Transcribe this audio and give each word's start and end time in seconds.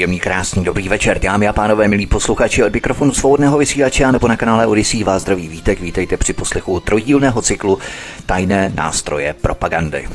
Příjemný, 0.00 0.20
krásný, 0.20 0.64
dobrý 0.64 0.88
večer, 0.88 1.18
dámy 1.18 1.48
a 1.48 1.52
pánové, 1.52 1.88
milí 1.88 2.06
posluchači 2.06 2.64
od 2.64 2.72
mikrofonu 2.72 3.12
svobodného 3.12 3.58
vysílače 3.58 4.12
nebo 4.12 4.28
na 4.28 4.36
kanále 4.36 4.66
Odisí 4.66 5.04
vás 5.04 5.22
zdraví 5.22 5.48
vítek. 5.48 5.80
Vítejte 5.80 6.16
při 6.16 6.32
poslechu 6.32 6.80
trojdílného 6.80 7.42
cyklu 7.42 7.78
Tajné 8.26 8.72
nástroje 8.74 9.34
propagandy. 9.40 10.08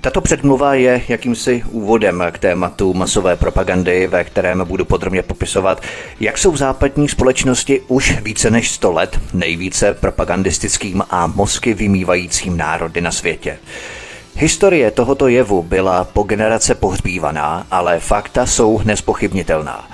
Tato 0.00 0.20
předmluva 0.20 0.74
je 0.74 1.02
jakýmsi 1.08 1.62
úvodem 1.70 2.24
k 2.30 2.38
tématu 2.38 2.94
masové 2.94 3.36
propagandy, 3.36 4.06
ve 4.06 4.24
kterém 4.24 4.64
budu 4.64 4.84
podrobně 4.84 5.22
popisovat, 5.22 5.82
jak 6.20 6.38
jsou 6.38 6.56
západní 6.56 7.08
společnosti 7.08 7.80
už 7.88 8.20
více 8.22 8.50
než 8.50 8.70
100 8.70 8.92
let 8.92 9.20
nejvíce 9.32 9.94
propagandistickým 9.94 11.02
a 11.10 11.26
mozky 11.26 11.74
vymývajícím 11.74 12.56
národy 12.56 13.00
na 13.00 13.12
světě. 13.12 13.58
Historie 14.38 14.90
tohoto 14.90 15.28
jevu 15.28 15.62
byla 15.62 16.04
po 16.04 16.22
generace 16.22 16.74
pohřbívaná, 16.74 17.66
ale 17.70 18.00
fakta 18.00 18.46
jsou 18.46 18.80
nespochybnitelná. 18.84 19.90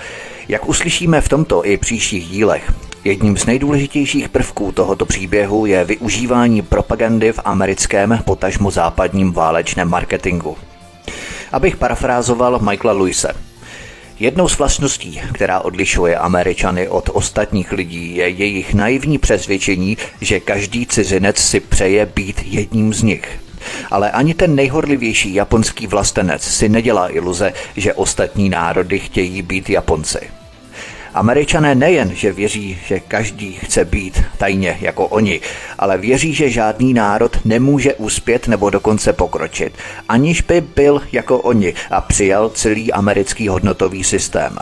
Jak 0.48 0.68
uslyšíme 0.68 1.20
v 1.20 1.28
tomto 1.28 1.66
i 1.66 1.76
příštích 1.76 2.28
dílech, 2.28 2.72
jedním 3.04 3.36
z 3.36 3.46
nejdůležitějších 3.46 4.28
prvků 4.28 4.72
tohoto 4.72 5.06
příběhu 5.06 5.66
je 5.66 5.84
využívání 5.84 6.62
propagandy 6.62 7.32
v 7.32 7.40
americkém 7.44 8.18
potažmo 8.24 8.70
západním 8.70 9.32
válečném 9.32 9.88
marketingu. 9.88 10.56
Abych 11.52 11.76
parafrázoval 11.76 12.58
Michaela 12.58 12.98
Luise, 12.98 13.32
Jednou 14.18 14.48
z 14.48 14.58
vlastností, 14.58 15.20
která 15.32 15.60
odlišuje 15.60 16.16
Američany 16.16 16.88
od 16.88 17.10
ostatních 17.12 17.72
lidí, 17.72 18.16
je 18.16 18.28
jejich 18.28 18.74
naivní 18.74 19.18
přesvědčení, 19.18 19.96
že 20.20 20.40
každý 20.40 20.86
cizinec 20.86 21.38
si 21.38 21.60
přeje 21.60 22.06
být 22.06 22.40
jedním 22.44 22.94
z 22.94 23.02
nich. 23.02 23.38
Ale 23.90 24.10
ani 24.10 24.34
ten 24.34 24.54
nejhorlivější 24.54 25.34
japonský 25.34 25.86
vlastenec 25.86 26.42
si 26.42 26.68
nedělá 26.68 27.08
iluze, 27.08 27.52
že 27.76 27.94
ostatní 27.94 28.48
národy 28.48 28.98
chtějí 28.98 29.42
být 29.42 29.70
Japonci. 29.70 30.20
Američané 31.14 31.74
nejen, 31.74 32.14
že 32.14 32.32
věří, 32.32 32.78
že 32.86 33.00
každý 33.00 33.52
chce 33.52 33.84
být 33.84 34.22
tajně 34.38 34.78
jako 34.80 35.06
oni, 35.06 35.40
ale 35.78 35.98
věří, 35.98 36.34
že 36.34 36.50
žádný 36.50 36.94
národ 36.94 37.44
nemůže 37.44 37.94
uspět 37.94 38.48
nebo 38.48 38.70
dokonce 38.70 39.12
pokročit, 39.12 39.72
aniž 40.08 40.40
by 40.40 40.60
byl 40.60 41.02
jako 41.12 41.38
oni 41.38 41.74
a 41.90 42.00
přijal 42.00 42.50
celý 42.50 42.92
americký 42.92 43.48
hodnotový 43.48 44.04
systém. 44.04 44.58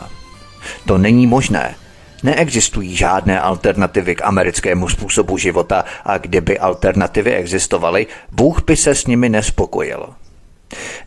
To 0.85 0.97
není 0.97 1.27
možné, 1.27 1.75
Neexistují 2.23 2.95
žádné 2.95 3.41
alternativy 3.41 4.15
k 4.15 4.25
americkému 4.25 4.89
způsobu 4.89 5.37
života 5.37 5.85
a 6.05 6.17
kdyby 6.17 6.59
alternativy 6.59 7.35
existovaly, 7.35 8.07
Bůh 8.31 8.63
by 8.65 8.75
se 8.75 8.95
s 8.95 9.07
nimi 9.07 9.29
nespokojil. 9.29 10.09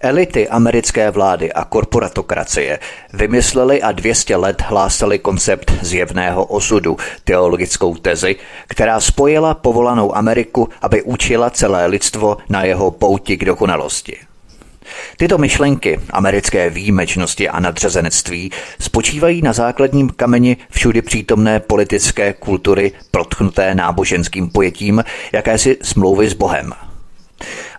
Elity 0.00 0.48
americké 0.48 1.10
vlády 1.10 1.52
a 1.52 1.64
korporatokracie 1.64 2.78
vymysleli 3.12 3.82
a 3.82 3.92
200 3.92 4.36
let 4.36 4.62
hlásali 4.62 5.18
koncept 5.18 5.72
zjevného 5.82 6.44
osudu, 6.44 6.96
teologickou 7.24 7.94
tezi, 7.94 8.36
která 8.66 9.00
spojila 9.00 9.54
povolanou 9.54 10.16
Ameriku, 10.16 10.68
aby 10.82 11.02
učila 11.02 11.50
celé 11.50 11.86
lidstvo 11.86 12.36
na 12.48 12.64
jeho 12.64 12.90
pouti 12.90 13.36
k 13.36 13.44
dokonalosti. 13.44 14.16
Tyto 15.16 15.38
myšlenky 15.38 16.00
americké 16.10 16.70
výjimečnosti 16.70 17.48
a 17.48 17.60
nadřazenectví 17.60 18.50
spočívají 18.80 19.42
na 19.42 19.52
základním 19.52 20.10
kameni 20.10 20.56
všudy 20.70 21.02
přítomné 21.02 21.60
politické 21.60 22.32
kultury 22.32 22.92
protchnuté 23.10 23.74
náboženským 23.74 24.50
pojetím 24.50 25.04
jakési 25.33 25.77
smlouvy 25.83 26.28
s 26.28 26.33
Bohem. 26.34 26.72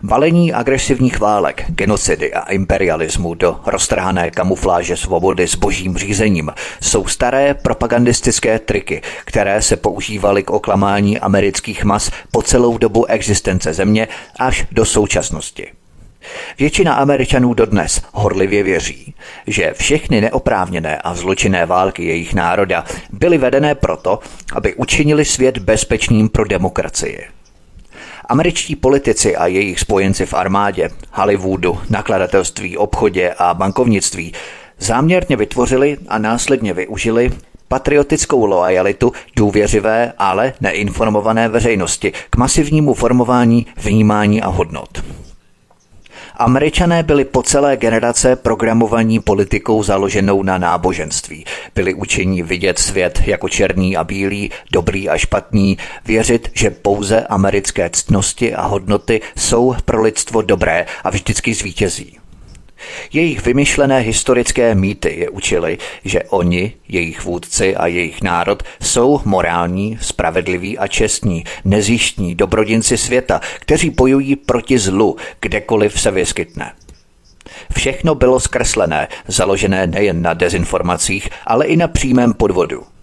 Balení 0.03 0.53
agresivních 0.53 1.19
válek, 1.19 1.65
genocidy 1.67 2.33
a 2.33 2.51
imperialismu 2.51 3.33
do 3.33 3.59
roztrhané 3.65 4.31
kamufláže 4.31 4.97
svobody 4.97 5.47
s 5.47 5.55
božím 5.55 5.97
řízením 5.97 6.51
jsou 6.81 7.05
staré 7.07 7.53
propagandistické 7.53 8.59
triky, 8.59 9.01
které 9.25 9.61
se 9.61 9.77
používaly 9.77 10.43
k 10.43 10.49
oklamání 10.49 11.19
amerických 11.19 11.83
mas 11.83 12.11
po 12.31 12.41
celou 12.41 12.77
dobu 12.77 13.05
existence 13.05 13.73
země 13.73 14.07
až 14.39 14.65
do 14.71 14.85
současnosti. 14.85 15.71
Většina 16.59 16.93
Američanů 16.93 17.53
dodnes 17.53 18.01
horlivě 18.13 18.63
věří, 18.63 19.13
že 19.47 19.73
všechny 19.73 20.21
neoprávněné 20.21 20.97
a 20.97 21.15
zločinné 21.15 21.65
války 21.65 22.05
jejich 22.05 22.33
národa 22.33 22.85
byly 23.11 23.37
vedené 23.37 23.75
proto, 23.75 24.19
aby 24.53 24.73
učinili 24.73 25.25
svět 25.25 25.57
bezpečným 25.57 26.29
pro 26.29 26.45
demokracii. 26.45 27.25
Američtí 28.29 28.75
politici 28.75 29.35
a 29.35 29.47
jejich 29.47 29.79
spojenci 29.79 30.25
v 30.25 30.33
armádě, 30.33 30.89
Hollywoodu, 31.11 31.79
nakladatelství, 31.89 32.77
obchodě 32.77 33.33
a 33.37 33.53
bankovnictví 33.53 34.33
záměrně 34.79 35.35
vytvořili 35.35 35.97
a 36.07 36.17
následně 36.17 36.73
využili 36.73 37.31
patriotickou 37.67 38.45
loajalitu 38.45 39.13
důvěřivé, 39.35 40.13
ale 40.17 40.53
neinformované 40.61 41.49
veřejnosti 41.49 42.13
k 42.29 42.37
masivnímu 42.37 42.93
formování 42.93 43.65
vnímání 43.77 44.41
a 44.41 44.47
hodnot. 44.47 45.03
Američané 46.37 47.03
byli 47.03 47.25
po 47.25 47.43
celé 47.43 47.77
generace 47.77 48.35
programovaní 48.35 49.19
politikou 49.19 49.83
založenou 49.83 50.43
na 50.43 50.57
náboženství. 50.57 51.45
Byli 51.75 51.93
učení 51.93 52.43
vidět 52.43 52.79
svět 52.79 53.21
jako 53.25 53.49
černý 53.49 53.97
a 53.97 54.03
bílý, 54.03 54.51
dobrý 54.71 55.09
a 55.09 55.17
špatný, 55.17 55.77
věřit, 56.05 56.51
že 56.53 56.69
pouze 56.69 57.21
americké 57.21 57.89
ctnosti 57.89 58.55
a 58.55 58.65
hodnoty 58.65 59.21
jsou 59.37 59.75
pro 59.85 60.01
lidstvo 60.01 60.41
dobré 60.41 60.85
a 61.03 61.09
vždycky 61.09 61.53
zvítězí. 61.53 62.24
Jejich 63.13 63.45
vymyšlené 63.45 63.99
historické 63.99 64.75
mýty 64.75 65.19
je 65.19 65.29
učili, 65.29 65.77
že 66.05 66.23
oni, 66.23 66.73
jejich 66.87 67.23
vůdci 67.23 67.75
a 67.75 67.87
jejich 67.87 68.21
národ 68.21 68.63
jsou 68.81 69.21
morální, 69.25 69.97
spravedliví 70.01 70.77
a 70.77 70.87
čestní, 70.87 71.43
nezjištní 71.65 72.35
dobrodinci 72.35 72.97
světa, 72.97 73.41
kteří 73.59 73.89
bojují 73.89 74.35
proti 74.35 74.79
zlu, 74.79 75.15
kdekoliv 75.41 76.01
se 76.01 76.11
vyskytne. 76.11 76.73
Všechno 77.75 78.15
bylo 78.15 78.39
zkreslené, 78.39 79.07
založené 79.27 79.87
nejen 79.87 80.21
na 80.21 80.33
dezinformacích, 80.33 81.29
ale 81.45 81.65
i 81.65 81.75
na 81.75 81.87
přímém 81.87 82.33
podvodu. 82.33 82.94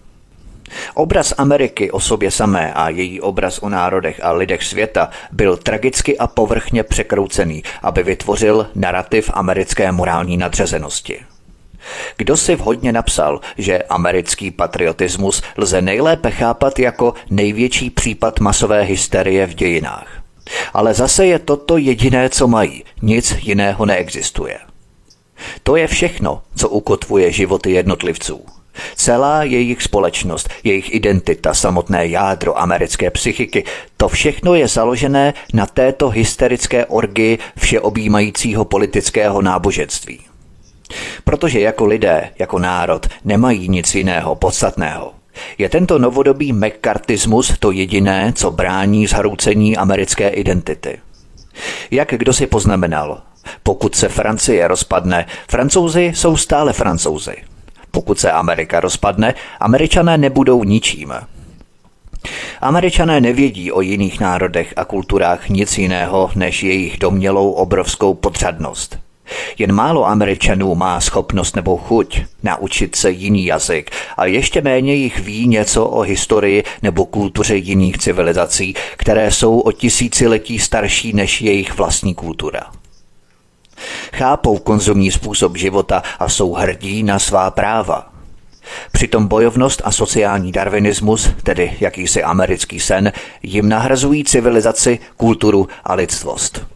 Obraz 0.93 1.33
Ameriky 1.37 1.91
o 1.91 1.99
sobě 1.99 2.31
samé 2.31 2.73
a 2.73 2.89
její 2.89 3.21
obraz 3.21 3.59
o 3.59 3.69
národech 3.69 4.23
a 4.23 4.31
lidech 4.31 4.63
světa 4.63 5.09
byl 5.31 5.57
tragicky 5.57 6.17
a 6.17 6.27
povrchně 6.27 6.83
překroucený, 6.83 7.63
aby 7.81 8.03
vytvořil 8.03 8.67
narrativ 8.75 9.31
americké 9.33 9.91
morální 9.91 10.37
nadřazenosti. 10.37 11.19
Kdo 12.17 12.37
si 12.37 12.55
vhodně 12.55 12.91
napsal, 12.91 13.41
že 13.57 13.83
americký 13.83 14.51
patriotismus 14.51 15.41
lze 15.57 15.81
nejlépe 15.81 16.31
chápat 16.31 16.79
jako 16.79 17.13
největší 17.29 17.89
případ 17.89 18.39
masové 18.39 18.81
hysterie 18.81 19.47
v 19.47 19.53
dějinách. 19.55 20.07
Ale 20.73 20.93
zase 20.93 21.25
je 21.25 21.39
toto 21.39 21.77
jediné, 21.77 22.29
co 22.29 22.47
mají, 22.47 22.83
nic 23.01 23.35
jiného 23.41 23.85
neexistuje. 23.85 24.59
To 25.63 25.75
je 25.75 25.87
všechno, 25.87 26.41
co 26.55 26.69
ukotvuje 26.69 27.31
životy 27.31 27.71
jednotlivců. 27.71 28.45
Celá 28.95 29.43
jejich 29.43 29.83
společnost, 29.83 30.49
jejich 30.63 30.93
identita, 30.93 31.53
samotné 31.53 32.07
jádro 32.07 32.59
americké 32.59 33.11
psychiky, 33.11 33.63
to 33.97 34.07
všechno 34.07 34.55
je 34.55 34.67
založené 34.67 35.33
na 35.53 35.65
této 35.65 36.09
hysterické 36.09 36.85
orgii 36.85 37.39
všeobjímajícího 37.57 38.65
politického 38.65 39.41
náboženství. 39.41 40.19
Protože 41.23 41.59
jako 41.59 41.85
lidé, 41.85 42.29
jako 42.39 42.59
národ, 42.59 43.07
nemají 43.25 43.69
nic 43.69 43.95
jiného 43.95 44.35
podstatného. 44.35 45.11
Je 45.57 45.69
tento 45.69 45.99
novodobý 45.99 46.53
mccartismus 46.53 47.53
to 47.59 47.71
jediné, 47.71 48.33
co 48.35 48.51
brání 48.51 49.07
zhroucení 49.07 49.77
americké 49.77 50.29
identity. 50.29 50.99
Jak 51.91 52.09
kdo 52.09 52.33
si 52.33 52.47
poznamenal, 52.47 53.21
pokud 53.63 53.95
se 53.95 54.09
Francie 54.09 54.67
rozpadne, 54.67 55.25
francouzi 55.47 56.11
jsou 56.15 56.37
stále 56.37 56.73
francouzi. 56.73 57.35
Pokud 57.95 58.19
se 58.19 58.31
Amerika 58.31 58.79
rozpadne, 58.79 59.33
američané 59.59 60.17
nebudou 60.17 60.63
ničím. 60.63 61.13
Američané 62.61 63.21
nevědí 63.21 63.71
o 63.71 63.81
jiných 63.81 64.19
národech 64.19 64.73
a 64.75 64.85
kulturách 64.85 65.49
nic 65.49 65.77
jiného 65.77 66.29
než 66.35 66.63
jejich 66.63 66.97
domělou 66.99 67.51
obrovskou 67.51 68.13
podřadnost. 68.13 68.99
Jen 69.57 69.71
málo 69.71 70.07
Američanů 70.07 70.75
má 70.75 71.01
schopnost 71.01 71.55
nebo 71.55 71.77
chuť 71.77 72.21
naučit 72.43 72.95
se 72.95 73.11
jiný 73.11 73.45
jazyk 73.45 73.91
a 74.17 74.25
ještě 74.25 74.61
méně 74.61 74.93
jich 74.93 75.19
ví 75.19 75.47
něco 75.47 75.85
o 75.85 76.01
historii 76.01 76.63
nebo 76.81 77.05
kultuře 77.05 77.55
jiných 77.55 77.97
civilizací, 77.97 78.75
které 78.97 79.31
jsou 79.31 79.59
o 79.59 79.71
tisíciletí 79.71 80.59
starší 80.59 81.13
než 81.13 81.41
jejich 81.41 81.77
vlastní 81.77 82.15
kultura. 82.15 82.71
Chápou 84.13 84.57
konzumní 84.57 85.11
způsob 85.11 85.57
života 85.57 86.03
a 86.19 86.29
jsou 86.29 86.53
hrdí 86.53 87.03
na 87.03 87.19
svá 87.19 87.51
práva. 87.51 88.13
Přitom 88.91 89.27
bojovnost 89.27 89.81
a 89.85 89.91
sociální 89.91 90.51
darwinismus, 90.51 91.29
tedy 91.43 91.77
jakýsi 91.79 92.23
americký 92.23 92.79
sen, 92.79 93.11
jim 93.43 93.69
nahrazují 93.69 94.23
civilizaci, 94.23 94.99
kulturu 95.17 95.67
a 95.83 95.93
lidstvost. 95.93 96.72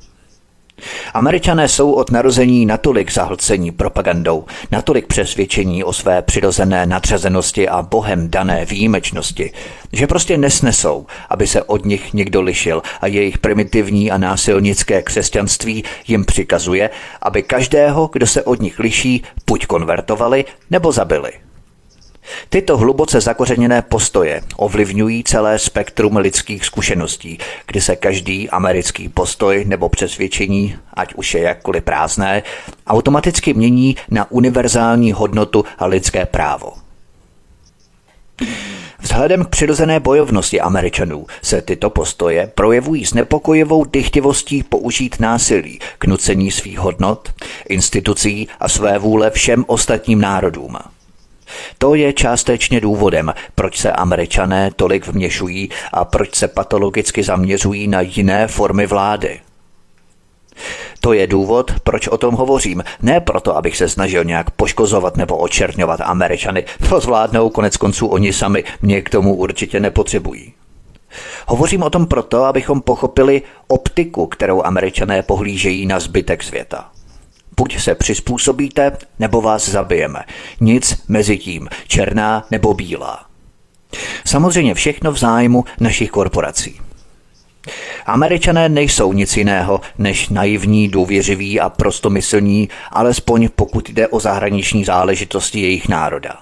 Američané 1.13 1.67
jsou 1.67 1.91
od 1.91 2.11
narození 2.11 2.65
natolik 2.65 3.11
zahlcení 3.11 3.71
propagandou, 3.71 4.45
natolik 4.71 5.07
přesvědčení 5.07 5.83
o 5.83 5.93
své 5.93 6.21
přirozené 6.21 6.85
nadřazenosti 6.85 7.69
a 7.69 7.81
bohem 7.81 8.29
dané 8.29 8.65
výjimečnosti, 8.65 9.51
že 9.93 10.07
prostě 10.07 10.37
nesnesou, 10.37 11.05
aby 11.29 11.47
se 11.47 11.63
od 11.63 11.85
nich 11.85 12.13
někdo 12.13 12.41
lišil 12.41 12.81
a 13.01 13.07
jejich 13.07 13.37
primitivní 13.37 14.11
a 14.11 14.17
násilnické 14.17 15.01
křesťanství 15.01 15.83
jim 16.07 16.25
přikazuje, 16.25 16.89
aby 17.21 17.43
každého, 17.43 18.09
kdo 18.13 18.27
se 18.27 18.43
od 18.43 18.61
nich 18.61 18.79
liší, 18.79 19.23
buď 19.47 19.65
konvertovali 19.65 20.45
nebo 20.69 20.91
zabili. 20.91 21.46
Tyto 22.49 22.77
hluboce 22.77 23.21
zakořeněné 23.21 23.81
postoje 23.81 24.41
ovlivňují 24.55 25.23
celé 25.23 25.59
spektrum 25.59 26.17
lidských 26.17 26.65
zkušeností, 26.65 27.37
kdy 27.67 27.81
se 27.81 27.95
každý 27.95 28.49
americký 28.49 29.09
postoj 29.09 29.65
nebo 29.67 29.89
přesvědčení, 29.89 30.75
ať 30.93 31.13
už 31.13 31.33
je 31.33 31.41
jakkoliv 31.41 31.83
prázdné, 31.83 32.43
automaticky 32.87 33.53
mění 33.53 33.95
na 34.09 34.31
univerzální 34.31 35.11
hodnotu 35.11 35.65
a 35.77 35.85
lidské 35.85 36.25
právo. 36.25 36.73
Vzhledem 38.99 39.45
k 39.45 39.49
přirozené 39.49 39.99
bojovnosti 39.99 40.61
Američanů 40.61 41.25
se 41.41 41.61
tyto 41.61 41.89
postoje 41.89 42.51
projevují 42.55 43.05
s 43.05 43.13
nepokojivou 43.13 43.85
dychtivostí 43.85 44.63
použít 44.63 45.15
násilí 45.19 45.79
k 45.99 46.05
nucení 46.05 46.51
svých 46.51 46.79
hodnot, 46.79 47.31
institucí 47.69 48.47
a 48.59 48.69
své 48.69 48.99
vůle 48.99 49.31
všem 49.31 49.65
ostatním 49.67 50.21
národům. 50.21 50.77
To 51.77 51.95
je 51.95 52.13
částečně 52.13 52.81
důvodem, 52.81 53.33
proč 53.55 53.77
se 53.77 53.91
američané 53.91 54.71
tolik 54.75 55.07
vměšují 55.07 55.69
a 55.93 56.05
proč 56.05 56.35
se 56.35 56.47
patologicky 56.47 57.23
zaměřují 57.23 57.87
na 57.87 58.01
jiné 58.01 58.47
formy 58.47 58.87
vlády. 58.87 59.39
To 60.99 61.13
je 61.13 61.27
důvod, 61.27 61.71
proč 61.83 62.07
o 62.07 62.17
tom 62.17 62.35
hovořím. 62.35 62.83
Ne 63.01 63.19
proto, 63.19 63.57
abych 63.57 63.77
se 63.77 63.89
snažil 63.89 64.23
nějak 64.23 64.51
poškozovat 64.51 65.17
nebo 65.17 65.37
očerňovat 65.37 66.01
Američany. 66.01 66.65
To 66.89 66.99
zvládnou, 66.99 67.49
konec 67.49 67.77
konců 67.77 68.07
oni 68.07 68.33
sami 68.33 68.63
mě 68.81 69.01
k 69.01 69.09
tomu 69.09 69.35
určitě 69.35 69.79
nepotřebují. 69.79 70.53
Hovořím 71.47 71.83
o 71.83 71.89
tom 71.89 72.05
proto, 72.05 72.43
abychom 72.43 72.81
pochopili 72.81 73.41
optiku, 73.67 74.27
kterou 74.27 74.63
američané 74.63 75.21
pohlížejí 75.21 75.85
na 75.85 75.99
zbytek 75.99 76.43
světa. 76.43 76.89
Buď 77.57 77.79
se 77.79 77.95
přizpůsobíte, 77.95 78.91
nebo 79.19 79.41
vás 79.41 79.69
zabijeme. 79.69 80.19
Nic 80.59 81.03
mezi 81.07 81.37
tím, 81.37 81.69
černá 81.87 82.45
nebo 82.51 82.73
bílá. 82.73 83.25
Samozřejmě 84.25 84.73
všechno 84.73 85.11
v 85.11 85.17
zájmu 85.17 85.65
našich 85.79 86.11
korporací. 86.11 86.79
Američané 88.05 88.69
nejsou 88.69 89.13
nic 89.13 89.37
jiného 89.37 89.81
než 89.97 90.29
naivní, 90.29 90.87
důvěřiví 90.87 91.59
a 91.59 91.69
prostomyslní, 91.69 92.69
alespoň 92.91 93.49
pokud 93.55 93.89
jde 93.89 94.07
o 94.07 94.19
zahraniční 94.19 94.85
záležitosti 94.85 95.61
jejich 95.61 95.89
národa. 95.89 96.35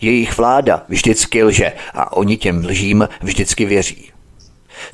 Jejich 0.00 0.36
vláda 0.36 0.82
vždycky 0.88 1.42
lže 1.44 1.72
a 1.94 2.12
oni 2.12 2.36
těm 2.36 2.64
lžím 2.64 3.08
vždycky 3.20 3.64
věří. 3.64 4.13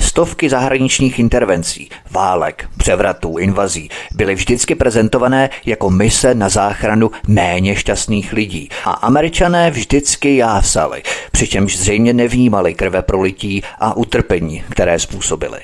Stovky 0.01 0.49
zahraničních 0.49 1.19
intervencí, 1.19 1.89
válek, 2.11 2.69
převratů, 2.77 3.39
invazí 3.39 3.91
byly 4.15 4.35
vždycky 4.35 4.75
prezentované 4.75 5.51
jako 5.67 5.91
mise 5.91 6.35
na 6.35 6.49
záchranu 6.49 7.11
méně 7.29 7.77
šťastných 7.77 8.33
lidí 8.33 8.69
a 8.85 8.91
američané 8.91 9.71
vždycky 9.71 10.37
jásali, 10.37 11.03
přičemž 11.33 11.79
zřejmě 11.79 12.13
nevnímali 12.13 12.75
krve 12.75 13.03
prolití 13.03 13.63
a 13.79 13.97
utrpení, 13.97 14.65
které 14.71 14.99
způsobili. 14.99 15.61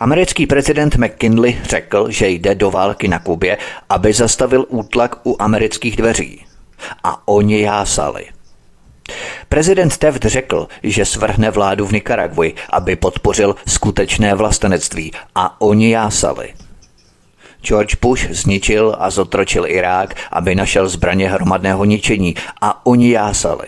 Americký 0.00 0.46
prezident 0.46 0.96
McKinley 0.96 1.60
řekl, 1.64 2.10
že 2.10 2.28
jde 2.28 2.54
do 2.54 2.70
války 2.70 3.08
na 3.08 3.18
Kubě, 3.18 3.58
aby 3.88 4.12
zastavil 4.12 4.66
útlak 4.68 5.26
u 5.26 5.36
amerických 5.38 5.96
dveří. 5.96 6.46
A 7.04 7.28
oni 7.28 7.60
jásali. 7.60 8.35
Prezident 9.48 9.96
Teft 9.96 10.24
řekl, 10.24 10.68
že 10.82 11.04
svrhne 11.04 11.50
vládu 11.50 11.86
v 11.86 11.92
Nikaragui, 11.92 12.54
aby 12.70 12.96
podpořil 12.96 13.56
skutečné 13.66 14.34
vlastenectví 14.34 15.12
a 15.34 15.60
oni 15.60 15.90
jásali. 15.90 16.54
George 17.62 17.96
Bush 18.02 18.30
zničil 18.30 18.96
a 18.98 19.10
zotročil 19.10 19.66
Irák, 19.66 20.14
aby 20.32 20.54
našel 20.54 20.88
zbraně 20.88 21.30
hromadného 21.30 21.84
ničení 21.84 22.34
a 22.60 22.86
oni 22.86 23.10
jásali. 23.10 23.66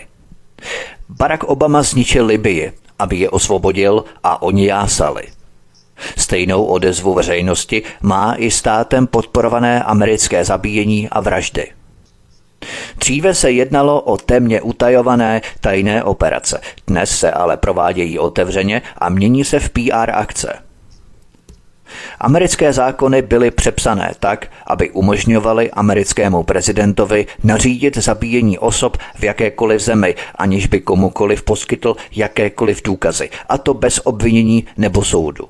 Barack 1.08 1.44
Obama 1.44 1.82
zničil 1.82 2.26
Libii, 2.26 2.73
aby 2.99 3.17
je 3.17 3.31
osvobodil 3.31 4.05
a 4.25 4.43
oni 4.43 4.67
jásali. 4.67 5.23
Stejnou 6.17 6.64
odezvu 6.64 7.14
veřejnosti 7.14 7.82
má 8.00 8.35
i 8.35 8.50
státem 8.50 9.06
podporované 9.06 9.82
americké 9.82 10.44
zabíjení 10.44 11.08
a 11.08 11.20
vraždy. 11.20 11.78
Dříve 12.99 13.35
se 13.35 13.51
jednalo 13.51 14.01
o 14.01 14.17
temně 14.17 14.61
utajované 14.61 15.41
tajné 15.61 16.05
operace. 16.05 16.61
Dnes 16.87 17.19
se 17.19 17.31
ale 17.31 17.57
provádějí 17.57 18.19
otevřeně 18.19 18.83
a 18.99 19.09
mění 19.09 19.45
se 19.45 19.61
v 19.61 19.71
PR 19.71 20.11
akce. 20.13 20.59
Americké 22.21 22.73
zákony 22.73 23.23
byly 23.23 23.51
přepsané 23.51 24.13
tak, 24.21 24.47
aby 24.67 24.91
umožňovaly 24.91 25.71
americkému 25.71 26.43
prezidentovi 26.43 27.27
nařídit 27.45 27.97
zabíjení 27.97 28.59
osob 28.59 28.97
v 29.15 29.25
jakékoliv 29.25 29.81
zemi, 29.81 30.15
aniž 30.35 30.67
by 30.67 30.81
komukoliv 30.81 31.43
poskytl 31.43 31.97
jakékoliv 32.13 32.83
důkazy, 32.83 33.31
a 33.49 33.59
to 33.59 33.75
bez 33.75 34.01
obvinění 34.05 34.67
nebo 34.77 35.05
soudu. 35.05 35.49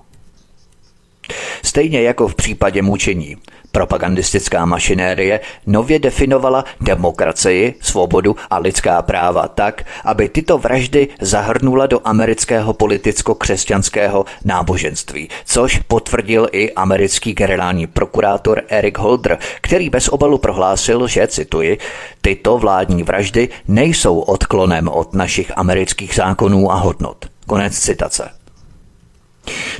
Stejně 1.62 2.02
jako 2.02 2.28
v 2.28 2.34
případě 2.34 2.82
mučení, 2.82 3.36
propagandistická 3.72 4.64
mašinérie 4.64 5.40
nově 5.66 5.98
definovala 5.98 6.64
demokracii, 6.80 7.74
svobodu 7.80 8.36
a 8.50 8.58
lidská 8.58 9.02
práva 9.02 9.48
tak, 9.48 9.84
aby 10.04 10.28
tyto 10.28 10.58
vraždy 10.58 11.08
zahrnula 11.20 11.86
do 11.86 12.00
amerického 12.04 12.72
politicko-křesťanského 12.72 14.24
náboženství, 14.44 15.28
což 15.44 15.78
potvrdil 15.88 16.48
i 16.52 16.72
americký 16.72 17.32
generální 17.32 17.86
prokurátor 17.86 18.62
Eric 18.68 18.98
Holder, 18.98 19.38
který 19.60 19.90
bez 19.90 20.08
obalu 20.08 20.38
prohlásil, 20.38 21.08
že, 21.08 21.26
cituji, 21.26 21.78
tyto 22.20 22.58
vládní 22.58 23.02
vraždy 23.02 23.48
nejsou 23.68 24.18
odklonem 24.18 24.88
od 24.88 25.14
našich 25.14 25.52
amerických 25.56 26.14
zákonů 26.14 26.72
a 26.72 26.74
hodnot. 26.74 27.26
Konec 27.46 27.78
citace. 27.78 28.30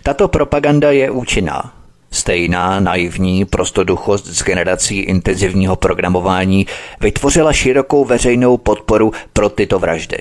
Tato 0.02 0.28
propaganda 0.28 0.90
je 0.90 1.10
účinná. 1.10 1.77
Stejná 2.10 2.80
naivní 2.80 3.44
prostoduchost 3.44 4.26
z 4.26 4.42
generací 4.42 4.98
intenzivního 4.98 5.76
programování 5.76 6.66
vytvořila 7.00 7.52
širokou 7.52 8.04
veřejnou 8.04 8.56
podporu 8.56 9.12
pro 9.32 9.48
tyto 9.48 9.78
vraždy. 9.78 10.18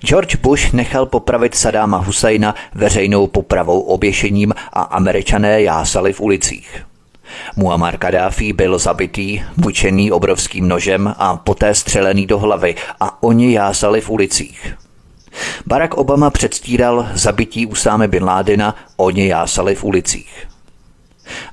George 0.00 0.36
Bush 0.36 0.72
nechal 0.72 1.06
popravit 1.06 1.54
Sadáma 1.54 1.98
Husajna 1.98 2.54
veřejnou 2.74 3.26
popravou 3.26 3.80
oběšením 3.80 4.54
a 4.72 4.82
američané 4.82 5.62
jásali 5.62 6.12
v 6.12 6.20
ulicích. 6.20 6.86
Muammar 7.56 7.98
Kadáfi 7.98 8.52
byl 8.52 8.78
zabitý, 8.78 9.42
mučený 9.56 10.12
obrovským 10.12 10.68
nožem 10.68 11.14
a 11.18 11.36
poté 11.36 11.74
střelený 11.74 12.26
do 12.26 12.38
hlavy 12.38 12.74
a 13.00 13.22
oni 13.22 13.52
jásali 13.52 14.00
v 14.00 14.10
ulicích. 14.10 14.76
Barack 15.66 15.94
Obama 15.94 16.30
předstíral 16.30 17.08
zabití 17.14 17.66
Usáme 17.66 18.08
bin 18.08 18.24
Ládina, 18.24 18.74
oni 18.96 19.28
jásali 19.28 19.74
v 19.74 19.84
ulicích. 19.84 20.46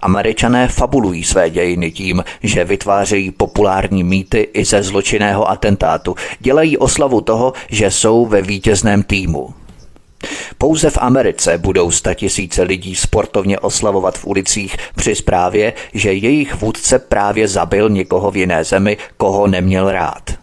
Američané 0.02 0.68
fabulují 0.68 1.24
své 1.24 1.50
dějiny 1.50 1.92
tím, 1.92 2.24
že 2.44 2.64
vytvářejí 2.64 3.32
populární 3.32 4.04
mýty 4.04 4.50
i 4.54 4.66
ze 4.66 4.84
zločinného 4.84 5.50
atentátu. 5.50 6.16
Dělají 6.40 6.78
oslavu 6.78 7.22
toho, 7.22 7.54
že 7.70 7.92
jsou 7.92 8.26
ve 8.26 8.42
vítězném 8.42 9.04
týmu. 9.04 9.54
Pouze 10.58 10.90
v 10.90 10.98
Americe 11.02 11.58
budou 11.58 11.92
statisíce 11.92 12.64
lidí 12.64 12.96
sportovně 12.96 13.60
oslavovat 13.60 14.18
v 14.18 14.26
ulicích 14.26 14.78
při 14.96 15.16
zprávě, 15.16 15.74
že 15.94 16.14
jejich 16.14 16.56
vůdce 16.56 17.00
právě 17.00 17.48
zabil 17.48 17.90
někoho 17.90 18.32
v 18.32 18.38
jiné 18.38 18.64
zemi, 18.64 18.98
koho 19.18 19.48
neměl 19.48 19.92
rád. 19.92 20.43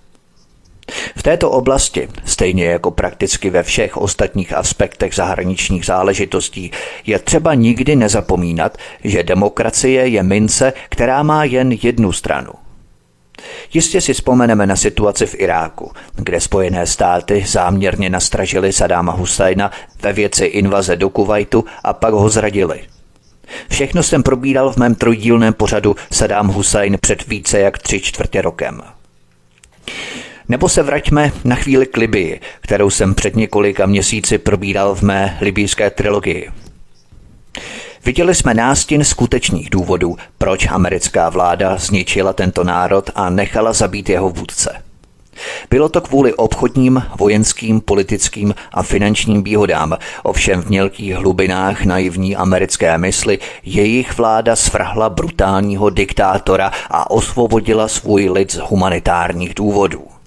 V 1.16 1.23
této 1.23 1.50
oblasti, 1.50 2.09
stejně 2.25 2.64
jako 2.64 2.90
prakticky 2.90 3.50
ve 3.50 3.62
všech 3.62 3.97
ostatních 3.97 4.52
aspektech 4.52 5.14
zahraničních 5.14 5.85
záležitostí, 5.85 6.70
je 7.06 7.18
třeba 7.18 7.54
nikdy 7.54 7.97
nezapomínat, 7.97 8.78
že 9.04 9.23
demokracie 9.23 10.09
je 10.09 10.23
mince, 10.23 10.73
která 10.88 11.23
má 11.23 11.44
jen 11.44 11.73
jednu 11.82 12.12
stranu. 12.12 12.52
Jistě 13.75 14.00
si 14.00 14.12
vzpomeneme 14.12 14.66
na 14.66 14.76
situaci 14.76 15.26
v 15.26 15.35
Iráku, 15.38 15.92
kde 16.16 16.40
Spojené 16.40 16.87
státy 16.87 17.44
záměrně 17.47 18.11
nastražili 18.11 18.73
Sadáma 18.73 19.12
Husajna 19.12 19.70
ve 20.02 20.12
věci 20.12 20.44
invaze 20.44 20.97
do 20.97 21.11
Kuwaitu 21.11 21.64
a 21.85 21.92
pak 21.92 22.14
ho 22.14 22.28
zradili. 22.28 22.80
Všechno 23.70 24.02
jsem 24.02 24.23
probíral 24.23 24.73
v 24.73 24.76
mém 24.76 24.94
trojdílném 24.94 25.54
pořadu 25.54 25.97
Saddam 26.12 26.49
Hussein 26.49 26.99
před 27.00 27.26
více 27.26 27.59
jak 27.59 27.78
tři 27.78 28.00
čtvrtě 28.00 28.42
rokem. 28.42 28.82
Nebo 30.50 30.69
se 30.69 30.83
vraťme 30.83 31.33
na 31.45 31.57
chvíli 31.57 31.87
k 31.87 31.97
Libii, 31.97 32.40
kterou 32.61 32.90
jsem 32.90 33.14
před 33.14 33.37
několika 33.37 33.87
měsíci 33.87 34.38
probíral 34.38 34.95
v 34.95 35.02
mé 35.02 35.38
libijské 35.40 35.90
trilogii. 35.90 36.50
Viděli 38.04 38.35
jsme 38.35 38.54
nástin 38.54 39.04
skutečných 39.04 39.71
důvodů, 39.71 40.16
proč 40.38 40.66
americká 40.66 41.28
vláda 41.28 41.76
zničila 41.76 42.33
tento 42.33 42.64
národ 42.64 43.11
a 43.14 43.30
nechala 43.30 43.73
zabít 43.73 44.09
jeho 44.09 44.30
vůdce. 44.30 44.83
Bylo 45.71 45.88
to 45.88 46.00
kvůli 46.00 46.35
obchodním, 46.35 47.02
vojenským, 47.19 47.80
politickým 47.80 48.54
a 48.73 48.83
finančním 48.83 49.42
výhodám, 49.42 49.97
ovšem 50.23 50.62
v 50.62 50.69
mělkých 50.69 51.14
hlubinách 51.14 51.85
naivní 51.85 52.37
americké 52.37 52.99
mysli 52.99 53.38
jejich 53.62 54.16
vláda 54.19 54.57
svrhla 54.57 55.11
brutálního 55.11 55.90
diktátora 55.90 56.73
a 56.90 57.11
osvobodila 57.11 57.88
svůj 57.88 58.28
lid 58.28 58.52
z 58.52 58.59
humanitárních 58.59 59.54
důvodů. 59.54 60.19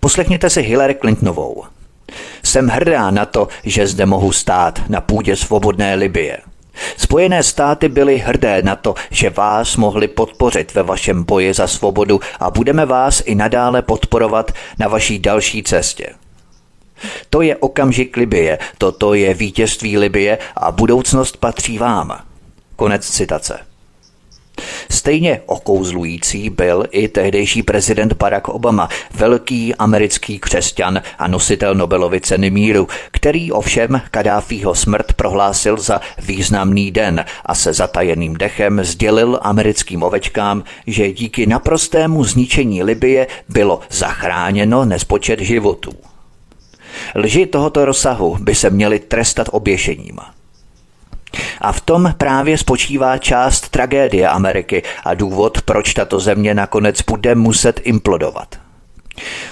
Poslechněte 0.00 0.50
si 0.50 0.62
Hillary 0.62 0.94
Clintonovou. 0.94 1.64
Jsem 2.42 2.68
hrdá 2.68 3.10
na 3.10 3.26
to, 3.26 3.48
že 3.64 3.86
zde 3.86 4.06
mohu 4.06 4.32
stát 4.32 4.82
na 4.88 5.00
půdě 5.00 5.36
svobodné 5.36 5.94
Libie. 5.94 6.38
Spojené 6.96 7.42
státy 7.42 7.88
byly 7.88 8.18
hrdé 8.18 8.62
na 8.62 8.76
to, 8.76 8.94
že 9.10 9.30
vás 9.30 9.76
mohli 9.76 10.08
podpořit 10.08 10.74
ve 10.74 10.82
vašem 10.82 11.24
boji 11.24 11.54
za 11.54 11.66
svobodu 11.66 12.20
a 12.40 12.50
budeme 12.50 12.86
vás 12.86 13.22
i 13.26 13.34
nadále 13.34 13.82
podporovat 13.82 14.52
na 14.78 14.88
vaší 14.88 15.18
další 15.18 15.62
cestě. 15.62 16.06
To 17.30 17.42
je 17.42 17.56
okamžik 17.56 18.16
Libie, 18.16 18.58
toto 18.78 19.14
je 19.14 19.34
vítězství 19.34 19.98
Libie 19.98 20.38
a 20.56 20.72
budoucnost 20.72 21.36
patří 21.36 21.78
vám. 21.78 22.18
Konec 22.76 23.10
citace. 23.10 23.58
Stejně 24.90 25.40
okouzlující 25.46 26.50
byl 26.50 26.84
i 26.90 27.08
tehdejší 27.08 27.62
prezident 27.62 28.12
Barack 28.12 28.48
Obama, 28.48 28.88
velký 29.14 29.74
americký 29.74 30.38
křesťan 30.38 31.02
a 31.18 31.28
nositel 31.28 31.74
Nobelovy 31.74 32.20
ceny 32.20 32.50
míru, 32.50 32.88
který 33.10 33.52
ovšem 33.52 34.00
Kadáfího 34.10 34.74
smrt 34.74 35.12
prohlásil 35.12 35.76
za 35.76 36.00
významný 36.18 36.90
den 36.90 37.24
a 37.46 37.54
se 37.54 37.72
zatajeným 37.72 38.34
dechem 38.34 38.84
sdělil 38.84 39.38
americkým 39.42 40.02
ovečkám, 40.02 40.64
že 40.86 41.12
díky 41.12 41.46
naprostému 41.46 42.24
zničení 42.24 42.82
Libie 42.82 43.26
bylo 43.48 43.80
zachráněno 43.90 44.84
nespočet 44.84 45.40
životů. 45.40 45.92
Lži 47.14 47.46
tohoto 47.46 47.84
rozsahu 47.84 48.36
by 48.40 48.54
se 48.54 48.70
měly 48.70 48.98
trestat 48.98 49.48
oběšením. 49.50 50.18
A 51.60 51.72
v 51.72 51.80
tom 51.80 52.14
právě 52.18 52.58
spočívá 52.58 53.18
část 53.18 53.68
tragédie 53.68 54.28
Ameriky 54.28 54.82
a 55.04 55.14
důvod, 55.14 55.62
proč 55.62 55.94
tato 55.94 56.20
země 56.20 56.54
nakonec 56.54 57.02
bude 57.02 57.34
muset 57.34 57.80
implodovat. 57.84 58.58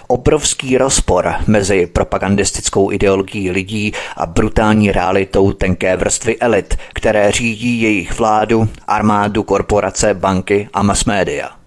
Obrovský 0.07 0.79
rozpor 0.79 1.35
mezi 1.47 1.87
propagandistickou 1.87 2.93
ideologií 2.93 3.51
lidí 3.51 3.93
a 4.17 4.27
brutální 4.27 4.93
realitou 4.93 5.53
tenké 5.53 5.97
vrstvy 5.97 6.39
elit, 6.39 6.79
které 6.95 7.33
řídí 7.33 7.81
jejich 7.81 8.19
vládu, 8.19 8.69
armádu, 8.87 9.43
korporace, 9.43 10.15
banky 10.15 10.69
a 10.73 10.83
mass 10.83 11.05
media– 11.05 11.51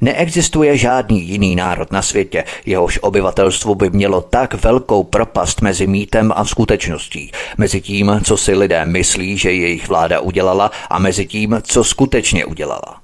Neexistuje 0.00 0.76
žádný 0.76 1.22
jiný 1.22 1.56
národ 1.56 1.92
na 1.92 2.02
světě, 2.02 2.44
jehož 2.66 2.98
obyvatelstvo 3.02 3.74
by 3.74 3.90
mělo 3.90 4.20
tak 4.20 4.54
velkou 4.54 5.04
propast 5.04 5.60
mezi 5.60 5.86
mýtem 5.86 6.32
a 6.36 6.44
skutečností, 6.44 7.32
mezi 7.58 7.80
tím, 7.80 8.20
co 8.24 8.36
si 8.36 8.54
lidé 8.54 8.84
myslí, 8.84 9.38
že 9.38 9.52
jejich 9.52 9.88
vláda 9.88 10.20
udělala 10.20 10.70
a 10.90 10.98
mezi 10.98 11.26
tím, 11.26 11.60
co 11.62 11.84
skutečně 11.84 12.44
udělala. 12.44 13.00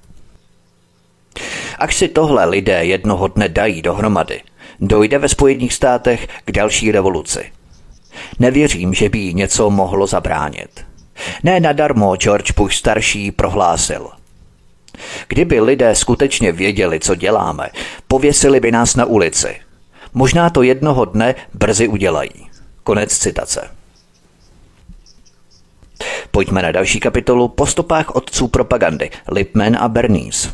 Až 1.79 1.97
si 1.97 2.09
tohle 2.09 2.45
lidé 2.45 2.85
jednoho 2.85 3.29
dne 3.29 3.49
dají 3.49 3.83
dohromady, 3.83 4.41
dojde 4.81 5.19
ve 5.19 5.29
Spojených 5.29 5.75
státech 5.75 6.29
k 6.45 6.53
další 6.53 6.93
revoluci. 6.93 7.53
Nevěřím, 8.39 8.95
že 8.95 9.09
by 9.09 9.19
jí 9.19 9.35
něco 9.35 9.71
mohlo 9.71 10.07
zabránit. 10.07 10.85
Ne 11.43 11.61
nadarmo 11.61 12.17
George 12.17 12.53
Bush 12.53 12.75
starší 12.75 13.31
prohlásil– 13.31 14.11
Kdyby 15.29 15.61
lidé 15.61 15.95
skutečně 15.95 16.53
věděli, 16.53 17.01
co 17.01 17.15
děláme, 17.15 17.71
pověsili 18.09 18.61
by 18.61 18.73
nás 18.73 18.97
na 18.97 19.05
ulici. 19.05 19.57
Možná 20.15 20.51
to 20.51 20.63
jednoho 20.63 21.05
dne 21.05 21.35
brzy 21.55 21.89
udělají. 21.89 22.49
Konec 22.85 23.19
citace. 23.19 23.71
Pojďme 26.31 26.63
na 26.63 26.73
další 26.73 27.01
kapitolu 27.01 27.49
po 27.49 27.67
stopách 27.67 28.11
otců 28.11 28.49
propagandy 28.49 29.11
Lipman 29.29 29.77
a 29.77 29.89
Bernice. 29.89 30.53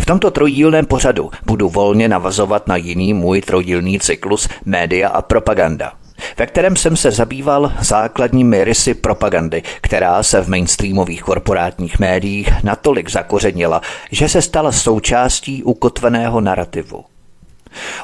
V 0.00 0.06
tomto 0.06 0.30
trojdílném 0.30 0.86
pořadu 0.86 1.30
budu 1.46 1.68
volně 1.68 2.08
navazovat 2.08 2.68
na 2.68 2.76
jiný 2.76 3.14
můj 3.14 3.40
trojdílný 3.40 4.00
cyklus 4.00 4.48
Média 4.64 5.08
a 5.08 5.22
propaganda– 5.22 5.92
ve 6.38 6.46
kterém 6.46 6.76
jsem 6.76 6.96
se 6.96 7.10
zabýval 7.10 7.72
základními 7.80 8.64
rysy 8.64 8.94
propagandy, 8.94 9.62
která 9.80 10.22
se 10.22 10.40
v 10.40 10.48
mainstreamových 10.48 11.22
korporátních 11.22 11.98
médiích 11.98 12.64
natolik 12.64 13.10
zakořenila, 13.10 13.80
že 14.10 14.28
se 14.28 14.42
stala 14.42 14.72
součástí 14.72 15.62
ukotveného 15.62 16.40
narrativu. 16.40 17.04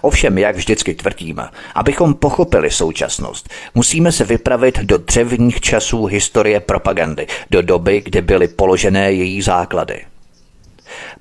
Ovšem, 0.03 0.39
jak 0.39 0.57
vždycky 0.57 0.95
tvrdím, 0.95 1.41
abychom 1.75 2.15
pochopili 2.15 2.71
současnost, 2.71 3.49
musíme 3.75 4.13
se 4.13 4.25
vypravit 4.25 4.79
do 4.79 4.99
dřevních 4.99 5.61
časů 5.61 6.05
historie 6.05 6.61
propagandy, 6.61 7.27
do 7.51 7.63
doby, 7.63 8.01
kdy 8.01 8.23
byly 8.23 8.49
položené 8.49 9.13
její 9.13 9.43
základy. 9.43 10.05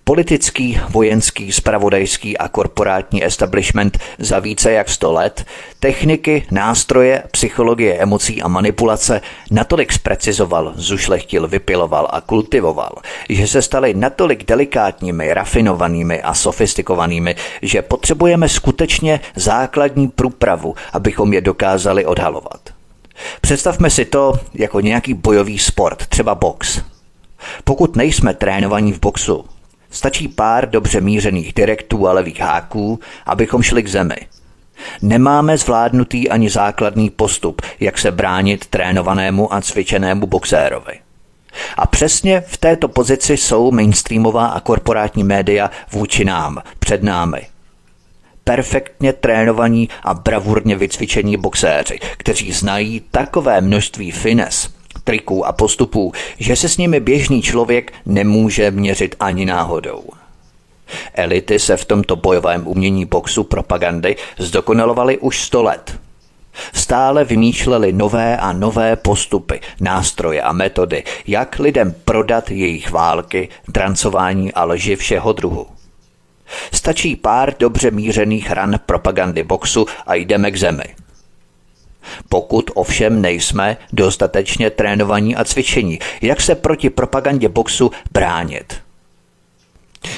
Politický, 0.04 0.80
vojenský, 0.90 1.52
spravodajský 1.52 2.38
a 2.38 2.48
korporátní 2.48 3.26
establishment 3.26 3.98
za 4.20 4.40
více 4.40 4.72
jak 4.72 4.90
100 4.90 5.12
let, 5.12 5.46
techniky, 5.80 6.46
nástroje, 6.52 7.24
psychologie 7.32 7.98
emocí 7.98 8.42
a 8.42 8.48
manipulace 8.48 9.22
natolik 9.52 9.94
zprecizoval, 9.94 10.74
zušlechtil, 10.76 11.48
vypiloval 11.48 12.08
a 12.12 12.22
kultivoval, 12.22 12.92
že 13.30 13.48
se 13.48 13.62
staly 13.62 13.94
natolik 13.94 14.46
delikátními, 14.46 15.34
rafinovanými 15.34 16.22
a 16.22 16.34
sofistikovanými, 16.34 17.36
že 17.62 17.82
potřebujeme 17.82 18.50
skutečně 18.50 19.20
základní 19.36 20.08
průpravu, 20.08 20.76
abychom 20.94 21.34
je 21.34 21.42
dokázali 21.42 22.06
odhalovat. 22.06 22.60
Představme 23.42 23.90
si 23.90 24.06
to 24.06 24.34
jako 24.54 24.80
nějaký 24.80 25.14
bojový 25.14 25.60
sport, 25.60 26.08
třeba 26.08 26.36
box. 26.36 26.82
Pokud 27.64 27.96
nejsme 27.96 28.34
trénovaní 28.34 28.94
v 28.94 29.00
boxu, 29.00 29.46
Stačí 29.92 30.28
pár 30.28 30.70
dobře 30.70 31.02
mířených 31.02 31.54
direktů 31.54 32.08
a 32.08 32.14
levých 32.14 32.40
háků, 32.40 33.00
abychom 33.26 33.62
šli 33.62 33.84
k 33.84 33.88
zemi. 33.88 34.16
Nemáme 35.02 35.58
zvládnutý 35.58 36.30
ani 36.30 36.50
základný 36.50 37.10
postup, 37.10 37.62
jak 37.80 37.98
se 37.98 38.12
bránit 38.12 38.66
trénovanému 38.66 39.54
a 39.54 39.62
cvičenému 39.62 40.28
boxérovi. 40.28 40.94
A 41.78 41.88
přesně 41.88 42.42
v 42.48 42.58
této 42.58 42.88
pozici 42.88 43.38
jsou 43.38 43.72
mainstreamová 43.72 44.46
a 44.46 44.60
korporátní 44.60 45.24
média 45.24 45.72
vůči 45.92 46.26
nám, 46.26 46.62
před 46.80 47.04
námi. 47.04 47.42
Perfektně 48.44 49.14
trénovaní 49.14 49.90
a 50.04 50.14
bravurně 50.14 50.76
vycvičení 50.76 51.38
boxéři, 51.38 52.00
kteří 52.18 52.52
znají 52.52 53.02
takové 53.12 53.62
množství 53.62 54.12
fines, 54.12 54.70
triků 55.04 55.46
a 55.46 55.52
postupů, 55.52 56.12
že 56.40 56.56
se 56.56 56.70
s 56.70 56.78
nimi 56.78 57.00
běžný 57.00 57.42
člověk 57.42 57.94
nemůže 58.06 58.72
měřit 58.72 59.16
ani 59.20 59.46
náhodou. 59.46 60.04
Elity 61.14 61.60
se 61.60 61.78
v 61.78 61.86
tomto 61.86 62.16
bojovém 62.16 62.68
umění 62.68 63.06
boxu 63.06 63.44
propagandy 63.44 64.16
zdokonalovaly 64.38 65.18
už 65.18 65.44
sto 65.44 65.64
let. 65.64 66.00
Stále 66.74 67.24
vymýšleli 67.24 67.94
nové 67.94 68.38
a 68.38 68.54
nové 68.54 68.96
postupy, 68.96 69.60
nástroje 69.80 70.42
a 70.42 70.52
metody, 70.52 71.04
jak 71.28 71.60
lidem 71.60 71.96
prodat 72.06 72.52
jejich 72.52 72.92
války, 72.92 73.50
drancování 73.68 74.54
a 74.54 74.64
lži 74.64 74.96
všeho 74.96 75.34
druhu. 75.34 75.68
Stačí 76.74 77.16
pár 77.16 77.54
dobře 77.60 77.92
mířených 77.92 78.52
ran 78.52 78.80
propagandy 78.86 79.44
boxu 79.44 79.86
a 80.08 80.16
jdeme 80.16 80.52
k 80.52 80.58
zemi– 80.58 80.84
pokud 82.30 82.72
ovšem 82.74 83.22
nejsme 83.22 83.78
dostatečně 83.94 84.70
trénovaní 84.70 85.36
a 85.36 85.44
cvičení, 85.44 86.00
jak 86.22 86.42
se 86.42 86.56
proti 86.56 86.90
propagandě 86.90 87.50
boxu 87.50 87.92
bránit. 88.12 88.82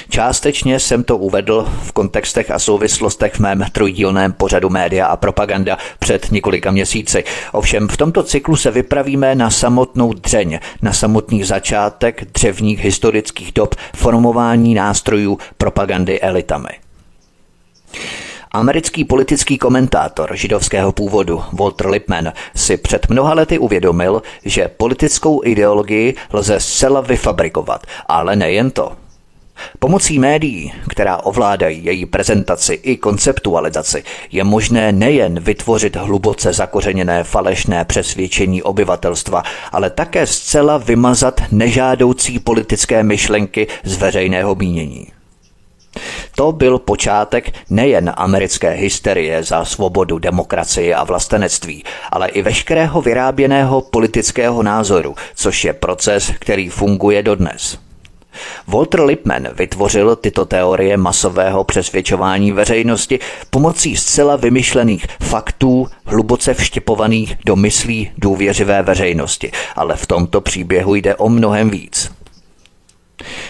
Částečně 0.08 0.80
jsem 0.80 1.04
to 1.04 1.16
uvedl 1.16 1.66
v 1.82 1.92
kontextech 1.92 2.50
a 2.50 2.58
souvislostech 2.58 3.34
v 3.34 3.38
mém 3.38 3.64
trojdílném 3.72 4.32
pořadu 4.32 4.70
Média 4.70 5.06
a 5.06 5.16
propaganda 5.16 5.78
před 5.98 6.30
několika 6.30 6.70
měsíci. 6.70 7.24
Ovšem 7.52 7.88
v 7.88 7.96
tomto 7.96 8.22
cyklu 8.22 8.56
se 8.56 8.70
vypravíme 8.70 9.34
na 9.34 9.50
samotnou 9.50 10.12
dřeň, 10.12 10.58
na 10.82 10.92
samotný 10.92 11.44
začátek 11.44 12.24
dřevních 12.32 12.80
historických 12.80 13.52
dob 13.52 13.74
formování 13.96 14.74
nástrojů 14.74 15.38
propagandy 15.58 16.20
elitami. 16.20 16.68
Americký 18.54 19.04
politický 19.04 19.58
komentátor 19.58 20.36
židovského 20.36 20.92
původu 20.92 21.42
Walter 21.52 21.86
Lippmann 21.88 22.32
si 22.56 22.76
před 22.76 23.08
mnoha 23.08 23.34
lety 23.34 23.58
uvědomil, 23.58 24.22
že 24.44 24.68
politickou 24.68 25.40
ideologii 25.44 26.14
lze 26.32 26.60
zcela 26.60 27.00
vyfabrikovat, 27.00 27.86
ale 28.06 28.36
nejen 28.36 28.70
to. 28.70 28.92
Pomocí 29.78 30.18
médií, 30.18 30.72
která 30.88 31.16
ovládají 31.16 31.84
její 31.84 32.06
prezentaci 32.06 32.74
i 32.74 32.96
konceptualizaci, 32.96 34.04
je 34.32 34.44
možné 34.44 34.92
nejen 34.92 35.40
vytvořit 35.40 35.96
hluboce 35.96 36.52
zakořeněné 36.52 37.24
falešné 37.24 37.84
přesvědčení 37.84 38.62
obyvatelstva, 38.62 39.42
ale 39.72 39.90
také 39.90 40.26
zcela 40.26 40.78
vymazat 40.78 41.40
nežádoucí 41.52 42.38
politické 42.38 43.02
myšlenky 43.02 43.66
z 43.84 43.96
veřejného 43.96 44.54
mínění. 44.54 45.06
To 46.34 46.52
byl 46.52 46.78
počátek 46.78 47.52
nejen 47.70 48.12
americké 48.16 48.70
hysterie 48.70 49.42
za 49.42 49.64
svobodu, 49.64 50.18
demokracii 50.18 50.94
a 50.94 51.04
vlastenectví, 51.04 51.84
ale 52.10 52.28
i 52.28 52.42
veškerého 52.42 53.02
vyráběného 53.02 53.80
politického 53.80 54.62
názoru, 54.62 55.14
což 55.34 55.64
je 55.64 55.72
proces, 55.72 56.32
který 56.38 56.68
funguje 56.68 57.22
dodnes. 57.22 57.78
Walter 58.66 59.00
Lippmann 59.00 59.48
vytvořil 59.52 60.16
tyto 60.16 60.44
teorie 60.44 60.96
masového 60.96 61.64
přesvědčování 61.64 62.52
veřejnosti 62.52 63.18
pomocí 63.50 63.96
zcela 63.96 64.36
vymyšlených 64.36 65.06
faktů, 65.20 65.86
hluboce 66.06 66.54
vštěpovaných 66.54 67.36
do 67.46 67.56
myslí 67.56 68.10
důvěřivé 68.18 68.82
veřejnosti. 68.82 69.52
Ale 69.76 69.96
v 69.96 70.06
tomto 70.06 70.40
příběhu 70.40 70.94
jde 70.94 71.16
o 71.16 71.28
mnohem 71.28 71.70
víc. 71.70 72.10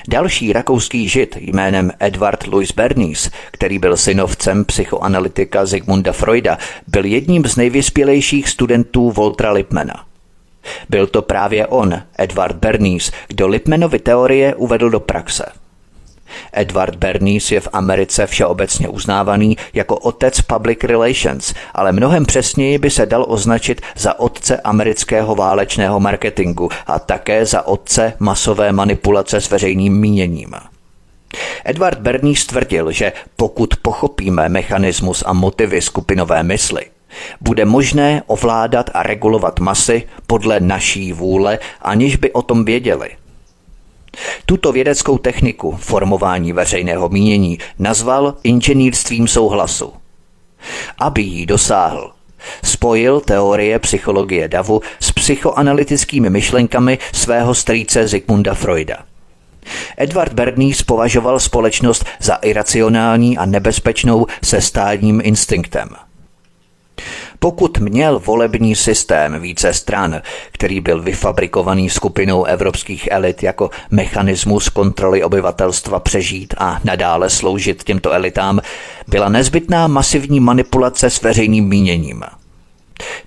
Další 0.09 0.52
rakouský 0.52 1.09
žid 1.09 1.37
jménem 1.40 1.92
Edward 2.00 2.47
Louis 2.47 2.73
Bernays, 2.73 3.30
který 3.50 3.78
byl 3.78 3.97
synovcem 3.97 4.64
psychoanalytika 4.64 5.66
Sigmunda 5.66 6.12
Freuda, 6.12 6.59
byl 6.87 7.04
jedním 7.04 7.44
z 7.44 7.56
nejvyspělejších 7.56 8.49
studentů 8.49 9.11
Voltra 9.11 9.52
Lippmana. 9.52 10.04
Byl 10.88 11.06
to 11.06 11.23
právě 11.23 11.66
on, 11.66 12.02
Edward 12.18 12.56
Bernays, 12.56 13.12
kdo 13.28 13.49
Lippmanovy 13.49 13.99
teorie 13.99 14.54
uvedl 14.54 14.90
do 14.90 15.00
praxe. 15.00 15.44
Edward 16.52 16.97
Bernays 16.97 17.52
je 17.52 17.61
v 17.61 17.69
Americe 17.73 18.26
všeobecně 18.26 18.88
uznávaný 18.88 19.57
jako 19.75 19.97
otec 19.97 20.40
public 20.40 20.78
relations, 20.85 21.54
ale 21.75 21.93
mnohem 21.93 22.26
přesněji 22.26 22.78
by 22.78 22.90
se 22.90 23.07
dal 23.07 23.25
označit 23.28 23.81
za 23.97 24.21
otce 24.21 24.57
amerického 24.57 25.35
válečného 25.35 26.00
marketingu 26.00 26.69
a 26.87 26.99
také 26.99 27.47
za 27.47 27.66
otce 27.66 28.12
masové 28.19 28.73
manipulace 28.73 29.40
s 29.40 29.50
veřejným 29.50 30.00
míněním. 30.00 30.54
Edward 31.64 31.99
Bernays 31.99 32.47
tvrdil, 32.47 32.93
že 32.93 33.12
pokud 33.37 33.76
pochopíme 33.83 34.49
mechanismus 34.49 35.23
a 35.26 35.33
motivy 35.33 35.81
skupinové 35.81 36.43
mysli, 36.43 36.87
bude 37.40 37.64
možné 37.64 38.23
ovládat 38.26 38.90
a 38.95 39.02
regulovat 39.02 39.61
masy 39.61 40.02
podle 40.26 40.61
naší 40.61 41.12
vůle, 41.12 41.59
aniž 41.81 42.16
by 42.16 42.33
o 42.33 42.43
tom 42.43 42.64
věděli. 42.64 43.11
Tuto 44.47 44.73
vědeckou 44.73 45.18
techniku 45.18 45.76
formování 45.80 46.52
veřejného 46.52 47.09
mínění 47.09 47.59
nazval 47.78 48.35
inženýrstvím 48.42 49.28
souhlasu. 49.28 49.92
Aby 50.99 51.23
jí 51.23 51.47
dosáhl, 51.47 52.12
spojil 52.64 53.21
teorie 53.21 53.78
psychologie 53.78 54.49
davu 54.49 54.80
s 55.00 55.12
psychoanalytickými 55.12 56.30
myšlenkami 56.30 56.99
svého 57.12 57.54
strýce 57.54 58.09
Zygmunda 58.09 58.54
Freuda. 58.54 58.97
Edward 59.97 60.33
Bernays 60.33 60.83
považoval 60.83 61.40
společnost 61.40 62.04
za 62.21 62.35
iracionální 62.35 63.38
a 63.38 63.47
nebezpečnou 63.47 64.26
se 64.42 64.61
stádním 64.61 65.21
instinktem– 65.25 65.88
pokud 67.38 67.78
měl 67.78 68.18
volební 68.18 68.75
systém 68.75 69.40
více 69.40 69.75
stran, 69.75 70.23
který 70.52 70.80
byl 70.80 71.02
vyfabrikovaný 71.02 71.90
skupinou 71.90 72.45
evropských 72.45 73.08
elit 73.10 73.43
jako 73.43 73.71
mechanismus 73.90 74.69
kontroly 74.69 75.25
obyvatelstva 75.25 76.00
přežít 76.00 76.54
a 76.58 76.80
nadále 76.84 77.30
sloužit 77.30 77.84
těmto 77.84 78.12
elitám, 78.12 78.60
byla 79.08 79.28
nezbytná 79.28 79.86
masivní 79.86 80.40
manipulace 80.40 81.10
s 81.10 81.23
veřejným 81.23 81.69
míněním. 81.69 82.25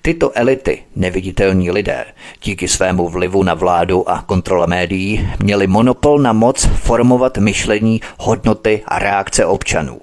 Tyto 0.02 0.32
elity, 0.38 0.84
neviditelní 0.96 1.72
lidé, 1.72 2.06
díky 2.44 2.68
svému 2.68 3.10
vlivu 3.10 3.44
na 3.44 3.54
vládu 3.54 4.10
a 4.10 4.22
kontrole 4.22 4.68
médií, 4.68 5.30
měli 5.44 5.68
monopol 5.68 6.20
na 6.20 6.34
moc 6.34 6.66
formovat 6.66 7.38
myšlení, 7.38 8.02
hodnoty 8.18 8.82
a 8.86 9.00
reakce 9.00 9.46
občanů. 9.46 10.00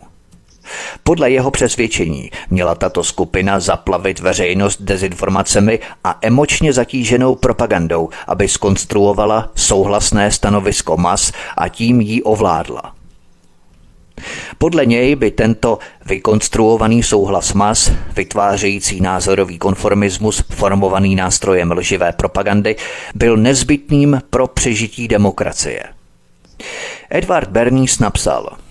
Podle 1.02 1.30
jeho 1.30 1.50
přesvědčení 1.50 2.30
měla 2.50 2.74
tato 2.74 3.04
skupina 3.04 3.60
zaplavit 3.60 4.20
veřejnost 4.20 4.82
dezinformacemi 4.82 5.78
a 6.04 6.18
emočně 6.22 6.72
zatíženou 6.72 7.34
propagandou, 7.34 8.08
aby 8.26 8.48
skonstruovala 8.48 9.50
souhlasné 9.54 10.30
stanovisko 10.30 10.96
mas 10.96 11.32
a 11.56 11.68
tím 11.68 12.00
ji 12.00 12.22
ovládla. 12.22 12.94
Podle 14.58 14.86
něj 14.86 15.16
by 15.16 15.30
tento 15.30 15.78
vykonstruovaný 16.06 17.02
souhlas 17.02 17.52
mas, 17.52 17.92
vytvářející 18.16 19.00
názorový 19.00 19.58
konformismus 19.58 20.42
formovaný 20.50 21.16
nástrojem 21.16 21.72
lživé 21.72 22.12
propagandy, 22.12 22.76
byl 23.14 23.36
nezbytným 23.36 24.20
pro 24.30 24.46
přežití 24.46 25.08
demokracie. 25.08 25.82
Edward 27.10 27.48
Bernays 27.48 27.98
napsal– 27.98 28.48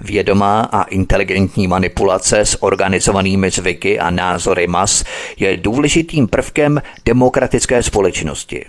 Vědomá 0.00 0.60
a 0.60 0.82
inteligentní 0.82 1.66
manipulace 1.66 2.40
s 2.40 2.62
organizovanými 2.62 3.50
zvyky 3.50 3.98
a 3.98 4.10
názory 4.10 4.66
mas 4.66 5.04
je 5.36 5.56
důležitým 5.56 6.28
prvkem 6.28 6.82
demokratické 7.04 7.82
společnosti. 7.82 8.64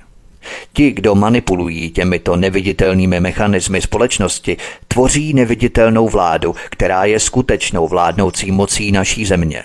Ti, 0.73 0.91
kdo 0.91 1.15
manipulují 1.15 1.89
těmito 1.89 2.35
neviditelnými 2.35 3.19
mechanismy 3.19 3.81
společnosti, 3.81 4.57
tvoří 4.87 5.33
neviditelnou 5.33 6.09
vládu, 6.09 6.55
která 6.69 7.05
je 7.05 7.19
skutečnou 7.19 7.87
vládnoucí 7.87 8.51
mocí 8.51 8.91
naší 8.91 9.25
země. 9.25 9.63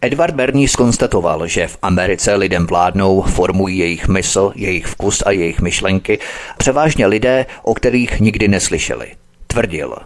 Edward 0.00 0.34
Bernie 0.34 0.68
skonstatoval, 0.68 1.46
že 1.46 1.68
v 1.68 1.78
Americe 1.82 2.34
lidem 2.34 2.66
vládnou, 2.66 3.22
formují 3.22 3.78
jejich 3.78 4.08
mysl, 4.08 4.52
jejich 4.54 4.86
vkus 4.86 5.22
a 5.26 5.30
jejich 5.30 5.60
myšlenky, 5.60 6.18
převážně 6.58 7.06
lidé, 7.06 7.46
o 7.62 7.74
kterých 7.74 8.20
nikdy 8.20 8.48
neslyšeli– 8.48 9.06
tvrdil. 9.52 9.96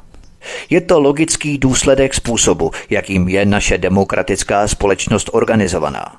Je 0.71 0.81
to 0.81 1.01
logický 1.01 1.59
důsledek 1.59 2.15
způsobu, 2.15 2.71
jakým 2.91 3.29
je 3.29 3.47
naše 3.47 3.79
demokratická 3.79 4.69
společnost 4.69 5.31
organizovaná. 5.33 6.17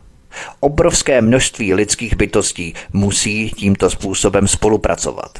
Obrovské 0.59 1.21
množství 1.21 1.73
lidských 1.73 2.15
bytostí 2.15 2.73
musí 2.93 3.49
tímto 3.49 3.89
způsobem 3.89 4.47
spolupracovat. 4.47 5.39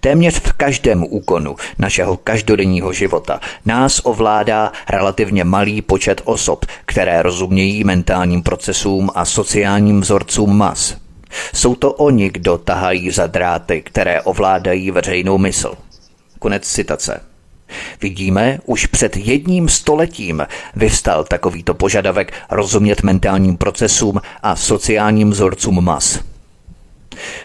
Téměř 0.00 0.40
v 0.40 0.52
každém 0.52 1.04
úkonu 1.08 1.56
našeho 1.78 2.16
každodenního 2.16 2.92
života 2.92 3.40
nás 3.66 4.00
ovládá 4.04 4.72
relativně 4.90 5.44
malý 5.44 5.82
počet 5.82 6.20
osob, 6.24 6.66
které 6.84 7.22
rozumějí 7.22 7.84
mentálním 7.84 8.42
procesům 8.42 9.10
a 9.14 9.24
sociálním 9.24 10.00
vzorcům 10.00 10.56
mas. 10.56 10.96
Jsou 11.54 11.74
to 11.74 11.92
oni, 11.92 12.30
kdo 12.30 12.58
tahají 12.58 13.10
za 13.10 13.26
dráty, 13.26 13.82
které 13.82 14.22
ovládají 14.22 14.90
veřejnou 14.90 15.38
mysl. 15.38 15.74
Konec 16.44 16.68
citace. 16.68 17.20
Vidíme, 18.00 18.58
už 18.64 18.86
před 18.86 19.16
jedním 19.16 19.68
stoletím 19.68 20.46
vyvstal 20.76 21.24
takovýto 21.24 21.74
požadavek 21.74 22.32
rozumět 22.50 23.02
mentálním 23.02 23.56
procesům 23.56 24.20
a 24.42 24.56
sociálním 24.56 25.30
vzorcům 25.30 25.84
mas. 25.84 26.20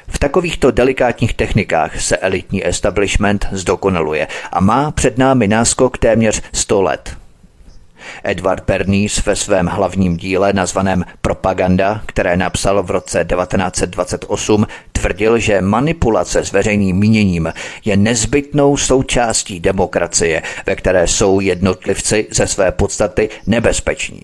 V 0.08 0.20
takovýchto 0.20 0.72
delikátních 0.72 1.34
technikách 1.34 2.02
se 2.02 2.18
elitní 2.18 2.68
establishment 2.68 3.48
zdokonaluje 3.52 4.28
a 4.52 4.60
má 4.60 4.92
před 4.92 5.18
námi 5.18 5.48
náskok 5.48 5.98
téměř 5.98 6.42
100 6.54 6.82
let. 6.82 7.19
Edward 8.24 8.64
Bernays 8.68 9.26
ve 9.26 9.36
svém 9.36 9.66
hlavním 9.66 10.18
díle 10.18 10.54
nazvaném 10.54 11.06
Propaganda, 11.22 12.02
které 12.06 12.38
napsal 12.38 12.84
v 12.84 12.92
roce 12.92 13.26
1928, 13.26 14.68
tvrdil, 14.92 15.40
že 15.40 15.62
manipulace 15.62 16.46
s 16.46 16.52
veřejným 16.52 16.98
míněním 16.98 17.54
je 17.86 17.98
nezbytnou 17.98 18.78
součástí 18.78 19.60
demokracie, 19.60 20.42
ve 20.66 20.76
které 20.76 21.08
jsou 21.08 21.40
jednotlivci 21.40 22.28
ze 22.32 22.48
své 22.48 22.72
podstaty 22.72 23.30
nebezpeční. 23.48 24.22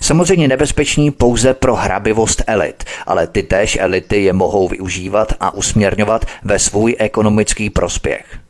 Samozřejmě 0.00 0.48
nebezpeční 0.48 1.10
pouze 1.10 1.54
pro 1.54 1.74
hrabivost 1.74 2.42
elit, 2.46 2.84
ale 3.06 3.26
ty 3.26 3.42
též 3.42 3.78
elity 3.80 4.24
je 4.24 4.32
mohou 4.32 4.68
využívat 4.68 5.32
a 5.40 5.54
usměrňovat 5.54 6.24
ve 6.44 6.58
svůj 6.58 6.96
ekonomický 6.98 7.70
prospěch. 7.70 8.41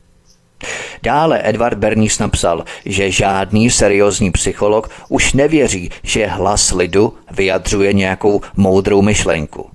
Dále 1.02 1.48
Edward 1.48 1.78
Bernays 1.78 2.18
napsal, 2.18 2.64
že 2.84 3.10
žádný 3.10 3.70
seriózní 3.70 4.30
psycholog 4.30 4.90
už 5.08 5.32
nevěří, 5.32 5.90
že 6.02 6.26
hlas 6.26 6.72
lidu 6.72 7.14
vyjadřuje 7.30 7.92
nějakou 7.92 8.40
moudrou 8.56 9.02
myšlenku. 9.02 9.70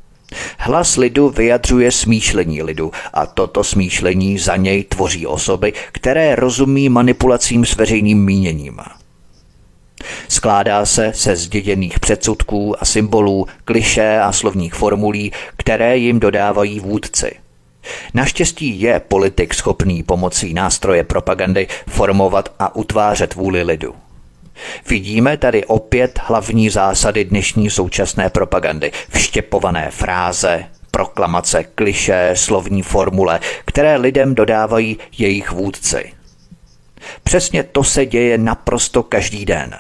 Hlas 0.58 0.98
lidu 0.98 1.30
vyjadřuje 1.30 1.92
smýšlení 1.92 2.64
lidu 2.64 2.92
a 3.14 3.26
toto 3.26 3.64
smýšlení 3.64 4.38
za 4.38 4.56
něj 4.56 4.84
tvoří 4.84 5.28
osoby, 5.28 5.74
které 5.92 6.36
rozumí 6.36 6.90
manipulacím 6.90 7.66
s 7.66 7.76
veřejným 7.76 8.26
míněním. 8.26 8.80
Skládá 10.28 10.86
se 10.86 11.12
se 11.16 11.36
zděděných 11.36 12.00
předsudků 12.00 12.82
a 12.82 12.86
symbolů, 12.86 13.48
kliše 13.66 14.20
a 14.20 14.32
slovních 14.32 14.74
formulí, 14.74 15.32
které 15.58 15.98
jim 15.98 16.20
dodávají 16.20 16.80
vůdci. 16.80 17.32
Naštěstí 18.14 18.82
je 18.82 19.00
politik 19.00 19.54
schopný 19.54 20.04
pomocí 20.04 20.54
nástroje 20.54 21.04
propagandy 21.04 21.68
formovat 21.90 22.54
a 22.60 22.76
utvářet 22.76 23.36
vůli 23.36 23.64
lidu. 23.64 23.96
Vidíme 24.90 25.38
tady 25.38 25.66
opět 25.66 26.20
hlavní 26.24 26.70
zásady 26.70 27.26
dnešní 27.26 27.70
současné 27.70 28.30
propagandy. 28.30 28.92
Vštěpované 29.10 29.92
fráze, 29.92 30.66
proklamace, 30.92 31.64
kliše, 31.64 32.32
slovní 32.34 32.82
formule, 32.82 33.40
které 33.66 33.98
lidem 33.98 34.36
dodávají 34.36 34.98
jejich 35.18 35.52
vůdci. 35.52 36.14
Přesně 37.24 37.64
to 37.64 37.84
se 37.84 38.06
děje 38.06 38.38
naprosto 38.38 39.04
každý 39.04 39.46
den. 39.46 39.76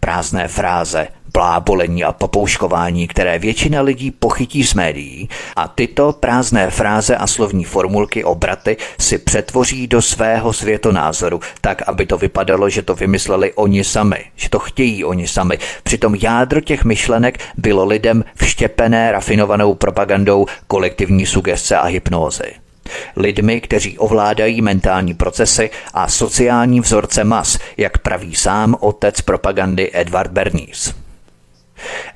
Prázdné 0.00 0.48
fráze, 0.48 1.08
blábolení 1.32 2.04
a 2.04 2.12
popouškování, 2.12 3.08
které 3.08 3.38
většina 3.38 3.80
lidí 3.80 4.10
pochytí 4.10 4.64
z 4.64 4.74
médií 4.74 5.28
a 5.56 5.68
tyto 5.68 6.12
prázdné 6.12 6.70
fráze 6.70 7.16
a 7.16 7.26
slovní 7.26 7.64
formulky 7.64 8.24
obraty 8.24 8.76
si 9.00 9.18
přetvoří 9.18 9.86
do 9.86 10.02
svého 10.02 10.52
světonázoru, 10.52 11.40
tak, 11.60 11.82
aby 11.86 12.06
to 12.06 12.18
vypadalo, 12.18 12.68
že 12.68 12.82
to 12.82 12.94
vymysleli 12.94 13.52
oni 13.52 13.84
sami, 13.84 14.24
že 14.36 14.48
to 14.48 14.58
chtějí 14.58 15.04
oni 15.04 15.28
sami. 15.28 15.58
Přitom 15.82 16.14
jádro 16.14 16.60
těch 16.60 16.84
myšlenek 16.84 17.38
bylo 17.56 17.84
lidem 17.84 18.24
vštěpené 18.34 19.12
rafinovanou 19.12 19.74
propagandou 19.74 20.46
kolektivní 20.66 21.26
sugestce 21.26 21.76
a 21.76 21.86
hypnózy. 21.86 22.52
Lidmi, 23.16 23.60
kteří 23.60 23.98
ovládají 23.98 24.62
mentální 24.62 25.14
procesy 25.14 25.70
a 25.94 26.08
sociální 26.08 26.80
vzorce 26.80 27.24
mas, 27.24 27.58
jak 27.76 27.98
praví 27.98 28.34
sám 28.34 28.76
otec 28.80 29.20
propagandy 29.20 29.90
Edward 29.92 30.30
Bernays. 30.30 31.07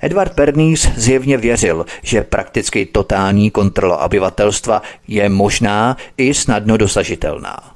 Edward 0.00 0.34
Bernays 0.34 0.88
zjevně 0.96 1.36
věřil, 1.36 1.86
že 2.02 2.22
prakticky 2.22 2.86
totální 2.86 3.50
kontrola 3.50 4.04
obyvatelstva 4.04 4.82
je 5.08 5.28
možná 5.28 5.96
i 6.16 6.34
snadno 6.34 6.76
dosažitelná. 6.76 7.72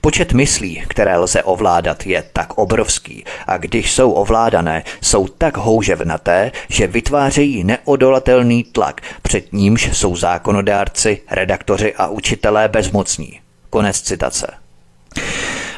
Počet 0.00 0.32
myslí, 0.32 0.82
které 0.88 1.18
lze 1.18 1.42
ovládat, 1.42 2.06
je 2.06 2.24
tak 2.32 2.58
obrovský 2.58 3.24
a 3.46 3.56
když 3.56 3.92
jsou 3.92 4.12
ovládané, 4.12 4.84
jsou 5.00 5.28
tak 5.28 5.56
houževnaté, 5.56 6.52
že 6.68 6.86
vytvářejí 6.86 7.64
neodolatelný 7.64 8.64
tlak, 8.64 9.00
před 9.22 9.52
nímž 9.52 9.90
jsou 9.92 10.16
zákonodárci, 10.16 11.20
redaktoři 11.30 11.94
a 11.94 12.06
učitelé 12.06 12.68
bezmocní. 12.68 13.40
Konec 13.70 14.00
citace. 14.00 14.46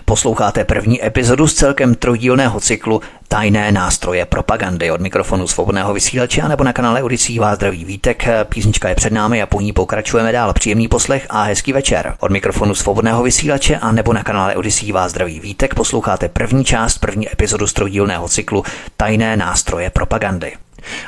Posloucháte 0.05 0.65
první 0.65 1.07
epizodu 1.07 1.47
z 1.47 1.55
celkem 1.55 1.95
trojdílného 1.95 2.61
cyklu 2.61 3.01
Tajné 3.29 3.73
nástroje 3.73 4.25
propagandy 4.25 4.91
od 4.91 5.01
mikrofonu 5.01 5.47
svobodného 5.47 5.95
vysílače 5.95 6.43
a 6.43 6.49
nebo 6.49 6.65
na 6.65 6.73
kanále 6.73 7.03
Odisí 7.03 7.39
vás 7.39 7.57
zdraví 7.57 7.85
vítek. 7.85 8.25
Písnička 8.45 8.89
je 8.89 8.95
před 8.95 9.13
námi 9.13 9.43
a 9.43 9.47
po 9.47 9.61
ní 9.61 9.73
pokračujeme 9.73 10.33
dál. 10.33 10.53
Příjemný 10.53 10.89
poslech 10.89 11.27
a 11.31 11.43
hezký 11.43 11.73
večer. 11.73 12.15
Od 12.21 12.31
mikrofonu 12.31 12.75
svobodného 12.75 13.23
vysílače 13.23 13.77
a 13.77 13.93
nebo 13.93 14.13
na 14.13 14.23
kanále 14.23 14.57
Odisí 14.57 14.93
vás 14.93 15.11
zdraví 15.11 15.41
vítek 15.41 15.75
posloucháte 15.75 16.29
první 16.29 16.65
část, 16.65 16.99
první 16.99 17.33
epizodu 17.33 17.67
z 17.67 17.73
trojdílného 17.73 18.29
cyklu 18.29 18.65
Tajné 18.97 19.37
nástroje 19.37 19.91
propagandy. 19.91 20.53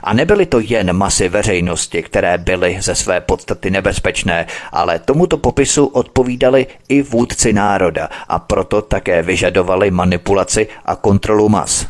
A 0.02 0.14
nebyly 0.14 0.46
to 0.46 0.60
jen 0.60 0.92
masy 0.92 1.28
veřejnosti, 1.28 2.02
které 2.02 2.38
byly 2.38 2.78
ze 2.80 2.94
své 2.94 3.20
podstaty 3.20 3.70
nebezpečné, 3.70 4.46
ale 4.72 4.98
tomuto 4.98 5.38
popisu 5.38 5.86
odpovídali 5.86 6.66
i 6.88 7.02
vůdci 7.02 7.52
národa 7.52 8.08
a 8.28 8.38
proto 8.38 8.82
také 8.82 9.22
vyžadovali 9.22 9.90
manipulaci 9.90 10.68
a 10.84 10.96
kontrolu 10.96 11.48
mas. 11.48 11.86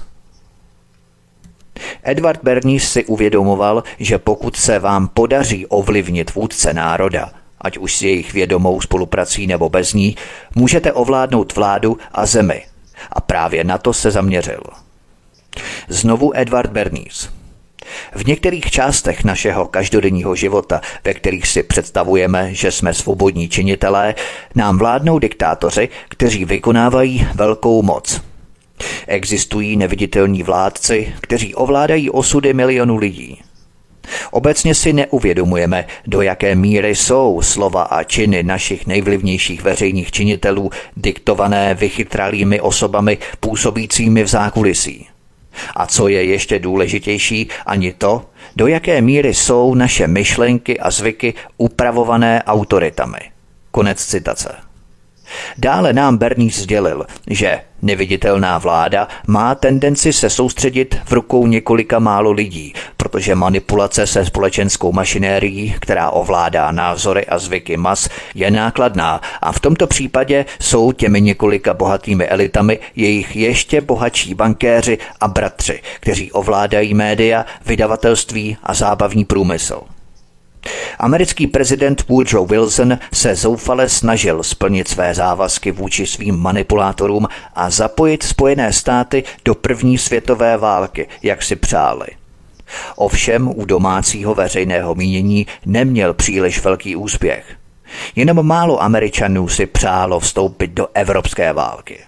Edward 2.03 2.41
Bernays 2.43 2.93
si 2.93 3.05
uvědomoval, 3.05 3.83
že 3.99 4.19
pokud 4.19 4.57
se 4.57 4.79
vám 4.79 5.09
podaří 5.09 5.67
ovlivnit 5.67 6.35
vůdce 6.35 6.75
národa, 6.75 7.31
ať 7.61 7.79
už 7.79 7.97
s 7.97 8.03
jejich 8.03 8.33
vědomou 8.33 8.81
spoluprací 8.81 9.47
nebo 9.47 9.69
bez 9.69 9.93
ní, 9.93 10.17
můžete 10.55 10.93
ovládnout 10.93 11.55
vládu 11.55 11.99
a 12.13 12.27
zemi. 12.27 12.63
A 13.13 13.21
právě 13.21 13.65
na 13.65 13.79
to 13.79 13.93
se 13.93 14.11
zaměřil. 14.11 14.61
Znovu 15.89 16.37
Edward 16.37 16.71
Bernays. 16.71 17.31
V 18.15 18.27
některých 18.27 18.71
částech 18.71 19.25
našeho 19.25 19.67
každodenního 19.69 20.35
života, 20.35 20.81
ve 21.05 21.15
kterých 21.15 21.47
si 21.47 21.63
představujeme, 21.63 22.55
že 22.55 22.73
jsme 22.73 22.95
svobodní 22.95 23.49
činitelé, 23.49 24.15
nám 24.55 24.79
vládnou 24.79 25.19
diktátoři, 25.19 25.89
kteří 26.09 26.45
vykonávají 26.45 27.27
velkou 27.35 27.83
moc. 27.83 28.21
Existují 29.07 29.77
neviditelní 29.77 30.43
vládci, 30.43 31.15
kteří 31.21 31.55
ovládají 31.55 32.11
osudy 32.11 32.55
milionů 32.55 32.97
lidí. 32.97 33.43
Obecně 34.31 34.75
si 34.75 34.93
neuvědomujeme, 34.93 35.87
do 36.07 36.23
jaké 36.23 36.55
míry 36.55 36.95
jsou 36.95 37.43
slova 37.43 37.83
a 37.83 38.03
činy 38.03 38.43
našich 38.43 38.87
nejvlivnějších 38.87 39.63
veřejných 39.63 40.13
činitelů 40.13 40.71
diktované 40.97 41.75
vychytralými 41.75 42.61
osobami 42.61 43.19
působícími 43.41 44.23
v 44.23 44.27
zákulisí. 44.27 45.07
A 45.75 45.87
co 45.87 46.09
je 46.09 46.25
ještě 46.25 46.59
důležitější, 46.59 47.49
ani 47.67 47.93
to, 47.93 48.27
do 48.57 48.67
jaké 48.67 49.01
míry 49.01 49.35
jsou 49.35 49.75
naše 49.75 50.07
myšlenky 50.07 50.81
a 50.81 50.91
zvyky 50.91 51.35
upravované 51.57 52.43
autoritami. 52.43 53.19
Konec 53.71 54.05
citace. 54.05 54.66
Dále 55.59 55.93
nám 55.93 56.19
Berný 56.19 56.51
sdělil, 56.51 57.07
že 57.31 57.61
neviditelná 57.83 58.59
vláda 58.59 59.09
má 59.27 59.55
tendenci 59.55 60.13
se 60.13 60.31
soustředit 60.31 60.99
v 61.05 61.13
rukou 61.13 61.47
několika 61.47 61.99
málo 61.99 62.33
lidí, 62.33 62.75
protože 62.97 63.35
manipulace 63.35 64.07
se 64.07 64.25
společenskou 64.25 64.93
mašinérií, 64.93 65.77
která 65.81 66.11
ovládá 66.11 66.73
názory 66.73 67.27
a 67.27 67.39
zvyky 67.39 67.77
mas, 67.77 68.09
je 68.35 68.51
nákladná 68.51 69.21
a 69.43 69.53
v 69.53 69.61
tomto 69.61 69.87
případě 69.87 70.45
jsou 70.61 70.93
těmi 70.93 71.21
několika 71.21 71.75
bohatými 71.75 72.27
elitami 72.27 72.79
jejich 72.97 73.37
ještě 73.37 73.81
bohatší 73.81 74.35
bankéři 74.35 74.99
a 75.21 75.29
bratři, 75.29 75.83
kteří 76.01 76.33
ovládají 76.33 76.95
média, 76.95 77.47
vydavatelství 77.67 78.57
a 78.63 78.75
zábavní 78.75 79.25
průmysl. 79.25 79.96
Americký 80.99 81.47
prezident 81.47 82.09
Woodrow 82.09 82.51
Wilson 82.51 82.99
se 83.13 83.35
zoufale 83.35 83.89
snažil 83.89 84.43
splnit 84.43 84.89
své 84.89 85.15
závazky 85.15 85.71
vůči 85.71 86.07
svým 86.07 86.37
manipulátorům 86.37 87.29
a 87.55 87.71
zapojit 87.71 88.23
Spojené 88.23 88.73
státy 88.73 89.25
do 89.45 89.55
první 89.55 89.99
světové 89.99 90.57
války, 90.57 91.09
jak 91.23 91.43
si 91.43 91.57
přáli. 91.57 92.07
Ovšem 92.97 93.49
u 93.49 93.65
domácího 93.65 94.35
veřejného 94.35 94.95
mínění 94.95 95.47
neměl 95.67 96.15
příliš 96.15 96.63
velký 96.63 96.97
úspěch. 96.97 97.57
Jenom 98.17 98.47
málo 98.47 98.83
Američanů 98.83 99.49
si 99.49 99.67
přálo 99.67 100.21
vstoupit 100.21 100.71
do 100.71 100.89
evropské 100.95 101.53
války. 101.53 101.99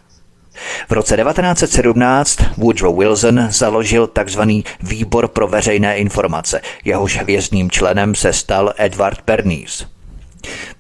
V 0.89 0.93
roce 0.93 1.17
1917 1.17 2.39
Woodrow 2.57 2.99
Wilson 2.99 3.47
založil 3.51 4.07
tzv. 4.07 4.41
Výbor 4.83 5.29
pro 5.29 5.49
veřejné 5.49 5.97
informace. 5.97 6.61
Jehož 6.85 7.17
hvězdným 7.17 7.71
členem 7.71 8.15
se 8.15 8.33
stal 8.33 8.73
Edward 8.77 9.19
Bernays. 9.27 9.87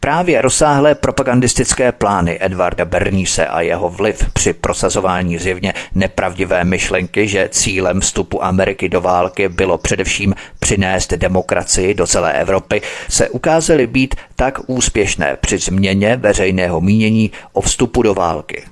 Právě 0.01 0.43
rozsáhlé 0.43 0.95
propagandistické 0.95 1.93
plány 1.93 2.39
Edwarda 2.41 2.85
Bernise 2.85 3.47
a 3.47 3.61
jeho 3.61 3.89
vliv 3.89 4.31
při 4.33 4.53
prosazování 4.53 5.39
zjevně 5.39 5.75
nepravdivé 5.95 6.65
myšlenky, 6.65 7.29
že 7.29 7.49
cílem 7.53 8.01
vstupu 8.01 8.45
Ameriky 8.45 8.89
do 8.89 9.01
války 9.01 9.49
bylo 9.49 9.79
především 9.79 10.35
přinést 10.59 11.13
demokracii 11.13 11.95
do 11.95 12.07
celé 12.07 12.33
Evropy, 12.33 12.83
se 13.09 13.29
ukázaly 13.29 13.87
být 13.87 14.15
tak 14.37 14.59
úspěšné 14.67 15.37
při 15.41 15.59
změně 15.59 16.17
veřejného 16.17 16.81
mínění 16.81 17.31
o 17.53 17.61
vstupu 17.61 18.03
do 18.03 18.15
války. 18.15 18.65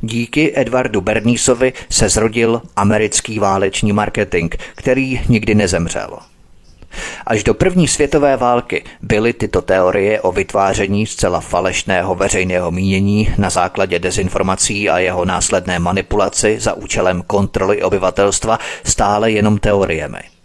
Díky 0.00 0.52
Edwardu 0.56 1.00
Bernísovi 1.00 1.72
se 1.90 2.08
zrodil 2.08 2.62
americký 2.76 3.38
váleční 3.38 3.92
marketing, 3.92 4.54
který 4.74 5.20
nikdy 5.28 5.54
nezemřel. 5.54 6.18
Až 7.26 7.44
do 7.44 7.54
první 7.54 7.88
světové 7.88 8.36
války 8.36 8.84
byly 9.02 9.32
tyto 9.32 9.62
teorie 9.62 10.20
o 10.20 10.32
vytváření 10.32 11.06
zcela 11.06 11.40
falešného 11.40 12.14
veřejného 12.14 12.70
mínění 12.70 13.34
na 13.38 13.50
základě 13.50 13.98
dezinformací 13.98 14.90
a 14.90 14.98
jeho 14.98 15.24
následné 15.24 15.78
manipulaci 15.78 16.56
za 16.60 16.72
účelem 16.74 17.22
kontroly 17.22 17.82
obyvatelstva 17.82 18.58
stále 18.84 19.30
jenom 19.30 19.58
teoriemi. 19.58 20.37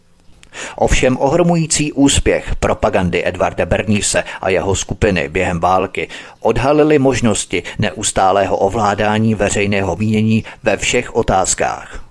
Ovšem 0.76 1.18
ohromující 1.20 1.94
úspěch 1.94 2.56
propagandy 2.60 3.28
Edvarda 3.28 3.66
Bernise 3.66 4.24
a 4.42 4.50
jeho 4.50 4.76
skupiny 4.76 5.30
během 5.30 5.60
války 5.60 6.08
odhalily 6.40 7.00
možnosti 7.00 7.64
neustálého 7.80 8.58
ovládání 8.58 9.36
veřejného 9.36 9.96
mínění 9.96 10.44
ve 10.64 10.78
všech 10.78 11.16
otázkách. 11.16 12.04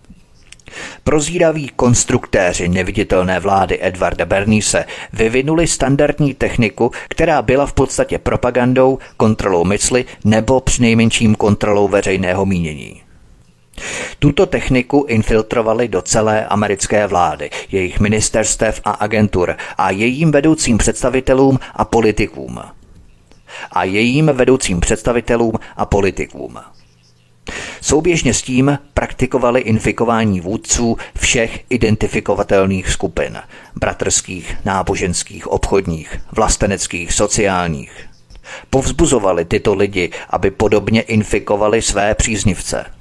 Prozíraví 1.05 1.69
konstruktéři 1.77 2.69
neviditelné 2.69 3.41
vlády 3.41 3.79
Edvarda 3.81 4.25
Bernise 4.25 4.85
vyvinuli 5.13 5.67
standardní 5.67 6.35
techniku, 6.35 6.91
která 7.09 7.43
byla 7.43 7.67
v 7.67 7.73
podstatě 7.73 8.19
propagandou, 8.19 8.99
kontrolou 9.17 9.65
mysli 9.65 10.05
nebo 10.25 10.61
přinejmenším 10.61 11.35
kontrolou 11.35 11.89
veřejného 11.89 12.47
mínění. 12.47 13.03
Tuto 14.19 14.47
techniku 14.47 15.05
infiltrovali 15.09 15.89
do 15.89 16.03
celé 16.03 16.47
americké 16.47 17.07
vlády, 17.07 17.51
jejich 17.73 18.01
ministerstev 18.01 18.81
a 18.85 18.91
agentur 18.91 19.57
a 19.79 19.91
jejím 19.91 20.31
vedoucím 20.31 20.79
představitelům 20.79 21.59
a 21.75 21.85
politikům. 21.85 22.61
A 23.73 23.85
jejím 23.85 24.27
vedoucím 24.27 24.81
představitelům 24.81 25.53
a 25.77 25.87
politikům. 25.87 26.59
Souběžně 27.81 28.35
s 28.35 28.43
tím 28.43 28.79
praktikovali 28.95 29.61
infikování 29.61 30.41
vůdců 30.41 30.97
všech 31.19 31.65
identifikovatelných 31.71 32.91
skupin, 32.91 33.39
bratrských, 33.77 34.57
náboženských, 34.65 35.47
obchodních, 35.47 36.21
vlasteneckých, 36.33 37.13
sociálních. 37.13 38.09
Povzbuzovali 38.71 39.45
tyto 39.45 39.75
lidi, 39.75 40.11
aby 40.31 40.51
podobně 40.51 41.03
infikovali 41.03 41.83
své 41.83 42.15
příznivce– 42.15 42.85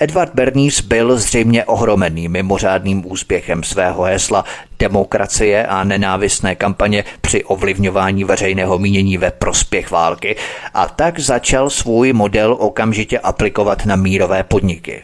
Edward 0.00 0.34
Bernays 0.34 0.80
byl 0.80 1.16
zřejmě 1.16 1.64
ohromený 1.64 2.28
mimořádným 2.28 3.02
úspěchem 3.06 3.62
svého 3.62 4.02
hesla 4.02 4.44
demokracie 4.78 5.66
a 5.66 5.84
nenávistné 5.84 6.54
kampaně 6.54 7.04
při 7.20 7.44
ovlivňování 7.44 8.24
veřejného 8.24 8.78
mínění 8.78 9.18
ve 9.18 9.30
prospěch 9.30 9.90
války 9.90 10.36
a 10.74 10.88
tak 10.88 11.18
začal 11.18 11.70
svůj 11.70 12.12
model 12.12 12.56
okamžitě 12.58 13.18
aplikovat 13.18 13.86
na 13.86 13.96
mírové 13.96 14.44
podniky. 14.44 15.02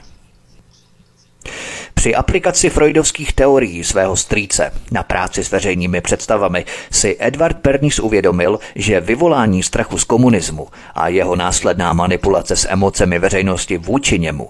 Při 2.05 2.15
aplikaci 2.15 2.71
freudovských 2.71 3.33
teorií 3.33 3.85
svého 3.85 4.17
strýce 4.17 4.73
na 4.93 5.03
práci 5.03 5.45
s 5.45 5.51
veřejnými 5.51 6.01
představami 6.01 6.65
si 6.91 7.17
Edward 7.19 7.57
Bernays 7.57 7.99
uvědomil, 7.99 8.59
že 8.75 9.01
vyvolání 9.01 9.63
strachu 9.63 9.99
z 9.99 10.05
komunismu 10.05 10.69
a 10.95 11.09
jeho 11.09 11.37
následná 11.37 11.93
manipulace 11.93 12.57
s 12.57 12.69
emocemi 12.71 13.19
veřejnosti 13.19 13.79
vůči 13.79 14.19
němu 14.19 14.49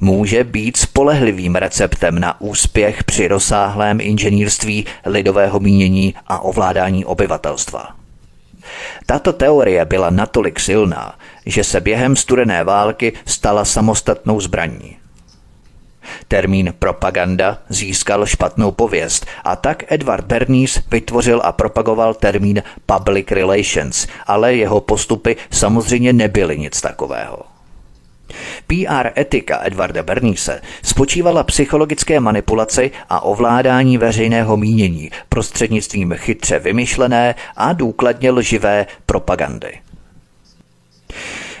může 0.00 0.44
být 0.44 0.76
spolehlivým 0.76 1.54
receptem 1.54 2.18
na 2.18 2.40
úspěch 2.40 3.04
při 3.04 3.28
rozsáhlém 3.28 4.00
inženýrství 4.00 4.86
lidového 5.06 5.60
mínění 5.60 6.14
a 6.26 6.38
ovládání 6.38 7.04
obyvatelstva. 7.04 7.88
Tato 9.06 9.32
teorie 9.32 9.84
byla 9.84 10.10
natolik 10.10 10.60
silná, 10.60 11.14
že 11.46 11.64
se 11.64 11.80
během 11.80 12.16
studené 12.16 12.64
války 12.64 13.12
stala 13.26 13.64
samostatnou 13.64 14.40
zbraní. 14.40 14.96
Termín 16.28 16.74
propaganda 16.78 17.58
získal 17.68 18.26
špatnou 18.26 18.70
pověst 18.70 19.26
a 19.44 19.56
tak 19.56 19.92
Edward 19.92 20.24
Bernays 20.24 20.80
vytvořil 20.90 21.40
a 21.44 21.52
propagoval 21.52 22.14
termín 22.14 22.62
public 22.86 23.30
relations, 23.30 24.06
ale 24.26 24.54
jeho 24.54 24.80
postupy 24.80 25.36
samozřejmě 25.50 26.12
nebyly 26.12 26.58
nic 26.58 26.80
takového. 26.80 27.38
PR 28.66 29.20
etika 29.20 29.60
Edvarda 29.64 30.02
Bernise 30.02 30.60
spočívala 30.82 31.42
psychologické 31.42 32.20
manipulaci 32.20 32.90
a 33.08 33.20
ovládání 33.20 33.98
veřejného 33.98 34.56
mínění 34.56 35.10
prostřednictvím 35.28 36.14
chytře 36.16 36.58
vymyšlené 36.58 37.34
a 37.56 37.72
důkladně 37.72 38.30
lživé 38.30 38.86
propagandy. 39.06 39.85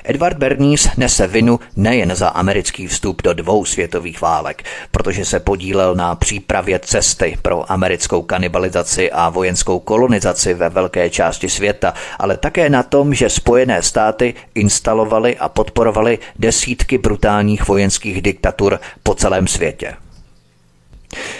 Edward 0.08 0.38
Bernays 0.38 0.88
nese 0.96 1.26
vinu 1.26 1.60
nejen 1.76 2.14
za 2.14 2.28
americký 2.28 2.86
vstup 2.86 3.22
do 3.22 3.32
dvou 3.32 3.64
světových 3.64 4.20
válek, 4.20 4.62
protože 4.90 5.24
se 5.24 5.40
podílel 5.40 5.94
na 5.94 6.14
přípravě 6.14 6.78
cesty 6.78 7.38
pro 7.42 7.72
americkou 7.72 8.22
kanibalizaci 8.22 9.12
a 9.12 9.30
vojenskou 9.30 9.78
kolonizaci 9.78 10.54
ve 10.54 10.68
velké 10.68 11.10
části 11.10 11.48
světa, 11.48 11.94
ale 12.18 12.36
také 12.36 12.70
na 12.70 12.82
tom, 12.82 13.14
že 13.14 13.30
Spojené 13.30 13.82
státy 13.82 14.34
instalovaly 14.54 15.36
a 15.36 15.48
podporovaly 15.48 16.18
desítky 16.38 16.98
brutálních 16.98 17.68
vojenských 17.68 18.22
diktatur 18.22 18.80
po 19.02 19.14
celém 19.14 19.46
světě. 19.46 19.94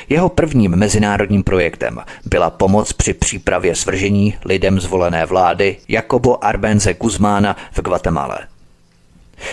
Jeho 0.08 0.28
prvním 0.28 0.76
mezinárodním 0.76 1.42
projektem 1.42 2.00
byla 2.24 2.50
pomoc 2.50 2.92
při 2.92 3.14
přípravě 3.14 3.74
svržení 3.74 4.34
lidem 4.44 4.80
zvolené 4.80 5.26
vlády 5.26 5.76
Jakobo 5.88 6.44
Arbenze 6.44 6.94
Guzmána 6.94 7.56
v 7.72 7.80
Guatemala. 7.80 8.55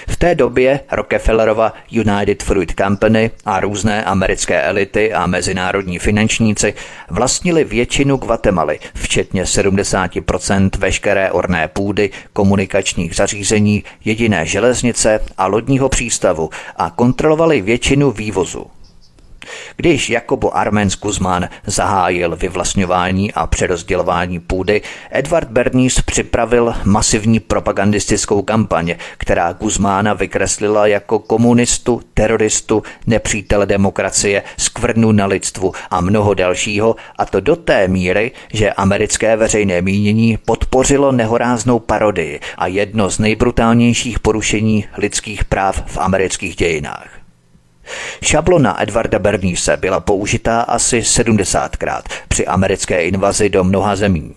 V 0.07 0.17
té 0.17 0.35
době 0.35 0.79
Rockefellerova 0.91 1.73
United 1.91 2.43
Fruit 2.43 2.73
Company 2.81 3.31
a 3.45 3.59
různé 3.59 4.03
americké 4.03 4.61
elity 4.61 5.13
a 5.13 5.27
mezinárodní 5.27 5.99
finančníci 5.99 6.73
vlastnili 7.09 7.63
většinu 7.63 8.17
Guatemaly, 8.17 8.79
včetně 8.95 9.43
70% 9.43 10.69
veškeré 10.77 11.31
orné 11.31 11.67
půdy, 11.67 12.09
komunikačních 12.33 13.15
zařízení, 13.15 13.83
jediné 14.05 14.45
železnice 14.45 15.19
a 15.37 15.47
lodního 15.47 15.89
přístavu 15.89 16.49
a 16.77 16.89
kontrolovali 16.89 17.61
většinu 17.61 18.11
vývozu. 18.11 18.65
Když 19.75 20.09
Jakobo 20.09 20.57
Armens 20.57 20.97
Guzman 20.99 21.49
zahájil 21.65 22.35
vyvlastňování 22.35 23.33
a 23.33 23.47
přerozdělování 23.47 24.39
půdy, 24.39 24.81
Edward 25.11 25.49
Bernays 25.49 26.01
připravil 26.01 26.73
masivní 26.83 27.39
propagandistickou 27.39 28.41
kampaň, 28.41 28.95
která 29.17 29.53
Guzmána 29.53 30.13
vykreslila 30.13 30.87
jako 30.87 31.19
komunistu, 31.19 32.01
teroristu, 32.13 32.83
nepřítele 33.07 33.65
demokracie, 33.65 34.43
skvrnu 34.57 35.11
na 35.11 35.25
lidstvu 35.25 35.71
a 35.89 36.01
mnoho 36.01 36.33
dalšího, 36.33 36.95
a 37.17 37.25
to 37.25 37.39
do 37.39 37.55
té 37.55 37.87
míry, 37.87 38.31
že 38.53 38.73
americké 38.73 39.35
veřejné 39.35 39.81
mínění 39.81 40.37
podpořilo 40.45 41.11
nehoráznou 41.11 41.79
parodii 41.79 42.39
a 42.57 42.67
jedno 42.67 43.09
z 43.09 43.19
nejbrutálnějších 43.19 44.19
porušení 44.19 44.85
lidských 44.97 45.45
práv 45.45 45.83
v 45.85 45.97
amerických 45.97 46.55
dějinách. 46.55 47.22
Šablona 48.23 48.83
Edvarda 48.83 49.19
Bernise 49.19 49.77
byla 49.77 49.99
použitá 49.99 50.61
asi 50.61 50.99
70krát 50.99 52.01
při 52.27 52.47
americké 52.47 53.03
invazi 53.03 53.49
do 53.49 53.63
mnoha 53.63 53.95
zemí. 53.95 54.33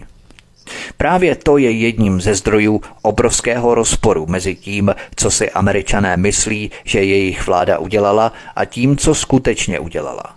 Právě 0.96 1.37
to 1.37 1.59
je 1.59 1.70
jedním 1.70 2.20
ze 2.20 2.35
zdrojů 2.35 2.80
obrovského 3.02 3.74
rozporu 3.74 4.26
mezi 4.26 4.54
tím, 4.54 4.94
co 5.16 5.30
si 5.30 5.50
američané 5.50 6.16
myslí, 6.16 6.70
že 6.85 7.04
jejich 7.04 7.46
vláda 7.46 7.78
udělala 7.78 8.32
a 8.56 8.64
tím, 8.64 8.96
co 8.96 9.14
skutečně 9.14 9.78
udělala. 9.78 10.37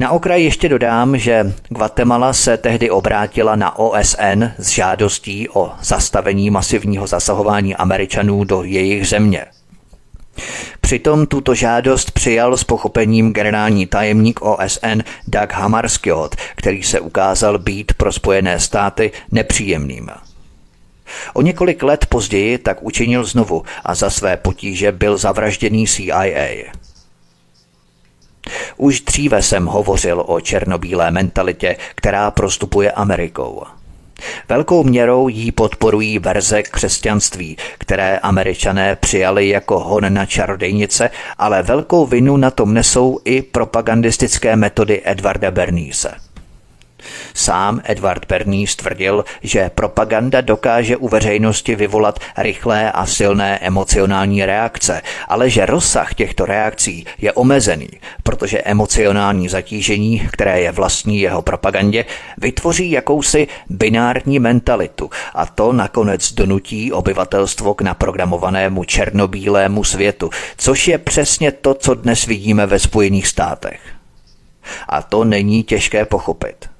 Na 0.00 0.10
okraj 0.10 0.44
ještě 0.44 0.68
dodám, 0.68 1.18
že 1.18 1.54
Guatemala 1.68 2.32
se 2.32 2.56
tehdy 2.56 2.90
obrátila 2.90 3.56
na 3.56 3.78
OSN 3.78 4.44
s 4.58 4.68
žádostí 4.68 5.48
o 5.48 5.72
zastavení 5.82 6.50
masivního 6.50 7.06
zasahování 7.06 7.76
Američanů 7.76 8.44
do 8.44 8.62
jejich 8.62 9.08
země. 9.08 9.44
Přitom 10.80 11.26
tuto 11.26 11.54
žádost 11.54 12.10
přijal 12.10 12.56
s 12.56 12.64
pochopením 12.64 13.32
generální 13.32 13.86
tajemník 13.86 14.42
OSN 14.42 15.00
Doug 15.28 15.52
Hammarskjöld, 15.52 16.36
který 16.56 16.82
se 16.82 17.00
ukázal 17.00 17.58
být 17.58 17.92
pro 17.94 18.12
Spojené 18.12 18.60
státy 18.60 19.12
nepříjemným. 19.32 20.10
O 21.34 21.42
několik 21.42 21.82
let 21.82 22.06
později 22.06 22.58
tak 22.58 22.82
učinil 22.82 23.24
znovu 23.24 23.62
a 23.84 23.94
za 23.94 24.10
své 24.10 24.36
potíže 24.36 24.92
byl 24.92 25.16
zavražděný 25.16 25.86
CIA. 25.86 26.72
Už 28.76 29.00
dříve 29.00 29.42
jsem 29.42 29.66
hovořil 29.66 30.24
o 30.26 30.40
černobílé 30.40 31.10
mentalitě, 31.10 31.76
která 31.94 32.30
prostupuje 32.30 32.92
Amerikou. 32.92 33.62
Velkou 34.48 34.84
měrou 34.84 35.28
jí 35.28 35.52
podporují 35.52 36.18
verze 36.18 36.62
křesťanství, 36.62 37.56
které 37.78 38.18
američané 38.18 38.96
přijali 38.96 39.48
jako 39.48 39.78
hon 39.78 40.14
na 40.14 40.26
čarodejnice, 40.26 41.10
ale 41.38 41.62
velkou 41.62 42.06
vinu 42.06 42.36
na 42.36 42.50
tom 42.50 42.74
nesou 42.74 43.20
i 43.24 43.42
propagandistické 43.42 44.56
metody 44.56 45.02
Edvarda 45.04 45.50
Bernise. 45.50 46.14
Sám 47.34 47.80
Edward 47.84 48.26
Bernays 48.28 48.76
tvrdil, 48.76 49.24
že 49.42 49.70
propaganda 49.74 50.40
dokáže 50.40 50.96
u 50.96 51.08
veřejnosti 51.08 51.76
vyvolat 51.76 52.18
rychlé 52.36 52.92
a 52.92 53.06
silné 53.06 53.58
emocionální 53.58 54.44
reakce, 54.44 55.02
ale 55.28 55.50
že 55.50 55.66
rozsah 55.66 56.14
těchto 56.14 56.46
reakcí 56.46 57.06
je 57.18 57.32
omezený, 57.32 57.88
protože 58.22 58.58
emocionální 58.58 59.48
zatížení, 59.48 60.28
které 60.32 60.60
je 60.60 60.72
vlastní 60.72 61.20
jeho 61.20 61.42
propagandě, 61.42 62.04
vytvoří 62.38 62.90
jakousi 62.90 63.48
binární 63.68 64.38
mentalitu 64.38 65.10
a 65.34 65.46
to 65.46 65.72
nakonec 65.72 66.32
donutí 66.32 66.92
obyvatelstvo 66.92 67.74
k 67.74 67.80
naprogramovanému 67.82 68.84
černobílému 68.84 69.84
světu, 69.84 70.30
což 70.56 70.88
je 70.88 70.98
přesně 70.98 71.52
to, 71.52 71.74
co 71.74 71.94
dnes 71.94 72.26
vidíme 72.26 72.66
ve 72.66 72.78
Spojených 72.78 73.26
státech. 73.26 73.80
A 74.88 75.02
to 75.02 75.24
není 75.24 75.62
těžké 75.62 76.04
pochopit. 76.04 76.73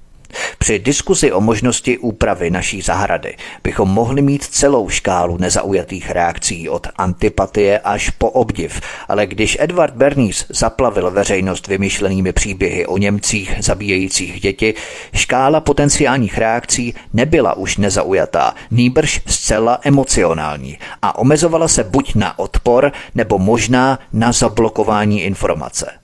Při 0.58 0.78
diskuzi 0.78 1.32
o 1.32 1.40
možnosti 1.40 1.98
úpravy 1.98 2.50
naší 2.50 2.82
zahrady 2.82 3.36
bychom 3.64 3.88
mohli 3.88 4.22
mít 4.22 4.44
celou 4.44 4.88
škálu 4.88 5.38
nezaujatých 5.38 6.10
reakcí 6.10 6.68
od 6.68 6.86
antipatie 6.96 7.78
až 7.78 8.10
po 8.10 8.30
obdiv, 8.30 8.80
ale 9.08 9.26
když 9.26 9.56
Edward 9.60 9.94
Bernays 9.94 10.46
zaplavil 10.48 11.10
veřejnost 11.10 11.66
vymyšlenými 11.66 12.32
příběhy 12.32 12.86
o 12.86 12.98
Němcích 12.98 13.54
zabíjejících 13.60 14.40
děti, 14.40 14.74
škála 15.14 15.60
potenciálních 15.60 16.38
reakcí 16.38 16.94
nebyla 17.12 17.54
už 17.56 17.76
nezaujatá, 17.76 18.54
nýbrž 18.70 19.20
zcela 19.26 19.78
emocionální 19.82 20.78
a 21.02 21.18
omezovala 21.18 21.68
se 21.68 21.84
buď 21.84 22.14
na 22.14 22.38
odpor 22.38 22.92
nebo 23.14 23.38
možná 23.38 23.98
na 24.12 24.32
zablokování 24.32 25.22
informace. 25.22 26.03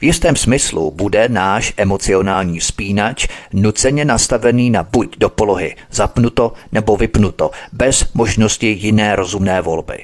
V 0.00 0.02
jistém 0.02 0.36
smyslu 0.36 0.90
bude 0.90 1.28
náš 1.28 1.72
emocionální 1.76 2.60
spínač 2.60 3.28
nuceně 3.52 4.04
nastavený 4.04 4.70
na 4.70 4.82
buď 4.82 5.16
do 5.18 5.28
polohy 5.28 5.76
zapnuto 5.90 6.52
nebo 6.72 6.96
vypnuto, 6.96 7.50
bez 7.72 8.12
možnosti 8.14 8.66
jiné 8.66 9.16
rozumné 9.16 9.60
volby. 9.60 9.98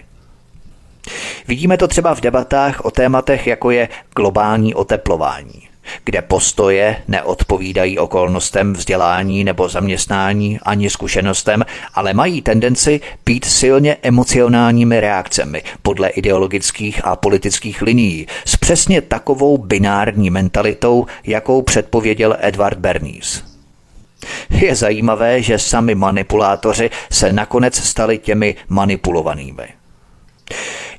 Vidíme 1.49 1.77
to 1.77 1.89
třeba 1.89 2.15
v 2.15 2.21
debatách 2.21 2.85
o 2.85 2.91
tématech, 2.91 3.47
jako 3.47 3.71
je 3.71 3.89
globální 4.15 4.75
oteplování 4.75 5.72
kde 6.05 6.23
postoje 6.23 6.97
neodpovídají 7.09 7.99
okolnostem 7.99 8.73
vzdělání 8.73 9.45
nebo 9.45 9.69
zaměstnání 9.69 10.59
ani 10.63 10.91
zkušenostem, 10.91 11.65
ale 11.95 12.15
mají 12.15 12.43
tendenci 12.43 13.01
být 13.27 13.45
silně 13.45 13.97
emocionálními 14.03 15.01
reakcemi 15.01 15.63
podle 15.83 16.09
ideologických 16.09 17.01
a 17.05 17.17
politických 17.17 17.83
linií 17.83 18.27
s 18.45 18.57
přesně 18.57 19.01
takovou 19.01 19.59
binární 19.59 20.31
mentalitou, 20.31 21.07
jakou 21.25 21.63
předpověděl 21.63 22.37
Edward 22.41 22.79
Bernays. 22.79 23.43
Je 24.51 24.77
zajímavé, 24.77 25.43
že 25.43 25.59
sami 25.59 25.95
manipulátoři 25.95 26.91
se 27.11 27.33
nakonec 27.33 27.77
stali 27.77 28.19
těmi 28.19 28.55
manipulovanými. 28.69 29.69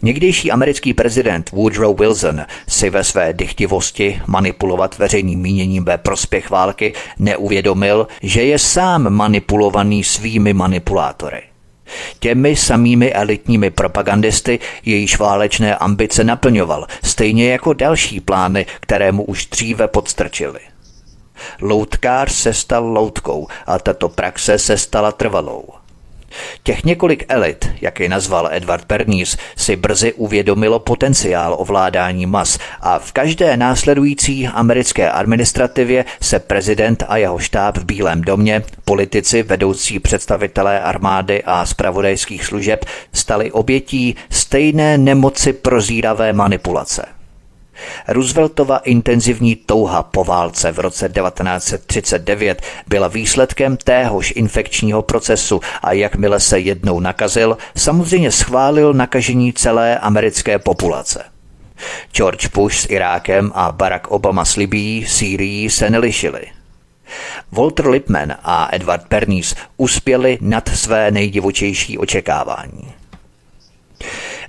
Někdejší 0.03 0.51
americký 0.51 0.93
prezident 0.93 1.51
Woodrow 1.51 1.99
Wilson 1.99 2.41
si 2.67 2.89
ve 2.89 3.03
své 3.03 3.33
dychtivosti 3.33 4.21
manipulovat 4.27 4.97
veřejným 4.97 5.39
míněním 5.39 5.85
ve 5.85 5.97
prospěch 5.97 6.49
války 6.49 6.93
neuvědomil, 7.19 8.07
že 8.21 8.43
je 8.43 8.59
sám 8.59 9.09
manipulovaný 9.09 10.03
svými 10.03 10.53
manipulátory. 10.53 11.41
Těmi 12.19 12.55
samými 12.55 13.13
elitními 13.13 13.69
propagandisty 13.69 14.59
jejíž 14.85 15.19
válečné 15.19 15.75
ambice 15.75 16.23
naplňoval, 16.23 16.87
stejně 17.03 17.51
jako 17.51 17.73
další 17.73 18.19
plány, 18.19 18.65
které 18.79 19.11
mu 19.11 19.23
už 19.23 19.45
dříve 19.45 19.87
podstrčili. 19.87 20.59
Loutkář 21.61 22.31
se 22.31 22.53
stal 22.53 22.85
loutkou 22.85 23.47
a 23.65 23.79
tato 23.79 24.09
praxe 24.09 24.59
se 24.59 24.77
stala 24.77 25.11
trvalou. 25.11 25.82
Těch 26.63 26.83
několik 26.83 27.25
elit, 27.27 27.69
jak 27.81 27.99
ji 27.99 28.09
nazval 28.09 28.49
Edward 28.51 28.85
Bernays, 28.87 29.37
si 29.57 29.75
brzy 29.75 30.13
uvědomilo 30.13 30.79
potenciál 30.79 31.55
ovládání 31.59 32.25
mas 32.25 32.59
a 32.81 32.99
v 32.99 33.11
každé 33.11 33.57
následující 33.57 34.47
americké 34.47 35.11
administrativě 35.11 36.05
se 36.21 36.39
prezident 36.39 37.03
a 37.07 37.17
jeho 37.17 37.39
štáb 37.39 37.77
v 37.77 37.85
Bílém 37.85 38.21
domě, 38.21 38.61
politici, 38.85 39.43
vedoucí 39.43 39.99
představitelé 39.99 40.79
armády 40.79 41.43
a 41.43 41.65
spravodajských 41.65 42.45
služeb 42.45 42.85
stali 43.13 43.51
obětí 43.51 44.15
stejné 44.29 44.97
nemoci 44.97 45.53
prozíravé 45.53 46.33
manipulace. 46.33 47.22
Rooseveltova 48.07 48.77
intenzivní 48.77 49.55
touha 49.55 50.03
po 50.03 50.23
válce 50.23 50.71
v 50.71 50.79
roce 50.79 51.09
1939 51.09 52.61
byla 52.87 53.07
výsledkem 53.07 53.77
téhož 53.77 54.33
infekčního 54.35 55.01
procesu 55.01 55.61
a 55.81 55.93
jakmile 55.93 56.39
se 56.39 56.59
jednou 56.59 56.99
nakazil, 56.99 57.57
samozřejmě 57.75 58.31
schválil 58.31 58.93
nakažení 58.93 59.53
celé 59.53 59.99
americké 59.99 60.59
populace. 60.59 61.23
George 62.13 62.47
Bush 62.47 62.75
s 62.79 62.89
Irákem 62.89 63.51
a 63.55 63.71
Barack 63.71 64.07
Obama 64.07 64.45
s 64.45 64.55
Libií, 64.55 65.05
Sýrií 65.07 65.69
se 65.69 65.89
nelišili. 65.89 66.41
Walter 67.51 67.87
Lippmann 67.87 68.33
a 68.43 68.69
Edward 68.71 69.07
Bernays 69.09 69.55
uspěli 69.77 70.37
nad 70.41 70.69
své 70.69 71.11
nejdivočejší 71.11 71.97
očekávání. 71.97 72.93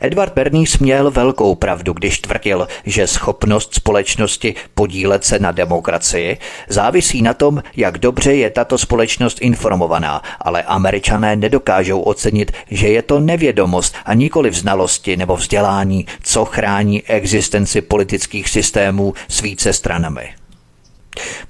Edward 0.05 0.35
Bernays 0.35 0.79
měl 0.79 1.11
velkou 1.11 1.55
pravdu, 1.55 1.93
když 1.93 2.19
tvrdil, 2.19 2.69
že 2.87 3.07
schopnost 3.07 3.75
společnosti 3.75 4.55
podílet 4.75 5.25
se 5.25 5.39
na 5.39 5.53
demokracii 5.53 6.39
závisí 6.69 7.23
na 7.23 7.35
tom, 7.35 7.63
jak 7.77 7.99
dobře 7.99 8.35
je 8.35 8.51
tato 8.51 8.79
společnost 8.79 9.39
informovaná, 9.41 10.23
ale 10.41 10.63
američané 10.63 11.37
nedokážou 11.37 12.01
ocenit, 12.01 12.53
že 12.71 12.89
je 12.89 13.03
to 13.03 13.21
nevědomost 13.21 13.97
a 14.05 14.15
nikoli 14.15 14.51
v 14.51 14.55
znalosti 14.55 15.17
nebo 15.17 15.37
vzdělání, 15.37 16.07
co 16.23 16.45
chrání 16.45 17.03
existenci 17.03 17.81
politických 17.81 18.49
systémů 18.49 19.15
s 19.29 19.41
více 19.41 19.73
stranami. 19.73 20.35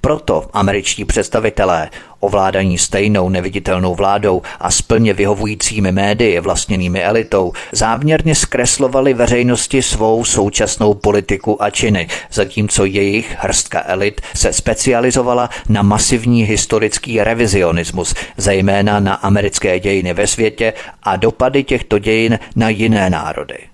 Proto 0.01 0.49
američtí 0.53 1.05
představitelé, 1.05 1.90
ovládaní 2.25 2.79
stejnou 2.79 3.29
neviditelnou 3.29 3.95
vládou 3.95 4.43
a 4.61 4.71
splně 4.71 5.13
vyhovujícími 5.13 5.93
médii 5.93 6.41
vlastněnými 6.41 7.05
elitou, 7.05 7.53
záměrně 7.73 8.35
zkreslovali 8.35 9.15
veřejnosti 9.15 9.83
svou 9.83 10.25
současnou 10.25 10.95
politiku 10.95 11.63
a 11.63 11.71
činy, 11.71 12.09
zatímco 12.33 12.85
jejich 12.85 13.37
hrstka 13.39 13.83
elit 13.87 14.21
se 14.35 14.53
specializovala 14.53 15.51
na 15.69 15.83
masivní 15.83 16.45
historický 16.45 17.23
revizionismus, 17.23 18.15
zejména 18.37 19.01
na 19.01 19.15
americké 19.15 19.81
dějiny 19.81 20.15
ve 20.15 20.27
světě 20.27 20.73
a 21.03 21.17
dopady 21.17 21.65
těchto 21.65 21.99
dějin 21.99 22.39
na 22.57 22.69
jiné 22.69 23.11
národy. 23.11 23.74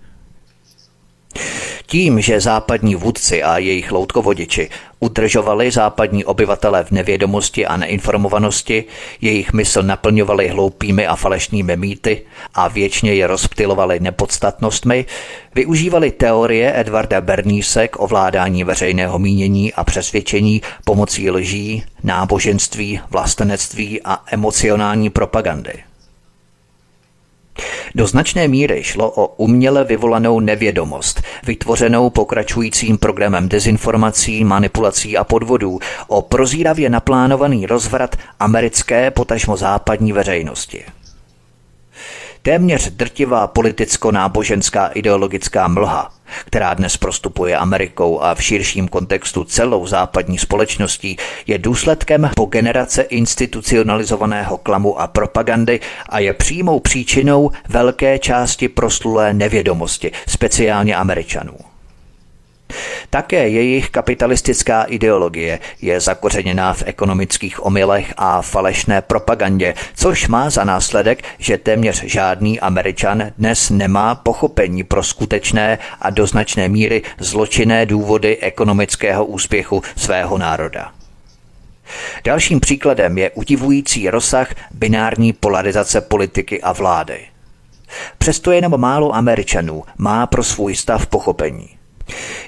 Tím, 1.86 2.20
že 2.20 2.40
západní 2.40 2.94
vůdci 2.94 3.42
a 3.42 3.58
jejich 3.58 3.92
loutkovodiči 3.92 4.68
udržovali 5.00 5.70
západní 5.70 6.24
obyvatele 6.24 6.84
v 6.84 6.90
nevědomosti 6.90 7.66
a 7.66 7.76
neinformovanosti, 7.76 8.84
jejich 9.20 9.52
mysl 9.52 9.82
naplňovali 9.82 10.48
hloupými 10.48 11.06
a 11.06 11.16
falešnými 11.16 11.76
mýty 11.76 12.22
a 12.54 12.68
věčně 12.68 13.14
je 13.14 13.26
rozptilovali 13.26 14.00
nepodstatnostmi, 14.00 15.06
využívali 15.54 16.10
teorie 16.10 16.80
Edvarda 16.80 17.20
Berníse 17.20 17.88
k 17.88 18.00
ovládání 18.00 18.64
veřejného 18.64 19.18
mínění 19.18 19.72
a 19.72 19.84
přesvědčení 19.84 20.62
pomocí 20.84 21.30
lží, 21.30 21.84
náboženství, 22.02 23.00
vlastenectví 23.10 24.00
a 24.04 24.24
emocionální 24.30 25.10
propagandy. 25.10 25.89
Do 27.94 28.06
značné 28.06 28.48
míry 28.48 28.82
šlo 28.82 29.10
o 29.10 29.26
uměle 29.26 29.84
vyvolanou 29.84 30.40
nevědomost, 30.40 31.22
vytvořenou 31.46 32.10
pokračujícím 32.10 32.98
programem 32.98 33.48
dezinformací, 33.48 34.44
manipulací 34.44 35.16
a 35.16 35.24
podvodů, 35.24 35.78
o 36.08 36.22
prozíravě 36.22 36.90
naplánovaný 36.90 37.66
rozvrat 37.66 38.16
americké 38.40 39.10
potažmo 39.10 39.56
západní 39.56 40.12
veřejnosti. 40.12 40.84
Téměř 42.42 42.90
drtivá 42.90 43.46
politicko-náboženská 43.46 44.90
ideologická 44.94 45.68
mlha, 45.68 46.12
která 46.44 46.74
dnes 46.74 46.96
prostupuje 46.96 47.56
Amerikou 47.56 48.20
a 48.20 48.34
v 48.34 48.42
širším 48.42 48.88
kontextu 48.88 49.44
celou 49.44 49.86
západní 49.86 50.38
společností, 50.38 51.16
je 51.46 51.58
důsledkem 51.58 52.30
po 52.36 52.44
generace 52.44 53.02
institucionalizovaného 53.02 54.58
klamu 54.58 55.00
a 55.00 55.06
propagandy 55.06 55.80
a 56.08 56.18
je 56.18 56.32
přímou 56.32 56.80
příčinou 56.80 57.50
velké 57.68 58.18
části 58.18 58.68
proslulé 58.68 59.34
nevědomosti, 59.34 60.12
speciálně 60.28 60.96
Američanů. 60.96 61.69
Také 63.10 63.48
jejich 63.48 63.90
kapitalistická 63.90 64.82
ideologie 64.82 65.58
je 65.82 66.00
zakořeněná 66.00 66.74
v 66.74 66.82
ekonomických 66.86 67.64
omylech 67.64 68.14
a 68.16 68.42
falešné 68.42 69.02
propagandě, 69.02 69.74
což 69.94 70.28
má 70.28 70.50
za 70.50 70.64
následek, 70.64 71.24
že 71.38 71.58
téměř 71.58 72.04
žádný 72.04 72.60
Američan 72.60 73.32
dnes 73.38 73.70
nemá 73.70 74.14
pochopení 74.14 74.84
pro 74.84 75.02
skutečné 75.02 75.78
a 76.00 76.10
do 76.10 76.26
značné 76.26 76.68
míry 76.68 77.02
zločinné 77.18 77.86
důvody 77.86 78.38
ekonomického 78.38 79.24
úspěchu 79.24 79.82
svého 79.96 80.38
národa. 80.38 80.92
Dalším 82.24 82.60
příkladem 82.60 83.18
je 83.18 83.30
udivující 83.30 84.10
rozsah 84.10 84.54
binární 84.70 85.32
polarizace 85.32 86.00
politiky 86.00 86.62
a 86.62 86.72
vlády. 86.72 87.20
Přesto 88.18 88.52
jenom 88.52 88.80
málo 88.80 89.14
Američanů 89.14 89.84
má 89.98 90.26
pro 90.26 90.44
svůj 90.44 90.76
stav 90.76 91.06
pochopení. 91.06 91.79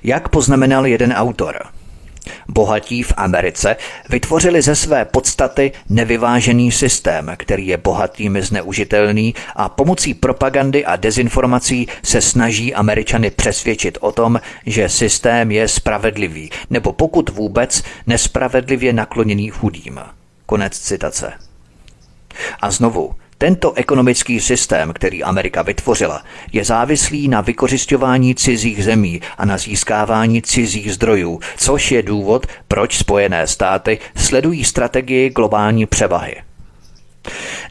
Jak 0.03 0.29
poznamenal 0.29 0.87
jeden 0.87 1.13
autor, 1.13 1.63
Bohatí 2.49 3.03
v 3.03 3.13
Americe 3.17 3.77
vytvořili 4.09 4.63
ze 4.63 4.77
své 4.77 5.05
podstaty 5.05 5.73
nevyvážený 5.89 6.73
systém, 6.73 7.33
který 7.37 7.67
je 7.67 7.77
bohatými 7.77 8.43
zneužitelný 8.43 9.35
a 9.57 9.69
pomocí 9.69 10.15
propagandy 10.15 10.85
a 10.85 10.97
dezinformací 10.97 11.89
se 12.03 12.21
snaží 12.21 12.75
Američany 12.75 13.31
přesvědčit 13.31 13.99
o 14.01 14.13
tom, 14.13 14.41
že 14.67 14.89
systém 14.89 15.51
je 15.51 15.69
spravedlivý, 15.69 16.51
nebo 16.71 16.93
pokud 16.93 17.31
vůbec 17.31 17.83
nespravedlivě 18.07 18.93
nakloněný 18.93 19.51
chudým. 19.51 20.01
Konec 20.47 20.79
citace. 20.79 21.33
A 22.61 22.71
znovu, 22.71 23.15
tento 23.43 23.73
ekonomický 23.73 24.41
systém, 24.41 24.93
který 24.93 25.23
Amerika 25.23 25.63
vytvořila, 25.63 26.23
je 26.53 26.65
závislý 26.65 27.29
na 27.29 27.41
vykořišťování 27.41 28.35
cizích 28.35 28.85
zemí 28.85 29.21
a 29.39 29.45
na 29.45 29.59
získávání 29.59 30.43
cizích 30.43 30.95
zdrojů, 30.95 31.41
což 31.57 31.93
je 31.93 32.03
důvod, 32.03 32.47
proč 32.69 32.99
Spojené 32.99 33.47
státy 33.47 33.99
sledují 34.17 34.65
strategii 34.65 35.31
globální 35.31 35.87
převahy. 35.87 36.35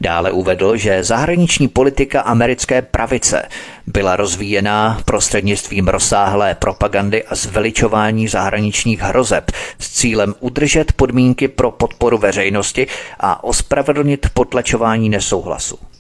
Dále 0.02 0.32
uvedl, 0.32 0.78
že 0.78 1.04
zahraniční 1.04 1.68
politika 1.68 2.22
americké 2.22 2.82
pravice 2.82 3.50
byla 3.88 4.16
rozvíjená 4.16 5.02
prostřednictvím 5.06 5.88
rozsáhlé 5.88 6.56
propagandy 6.56 7.24
a 7.24 7.36
zveličování 7.36 8.28
zahraničních 8.28 9.00
hrozeb 9.00 9.52
s 9.80 9.90
cílem 9.90 10.36
udržet 10.40 10.94
podmínky 10.94 11.48
pro 11.48 11.72
podporu 11.72 12.18
veřejnosti 12.18 12.88
a 13.20 13.44
ospravedlnit 13.44 14.30
potlačování 14.34 15.10
nesouhlasu. 15.10 15.91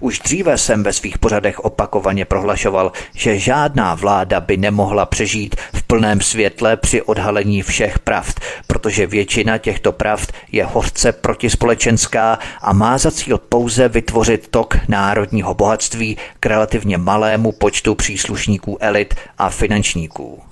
Už 0.00 0.18
dříve 0.18 0.58
jsem 0.58 0.82
ve 0.82 0.92
svých 0.92 1.18
pořadech 1.18 1.60
opakovaně 1.60 2.24
prohlašoval, 2.24 2.92
že 3.14 3.38
žádná 3.38 3.94
vláda 3.94 4.40
by 4.40 4.56
nemohla 4.56 5.06
přežít 5.06 5.56
v 5.74 5.82
plném 5.82 6.20
světle 6.20 6.76
při 6.76 7.02
odhalení 7.02 7.62
všech 7.62 7.98
pravd, 7.98 8.40
protože 8.66 9.06
většina 9.06 9.58
těchto 9.58 9.92
pravd 9.92 10.32
je 10.52 10.64
hořce 10.64 11.12
protispolečenská 11.12 12.38
a 12.60 12.72
má 12.72 12.98
za 12.98 13.10
cíl 13.10 13.38
pouze 13.38 13.88
vytvořit 13.88 14.48
tok 14.50 14.76
národního 14.88 15.54
bohatství 15.54 16.16
k 16.40 16.46
relativně 16.46 16.98
malému 16.98 17.52
počtu 17.52 17.94
příslušníků 17.94 18.78
elit 18.80 19.14
a 19.38 19.50
finančníků. 19.50 20.49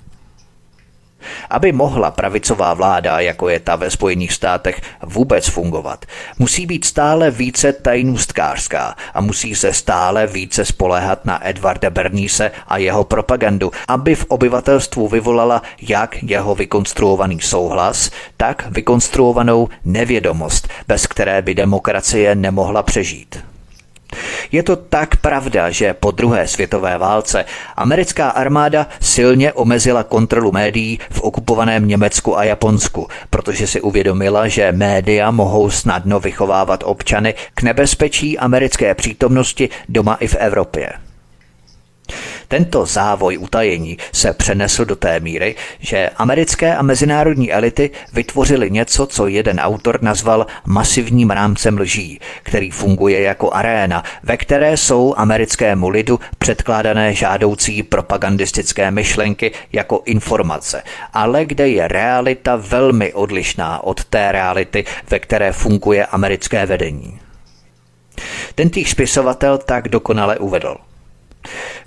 Aby 1.49 1.71
mohla 1.71 2.11
pravicová 2.11 2.73
vláda, 2.73 3.19
jako 3.19 3.49
je 3.49 3.59
ta 3.59 3.75
ve 3.75 3.89
Spojených 3.89 4.33
státech, 4.33 4.81
vůbec 5.03 5.47
fungovat, 5.47 6.05
musí 6.39 6.65
být 6.65 6.85
stále 6.85 7.31
více 7.31 7.73
tajnůstkářská 7.73 8.95
a 9.13 9.21
musí 9.21 9.55
se 9.55 9.73
stále 9.73 10.27
více 10.27 10.65
spoléhat 10.65 11.25
na 11.25 11.47
Edvarda 11.47 11.89
Berníse 11.89 12.51
a 12.67 12.77
jeho 12.77 13.03
propagandu, 13.03 13.71
aby 13.87 14.15
v 14.15 14.25
obyvatelstvu 14.25 15.07
vyvolala 15.07 15.61
jak 15.81 16.23
jeho 16.23 16.55
vykonstruovaný 16.55 17.41
souhlas, 17.41 18.11
tak 18.37 18.67
vykonstruovanou 18.71 19.69
nevědomost, 19.85 20.67
bez 20.87 21.07
které 21.07 21.41
by 21.41 21.55
demokracie 21.55 22.35
nemohla 22.35 22.83
přežít. 22.83 23.48
Je 24.51 24.63
to 24.63 24.75
tak 24.75 25.15
pravda, 25.15 25.69
že 25.69 25.93
po 25.93 26.11
druhé 26.11 26.47
světové 26.47 26.97
válce 26.97 27.45
americká 27.75 28.29
armáda 28.29 28.87
silně 29.01 29.53
omezila 29.53 30.03
kontrolu 30.03 30.51
médií 30.51 30.99
v 31.09 31.21
okupovaném 31.21 31.87
Německu 31.87 32.37
a 32.37 32.43
Japonsku, 32.43 33.07
protože 33.29 33.67
si 33.67 33.81
uvědomila, 33.81 34.47
že 34.47 34.71
média 34.71 35.31
mohou 35.31 35.69
snadno 35.69 36.19
vychovávat 36.19 36.83
občany 36.85 37.33
k 37.53 37.61
nebezpečí 37.61 38.37
americké 38.37 38.95
přítomnosti 38.95 39.69
doma 39.89 40.15
i 40.15 40.27
v 40.27 40.35
Evropě. 40.35 41.08
Tento 42.49 42.85
závoj 42.85 43.37
utajení 43.37 43.97
se 44.11 44.33
přenesl 44.33 44.85
do 44.85 44.95
té 44.95 45.19
míry, 45.19 45.55
že 45.79 46.09
americké 46.15 46.75
a 46.75 46.81
mezinárodní 46.81 47.53
elity 47.53 47.89
vytvořily 48.13 48.71
něco, 48.71 49.05
co 49.05 49.27
jeden 49.27 49.59
autor 49.59 50.01
nazval 50.01 50.47
masivním 50.65 51.29
rámcem 51.29 51.77
lží, 51.77 52.19
který 52.43 52.71
funguje 52.71 53.21
jako 53.21 53.53
aréna, 53.53 54.03
ve 54.23 54.37
které 54.37 54.77
jsou 54.77 55.13
americkému 55.17 55.89
lidu 55.89 56.19
předkládané 56.37 57.13
žádoucí 57.13 57.83
propagandistické 57.83 58.91
myšlenky 58.91 59.51
jako 59.73 60.01
informace, 60.05 60.83
ale 61.13 61.45
kde 61.45 61.67
je 61.67 61.87
realita 61.87 62.55
velmi 62.55 63.13
odlišná 63.13 63.83
od 63.83 64.03
té 64.03 64.31
reality, 64.31 64.85
ve 65.09 65.19
které 65.19 65.51
funguje 65.51 66.05
americké 66.05 66.65
vedení. 66.65 67.19
Tentýž 68.55 68.89
spisovatel 68.89 69.57
tak 69.57 69.87
dokonale 69.87 70.37
uvedl– 70.37 70.75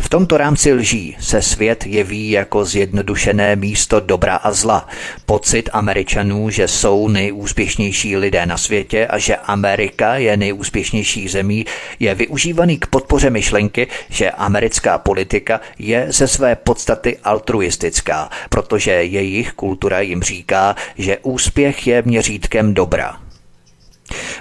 v 0.00 0.09
tomto 0.09 0.36
rámci 0.36 0.72
lží 0.72 1.16
se 1.20 1.42
svět 1.42 1.86
jeví 1.86 2.30
jako 2.30 2.64
zjednodušené 2.64 3.57
místo 3.57 4.00
dobra 4.00 4.36
a 4.36 4.53
zla. 4.53 4.88
Pocit 5.26 5.70
Američanů, 5.72 6.50
že 6.50 6.68
jsou 6.68 7.09
nejúspěšnější 7.09 8.16
lidé 8.16 8.46
na 8.46 8.59
světě 8.59 9.07
a 9.07 9.18
že 9.18 9.36
Amerika 9.36 10.14
je 10.14 10.36
nejúspěšnější 10.36 11.28
zemí, 11.28 11.64
je 12.00 12.14
využívaný 12.14 12.78
k 12.78 12.86
podpoře 12.86 13.30
myšlenky, 13.30 13.86
že 14.11 14.30
americká 14.30 14.98
politika 14.98 15.61
je 15.78 16.07
ze 16.09 16.28
své 16.28 16.57
podstaty 16.57 17.18
altruistická, 17.24 18.30
protože 18.48 18.90
jejich 18.90 19.53
kultura 19.53 20.00
jim 20.00 20.22
říká, 20.22 20.76
že 20.98 21.18
úspěch 21.22 21.86
je 21.86 22.03
měřítkem 22.03 22.74
dobra. 22.74 23.31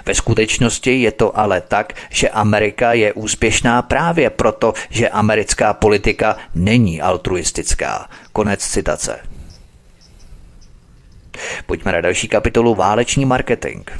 Ve 0.06 0.14
skutečnosti 0.14 1.02
je 1.02 1.12
to 1.12 1.38
ale 1.38 1.60
tak, 1.60 1.92
že 2.10 2.28
Amerika 2.28 2.92
je 2.92 3.12
úspěšná 3.12 3.82
právě 3.82 4.30
proto, 4.30 4.74
že 4.90 5.08
americká 5.08 5.72
politika 5.74 6.36
není 6.54 7.02
altruistická. 7.02 8.08
Konec 8.32 8.60
citace. 8.60 9.18
Pojďme 11.66 11.92
na 11.92 12.00
další 12.00 12.28
kapitolu 12.28 12.74
Váleční 12.74 13.24
marketing. 13.24 13.90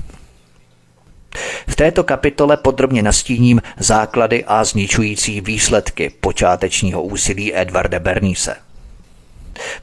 V 1.67 1.77
této 1.77 2.05
kapitole 2.05 2.57
podrobně 2.57 3.03
nastíním 3.03 3.63
základy 3.79 4.45
a 4.45 4.65
zničující 4.65 5.41
výsledky 5.41 6.11
počátečního 6.21 7.03
úsilí 7.03 7.57
Edvarda 7.57 7.99
Bernise. 7.99 8.57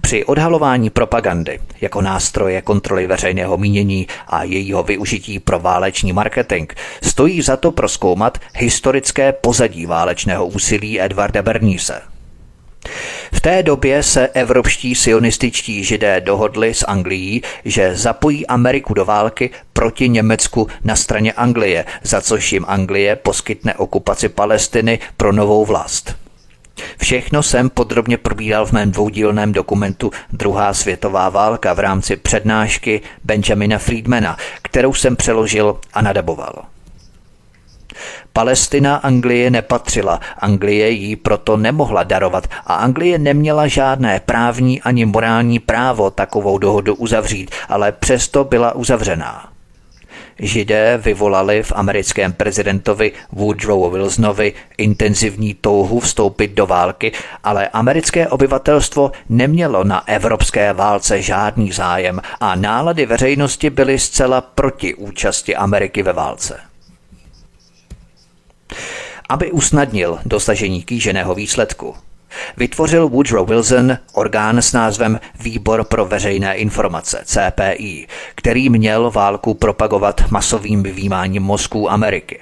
Při 0.01 0.25
odhalování 0.25 0.89
propagandy 0.89 1.59
jako 1.81 2.01
nástroje 2.01 2.61
kontroly 2.61 3.07
veřejného 3.07 3.57
mínění 3.57 4.07
a 4.27 4.43
jejího 4.43 4.83
využití 4.83 5.39
pro 5.39 5.59
váleční 5.59 6.13
marketing 6.13 6.71
stojí 7.03 7.41
za 7.41 7.57
to 7.57 7.71
proskoumat 7.71 8.37
historické 8.55 9.33
pozadí 9.33 9.85
válečného 9.85 10.47
úsilí 10.47 11.01
Edvarda 11.01 11.41
Berníse. 11.41 12.01
V 13.33 13.41
té 13.41 13.63
době 13.63 14.03
se 14.03 14.27
evropští 14.27 14.95
sionističtí 14.95 15.83
židé 15.83 16.21
dohodli 16.21 16.73
s 16.73 16.85
Anglií, 16.87 17.41
že 17.65 17.95
zapojí 17.95 18.47
Ameriku 18.47 18.93
do 18.93 19.05
války 19.05 19.49
proti 19.73 20.09
Německu 20.09 20.67
na 20.83 20.95
straně 20.95 21.33
Anglie, 21.33 21.85
za 22.03 22.21
což 22.21 22.53
jim 22.53 22.65
Anglie 22.67 23.15
poskytne 23.15 23.73
okupaci 23.73 24.29
Palestiny 24.29 24.99
pro 25.17 25.31
novou 25.31 25.65
vlast. 25.65 26.15
Všechno 27.01 27.43
jsem 27.43 27.69
podrobně 27.69 28.17
probíral 28.17 28.65
v 28.65 28.71
mém 28.71 28.91
dvoudílném 28.91 29.51
dokumentu 29.51 30.11
Druhá 30.33 30.73
světová 30.73 31.29
válka 31.29 31.73
v 31.73 31.79
rámci 31.79 32.15
přednášky 32.15 33.01
Benjamina 33.23 33.77
Friedmana, 33.77 34.37
kterou 34.61 34.93
jsem 34.93 35.15
přeložil 35.15 35.77
a 35.93 36.01
nadaboval. 36.01 36.53
Palestina 38.33 38.95
Anglie 38.95 39.49
nepatřila, 39.49 40.19
Anglie 40.37 40.89
ji 40.89 41.15
proto 41.15 41.57
nemohla 41.57 42.03
darovat 42.03 42.47
a 42.65 42.73
Anglie 42.73 43.19
neměla 43.19 43.67
žádné 43.67 44.19
právní 44.19 44.81
ani 44.81 45.05
morální 45.05 45.59
právo 45.59 46.11
takovou 46.11 46.57
dohodu 46.57 46.95
uzavřít, 46.95 47.51
ale 47.69 47.91
přesto 47.91 48.43
byla 48.43 48.75
uzavřená. 48.75 49.48
Židé 50.39 50.97
vyvolali 50.97 51.63
v 51.63 51.71
americkém 51.75 52.33
prezidentovi 52.33 53.11
Woodrow 53.31 53.93
Wilsonovi 53.93 54.53
intenzivní 54.77 55.53
touhu 55.53 55.99
vstoupit 55.99 56.51
do 56.51 56.65
války, 56.65 57.11
ale 57.43 57.67
americké 57.67 58.27
obyvatelstvo 58.27 59.11
nemělo 59.29 59.83
na 59.83 60.07
evropské 60.07 60.73
válce 60.73 61.21
žádný 61.21 61.71
zájem 61.71 62.21
a 62.39 62.55
nálady 62.55 63.05
veřejnosti 63.05 63.69
byly 63.69 63.99
zcela 63.99 64.41
proti 64.41 64.95
účasti 64.95 65.55
Ameriky 65.55 66.03
ve 66.03 66.13
válce. 66.13 66.59
Aby 69.29 69.51
usnadnil 69.51 70.19
dosažení 70.25 70.83
kýženého 70.83 71.35
výsledku, 71.35 71.95
Vytvořil 72.57 73.09
Woodrow 73.09 73.49
Wilson 73.49 73.97
orgán 74.13 74.57
s 74.57 74.73
názvem 74.73 75.19
Výbor 75.39 75.83
pro 75.83 76.05
veřejné 76.05 76.55
informace, 76.55 77.21
CPI, 77.25 78.07
který 78.35 78.69
měl 78.69 79.11
válku 79.11 79.53
propagovat 79.53 80.31
masovým 80.31 80.83
vyvímáním 80.83 81.43
mozků 81.43 81.91
Ameriky. 81.91 82.39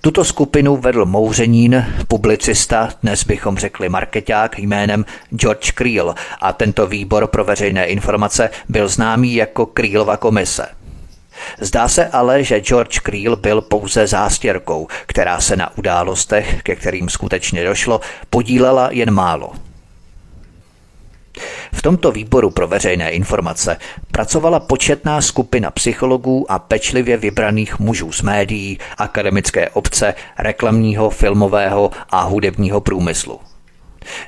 Tuto 0.00 0.24
skupinu 0.24 0.76
vedl 0.76 1.04
mouřenín, 1.04 1.84
publicista, 2.08 2.88
dnes 3.02 3.24
bychom 3.24 3.58
řekli 3.58 3.88
marketák 3.88 4.58
jménem 4.58 5.04
George 5.36 5.72
Creel 5.72 6.14
a 6.40 6.52
tento 6.52 6.86
výbor 6.86 7.26
pro 7.26 7.44
veřejné 7.44 7.86
informace 7.86 8.50
byl 8.68 8.88
známý 8.88 9.34
jako 9.34 9.66
Creelova 9.66 10.16
komise– 10.16 10.66
Zdá 11.60 11.88
se 11.88 12.06
ale, 12.06 12.44
že 12.44 12.60
George 12.60 13.00
Creel 13.00 13.36
byl 13.36 13.60
pouze 13.60 14.06
zástěrkou, 14.06 14.88
která 15.06 15.40
se 15.40 15.56
na 15.56 15.78
událostech, 15.78 16.62
ke 16.62 16.76
kterým 16.76 17.08
skutečně 17.08 17.64
došlo, 17.64 18.00
podílela 18.30 18.88
jen 18.90 19.10
málo. 19.10 19.52
V 21.72 21.82
tomto 21.82 22.12
výboru 22.12 22.50
pro 22.50 22.68
veřejné 22.68 23.10
informace 23.10 23.76
pracovala 24.12 24.60
početná 24.60 25.20
skupina 25.20 25.70
psychologů 25.70 26.52
a 26.52 26.58
pečlivě 26.58 27.16
vybraných 27.16 27.78
mužů 27.78 28.12
z 28.12 28.22
médií, 28.22 28.78
akademické 28.98 29.70
obce, 29.70 30.14
reklamního, 30.38 31.10
filmového 31.10 31.90
a 32.10 32.22
hudebního 32.22 32.80
průmyslu. 32.80 33.40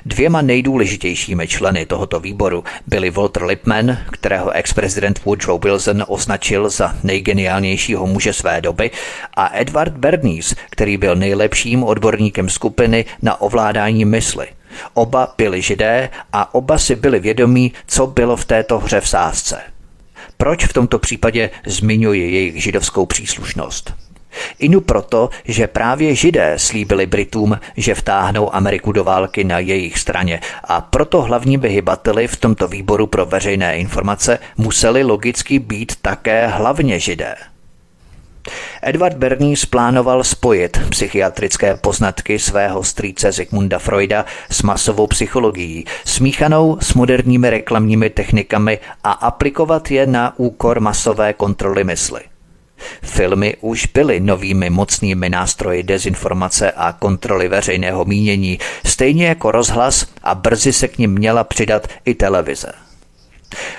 Dvěma 0.05 0.41
nejdůležitějšími 0.41 1.47
členy 1.47 1.85
tohoto 1.85 2.19
výboru 2.19 2.63
byli 2.87 3.09
Walter 3.09 3.43
Lippmann, 3.43 3.97
kterého 4.11 4.51
ex-prezident 4.51 5.25
Woodrow 5.25 5.63
Wilson 5.63 6.05
označil 6.07 6.69
za 6.69 6.95
nejgeniálnějšího 7.03 8.07
muže 8.07 8.33
své 8.33 8.61
doby, 8.61 8.91
a 9.33 9.57
Edward 9.59 9.93
Bernays, 9.93 10.55
který 10.69 10.97
byl 10.97 11.15
nejlepším 11.15 11.83
odborníkem 11.83 12.49
skupiny 12.49 13.05
na 13.21 13.41
ovládání 13.41 14.05
mysli. 14.05 14.47
Oba 14.93 15.33
byli 15.37 15.61
židé 15.61 16.09
a 16.33 16.53
oba 16.53 16.77
si 16.77 16.95
byli 16.95 17.19
vědomí, 17.19 17.73
co 17.87 18.07
bylo 18.07 18.37
v 18.37 18.45
této 18.45 18.79
hře 18.79 19.01
v 19.01 19.09
sázce. 19.09 19.61
Proč 20.37 20.65
v 20.65 20.73
tomto 20.73 20.99
případě 20.99 21.49
zmiňuji 21.65 22.33
jejich 22.33 22.63
židovskou 22.63 23.05
příslušnost? 23.05 23.93
Inu 24.59 24.81
proto, 24.81 25.29
že 25.45 25.67
právě 25.67 26.15
židé 26.15 26.53
slíbili 26.57 27.05
Britům, 27.05 27.59
že 27.77 27.95
vtáhnou 27.95 28.55
Ameriku 28.55 28.91
do 28.91 29.03
války 29.03 29.43
na 29.43 29.59
jejich 29.59 29.99
straně 29.99 30.39
a 30.63 30.81
proto 30.81 31.21
hlavními 31.21 31.69
hybateli 31.69 32.27
v 32.27 32.37
tomto 32.37 32.67
výboru 32.67 33.07
pro 33.07 33.25
veřejné 33.25 33.77
informace 33.77 34.39
museli 34.57 35.03
logicky 35.03 35.59
být 35.59 35.95
také 36.01 36.47
hlavně 36.47 36.99
židé. 36.99 37.35
Edward 38.81 39.17
Bernays 39.17 39.65
plánoval 39.65 40.23
spojit 40.23 40.79
psychiatrické 40.89 41.75
poznatky 41.75 42.39
svého 42.39 42.83
strýce 42.83 43.31
Zygmunda 43.31 43.79
Freuda 43.79 44.25
s 44.49 44.63
masovou 44.63 45.07
psychologií, 45.07 45.85
smíchanou 46.05 46.77
s 46.81 46.93
moderními 46.93 47.49
reklamními 47.49 48.09
technikami 48.09 48.79
a 49.03 49.11
aplikovat 49.11 49.91
je 49.91 50.07
na 50.07 50.33
úkor 50.39 50.79
masové 50.79 51.33
kontroly 51.33 51.83
mysli. 51.83 52.21
Filmy 53.01 53.55
už 53.61 53.85
byly 53.85 54.19
novými 54.19 54.69
mocnými 54.69 55.29
nástroji 55.29 55.83
dezinformace 55.83 56.71
a 56.71 56.93
kontroly 56.93 57.47
veřejného 57.47 58.05
mínění, 58.05 58.59
stejně 58.85 59.27
jako 59.27 59.51
rozhlas 59.51 60.05
a 60.23 60.35
brzy 60.35 60.73
se 60.73 60.87
k 60.87 60.97
ním 60.97 61.11
měla 61.11 61.43
přidat 61.43 61.87
i 62.05 62.15
televize. 62.15 62.71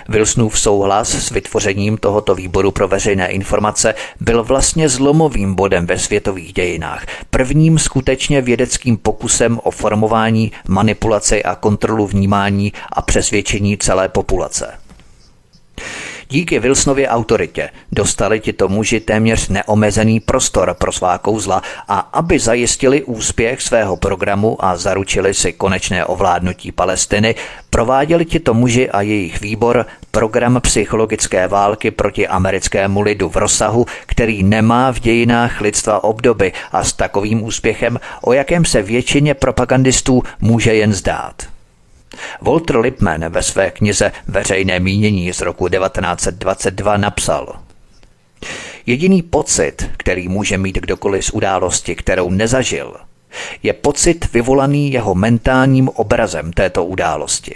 Wilsonův 0.09 0.61
souhlas 0.61 1.09
s 1.09 1.31
vytvořením 1.31 1.97
tohoto 1.97 2.35
výboru 2.35 2.71
pro 2.71 2.89
veřejné 2.89 3.29
informace 3.29 3.95
byl 4.21 4.45
vlastně 4.45 4.89
zlomovým 4.89 5.55
bodem 5.55 5.87
ve 5.87 5.99
světových 5.99 6.53
dějinách, 6.53 7.07
prvním 7.31 7.79
skutečně 7.79 8.43
vědeckým 8.43 8.97
pokusem 8.97 9.61
o 9.63 9.71
formování, 9.71 10.53
manipulaci 10.69 11.43
a 11.43 11.55
kontrolu 11.55 12.07
vnímání 12.07 12.73
a 12.93 13.03
přesvědčení 13.03 13.79
celé 13.79 14.09
populace. 14.09 14.79
Díky 16.33 16.59
Wilsonově 16.59 17.09
autoritě 17.09 17.71
dostali 17.93 18.41
tito 18.41 18.69
muži 18.69 19.01
téměř 19.01 19.49
neomezený 19.49 20.21
prostor 20.21 20.77
pro 20.79 20.93
svá 20.93 21.19
kouzla 21.19 21.63
a 21.89 21.99
aby 21.99 22.39
zajistili 22.39 23.05
úspěch 23.05 23.63
svého 23.63 23.97
programu 23.97 24.65
a 24.65 24.77
zaručili 24.77 25.35
si 25.35 25.53
konečné 25.53 26.05
ovládnutí 26.05 26.73
Palestiny, 26.73 27.35
prováděli 27.71 28.25
tito 28.25 28.55
muži 28.55 28.91
a 28.91 29.01
jejich 29.01 29.41
výbor 29.41 29.87
program 30.11 30.61
psychologické 30.61 31.49
války 31.49 31.91
proti 31.91 32.29
americkému 32.29 33.01
lidu 33.01 33.29
v 33.29 33.37
rozsahu, 33.37 33.87
který 34.07 34.43
nemá 34.43 34.93
v 34.93 35.01
dějinách 35.01 35.61
lidstva 35.61 36.05
obdoby 36.05 36.53
a 36.73 36.85
s 36.85 36.93
takovým 36.93 37.43
úspěchem, 37.43 38.01
o 38.21 38.33
jakém 38.33 38.65
se 38.65 38.83
většině 38.83 39.35
propagandistů 39.35 40.23
může 40.41 40.75
jen 40.75 40.93
zdát. 40.93 41.50
Walter 42.41 42.77
Lippmann 42.77 43.29
ve 43.29 43.43
své 43.43 43.71
knize 43.71 44.13
Veřejné 44.27 44.81
mínění 44.81 45.33
z 45.33 45.41
roku 45.41 45.69
1922 45.69 46.97
napsal 46.97 47.55
Jediný 48.87 49.23
pocit, 49.23 49.91
který 49.97 50.29
může 50.29 50.59
mít 50.59 50.79
kdokoliv 50.79 51.25
z 51.25 51.31
události, 51.31 51.95
kterou 51.95 52.31
nezažil, 52.31 52.97
je 53.63 53.73
pocit 53.73 54.33
vyvolaný 54.33 54.93
jeho 54.93 55.15
mentálním 55.15 55.89
obrazem 55.89 56.53
této 56.53 56.85
události. 56.85 57.55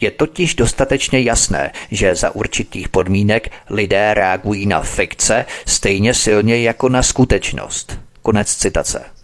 Je 0.00 0.10
totiž 0.10 0.54
dostatečně 0.54 1.20
jasné, 1.20 1.72
že 1.90 2.14
za 2.14 2.30
určitých 2.30 2.88
podmínek 2.88 3.50
lidé 3.70 4.14
reagují 4.14 4.66
na 4.66 4.80
fikce 4.80 5.44
stejně 5.66 6.14
silně 6.14 6.62
jako 6.62 6.88
na 6.88 7.02
skutečnost. 7.02 7.98
Konec 8.22 8.54
citace. 8.54 9.17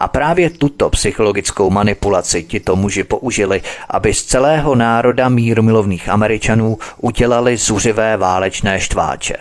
A 0.00 0.08
právě 0.08 0.50
tuto 0.50 0.90
psychologickou 0.90 1.70
manipulaci 1.70 2.42
tito 2.42 2.76
muži 2.76 3.04
použili, 3.04 3.62
aby 3.90 4.14
z 4.14 4.22
celého 4.24 4.74
národa 4.74 5.28
mírumilovných 5.28 6.08
Američanů 6.08 6.78
udělali 7.00 7.56
zuřivé 7.56 8.16
válečné 8.16 8.80
štváče. 8.80 9.36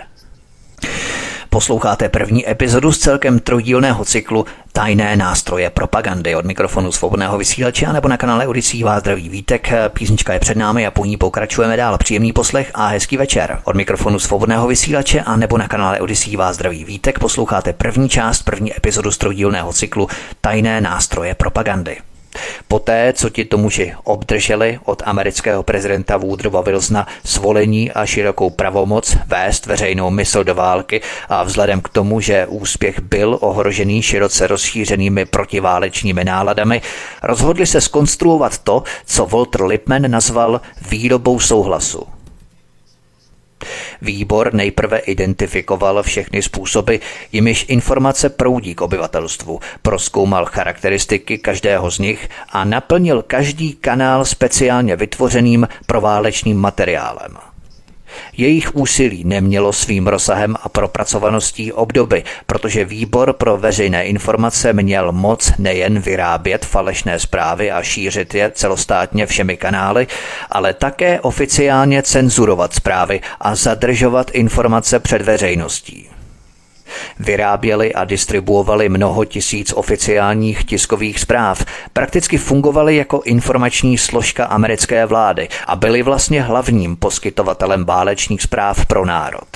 Posloucháte 1.55 2.09
první 2.09 2.49
epizodu 2.49 2.91
z 2.91 2.97
celkem 2.97 3.39
trojdílného 3.39 4.05
cyklu 4.05 4.45
Tajné 4.71 5.15
nástroje 5.15 5.69
propagandy 5.69 6.35
od 6.35 6.45
mikrofonu 6.45 6.91
svobodného 6.91 7.37
vysílače 7.37 7.93
nebo 7.93 8.07
na 8.07 8.17
kanále 8.17 8.47
Odisí 8.47 8.83
vás 8.83 8.99
zdraví 8.99 9.29
vítek. 9.29 9.71
Písnička 9.89 10.33
je 10.33 10.39
před 10.39 10.57
námi 10.57 10.87
a 10.87 10.91
po 10.91 11.05
ní 11.05 11.17
pokračujeme 11.17 11.77
dál. 11.77 11.97
Příjemný 11.97 12.33
poslech 12.33 12.71
a 12.73 12.87
hezký 12.87 13.17
večer. 13.17 13.59
Od 13.63 13.75
mikrofonu 13.75 14.19
svobodného 14.19 14.67
vysílače 14.67 15.21
a 15.21 15.35
nebo 15.35 15.57
na 15.57 15.67
kanále 15.67 15.99
Odisí 15.99 16.35
vás 16.35 16.55
zdraví 16.55 16.85
vítek 16.85 17.19
posloucháte 17.19 17.73
první 17.73 18.09
část, 18.09 18.43
první 18.43 18.77
epizodu 18.77 19.11
z 19.11 19.17
trojdílného 19.17 19.73
cyklu 19.73 20.07
Tajné 20.41 20.81
nástroje 20.81 21.35
propagandy. 21.35 21.97
Poté, 22.67 23.13
co 23.13 23.29
ti 23.29 23.45
to 23.45 23.57
muži 23.57 23.93
obdrželi 24.03 24.79
od 24.85 25.03
amerického 25.05 25.63
prezidenta 25.63 26.17
Woodrowa 26.17 26.61
Wilsona 26.61 27.07
svolení 27.25 27.91
a 27.91 28.05
širokou 28.05 28.49
pravomoc 28.49 29.17
vést 29.27 29.65
veřejnou 29.65 30.09
mysl 30.09 30.43
do 30.43 30.55
války 30.55 31.01
a 31.29 31.43
vzhledem 31.43 31.81
k 31.81 31.89
tomu, 31.89 32.19
že 32.19 32.45
úspěch 32.45 32.99
byl 32.99 33.37
ohrožený 33.41 34.01
široce 34.01 34.47
rozšířenými 34.47 35.25
protiválečními 35.25 36.23
náladami, 36.23 36.81
rozhodli 37.23 37.65
se 37.65 37.81
skonstruovat 37.81 38.57
to, 38.57 38.83
co 39.05 39.25
Walter 39.25 39.63
Lippmann 39.63 40.11
nazval 40.11 40.61
výrobou 40.89 41.39
souhlasu. 41.39 42.14
Výbor 44.01 44.53
nejprve 44.53 44.97
identifikoval 44.97 46.03
všechny 46.03 46.41
způsoby, 46.41 46.95
jimiž 47.31 47.65
informace 47.69 48.29
proudí 48.29 48.75
k 48.75 48.81
obyvatelstvu, 48.81 49.59
proskoumal 49.81 50.45
charakteristiky 50.45 51.37
každého 51.37 51.91
z 51.91 51.99
nich 51.99 52.29
a 52.49 52.65
naplnil 52.65 53.21
každý 53.21 53.73
kanál 53.73 54.25
speciálně 54.25 54.95
vytvořeným 54.95 55.67
proválečným 55.85 56.57
materiálem. 56.57 57.54
Jejich 58.37 58.75
úsilí 58.75 59.23
nemělo 59.23 59.73
svým 59.73 60.07
rozsahem 60.07 60.55
a 60.63 60.69
propracovaností 60.69 61.71
obdoby, 61.71 62.23
protože 62.45 62.85
výbor 62.85 63.33
pro 63.33 63.57
veřejné 63.57 64.05
informace 64.05 64.73
měl 64.73 65.11
moc 65.11 65.51
nejen 65.57 65.99
vyrábět 65.99 66.65
falešné 66.65 67.19
zprávy 67.19 67.71
a 67.71 67.83
šířit 67.83 68.35
je 68.35 68.51
celostátně 68.55 69.25
všemi 69.25 69.57
kanály, 69.57 70.07
ale 70.49 70.73
také 70.73 71.21
oficiálně 71.21 72.03
cenzurovat 72.03 72.73
zprávy 72.73 73.21
a 73.39 73.55
zadržovat 73.55 74.31
informace 74.33 74.99
před 74.99 75.21
veřejností. 75.21 76.14
Vyráběli 77.19 77.93
a 77.93 78.05
distribuovali 78.05 78.89
mnoho 78.89 79.25
tisíc 79.25 79.73
oficiálních 79.73 80.63
tiskových 80.65 81.19
zpráv, 81.19 81.65
prakticky 81.93 82.37
fungovali 82.37 82.95
jako 82.95 83.21
informační 83.25 83.97
složka 83.97 84.45
americké 84.45 85.05
vlády 85.05 85.47
a 85.67 85.75
byli 85.75 86.03
vlastně 86.03 86.41
hlavním 86.41 86.95
poskytovatelem 86.95 87.85
válečných 87.85 88.41
zpráv 88.41 88.85
pro 88.85 89.05
národ. 89.05 89.47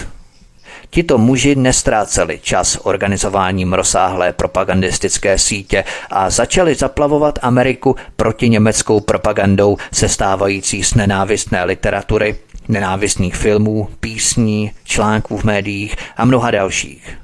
Tito 0.90 1.18
muži 1.18 1.56
nestráceli 1.56 2.40
čas 2.44 2.78
organizováním 2.84 3.74
rozsáhlé 3.74 4.34
propagandistické 4.34 5.38
sítě 5.38 5.84
a 6.10 6.30
začali 6.30 6.76
zaplavovat 6.76 7.40
Ameriku 7.42 7.96
proti 8.16 8.50
německou 8.50 9.00
propagandou 9.00 9.78
sestávající 9.94 10.84
z 10.84 10.94
nenávistné 10.94 11.64
literatury, 11.64 12.36
nenávistných 12.70 13.36
filmů, 13.36 13.88
písní, 14.00 14.72
článků 14.84 15.38
v 15.38 15.44
médiích 15.44 15.96
a 16.18 16.26
mnoha 16.26 16.52
dalších. 16.52 17.18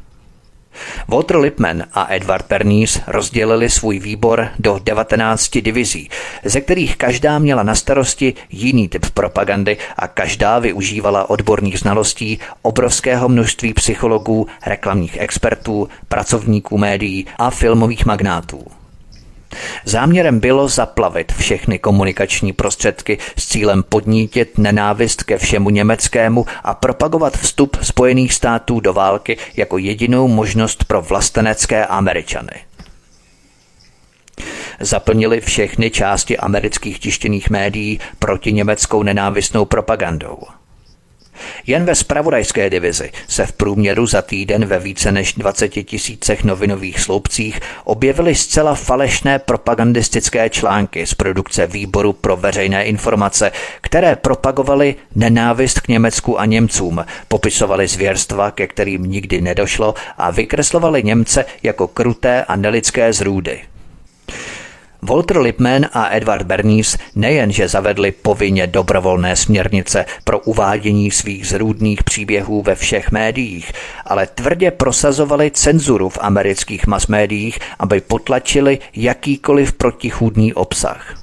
Walter 1.08 1.38
Lippmann 1.38 1.84
a 1.94 2.14
Edward 2.14 2.46
Pernice 2.46 3.02
rozdělili 3.08 3.70
svůj 3.70 4.00
výbor 4.00 4.48
do 4.60 4.80
19 4.84 5.50
divizí, 5.50 6.10
ze 6.44 6.62
kterých 6.62 6.98
každá 6.98 7.40
měla 7.40 7.64
na 7.64 7.76
starosti 7.76 8.34
jiný 8.50 8.88
typ 8.88 9.06
propagandy 9.14 9.78
a 9.98 10.08
každá 10.08 10.60
využívala 10.60 11.30
odborných 11.30 11.80
znalostí 11.80 12.40
obrovského 12.62 13.30
množství 13.30 13.74
psychologů, 13.74 14.48
reklamních 14.66 15.18
expertů, 15.18 15.90
pracovníků 16.08 16.78
médií 16.78 17.26
a 17.38 17.50
filmových 17.50 18.06
magnátů. 18.06 18.66
Záměrem 19.86 20.40
bylo 20.40 20.68
zaplavit 20.68 21.32
všechny 21.32 21.80
komunikační 21.80 22.54
prostředky 22.54 23.18
s 23.38 23.48
cílem 23.48 23.84
podnítit 23.84 24.58
nenávist 24.58 25.24
ke 25.24 25.38
všemu 25.38 25.70
německému 25.70 26.46
a 26.64 26.74
propagovat 26.74 27.38
vstup 27.38 27.78
Spojených 27.82 28.34
států 28.34 28.80
do 28.80 28.94
války 28.94 29.38
jako 29.58 29.78
jedinou 29.78 30.28
možnost 30.28 30.84
pro 30.84 31.02
vlastenecké 31.02 31.86
Američany. 31.86 32.52
zaplnili 34.80 35.42
všechny 35.42 35.92
části 35.92 36.38
amerických 36.38 37.00
tištěných 37.00 37.50
médií 37.50 38.00
proti 38.20 38.54
německou 38.54 39.04
nenávistnou 39.04 39.66
propagandou. 39.66 40.38
Jen 41.68 41.86
ve 41.86 41.96
spravodajské 41.96 42.70
divizi 42.70 43.12
se 43.28 43.46
v 43.46 43.52
průměru 43.52 44.06
za 44.08 44.22
týden 44.22 44.66
ve 44.66 44.80
více 44.80 45.12
než 45.12 45.34
20 45.34 45.70
tisícech 45.70 46.44
novinových 46.44 47.00
sloupcích 47.00 47.60
objevily 47.84 48.36
zcela 48.36 48.76
falešné 48.76 49.40
propagandistické 49.40 50.50
články 50.50 51.08
z 51.08 51.14
produkce 51.14 51.68
Výboru 51.68 52.14
pro 52.14 52.38
veřejné 52.38 52.86
informace, 52.86 53.52
které 53.82 54.16
propagovaly 54.16 54.96
nenávist 55.16 55.80
k 55.80 55.88
Německu 55.88 56.40
a 56.40 56.46
Němcům, 56.46 57.06
popisovaly 57.28 57.88
zvěrstva, 57.88 58.52
ke 58.52 58.68
kterým 58.68 59.04
nikdy 59.04 59.42
nedošlo 59.42 59.94
a 60.18 60.32
vykreslovali 60.32 61.04
Němce 61.04 61.46
jako 61.64 61.88
kruté 61.88 62.44
a 62.44 62.56
nelidské 62.56 63.14
zrůdy. 63.14 63.62
Walter 65.06 65.38
Lippmann 65.38 65.86
a 65.94 66.16
Edward 66.16 66.46
Bernays 66.46 66.98
nejenže 67.16 67.68
zavedli 67.68 68.12
povinně 68.12 68.68
dobrovolné 68.68 69.36
směrnice 69.36 70.06
pro 70.24 70.40
uvádění 70.40 71.12
svých 71.12 71.48
zrůdných 71.48 72.04
příběhů 72.04 72.62
ve 72.62 72.76
všech 72.76 73.12
médiích, 73.12 73.72
ale 74.06 74.28
tvrdě 74.28 74.72
prosazovali 74.72 75.52
cenzuru 75.52 76.10
v 76.10 76.18
amerických 76.22 76.88
masmédiích, 76.88 77.60
aby 77.80 78.02
potlačili 78.02 78.80
jakýkoliv 78.96 79.74
protichůdný 79.74 80.54
obsah. 80.54 81.20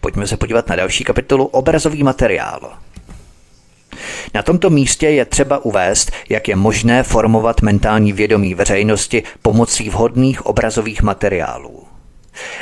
Pojďme 0.00 0.26
se 0.26 0.36
podívat 0.36 0.68
na 0.68 0.76
další 0.76 1.04
kapitolu 1.04 1.44
Obrazový 1.44 2.02
materiál. 2.02 2.72
Na 4.34 4.42
tomto 4.42 4.70
místě 4.70 5.08
je 5.08 5.24
třeba 5.24 5.64
uvést, 5.64 6.12
jak 6.28 6.48
je 6.48 6.56
možné 6.56 7.02
formovat 7.02 7.62
mentální 7.62 8.12
vědomí 8.12 8.54
veřejnosti 8.54 9.22
pomocí 9.42 9.90
vhodných 9.90 10.46
obrazových 10.46 11.02
materiálů. 11.02 11.92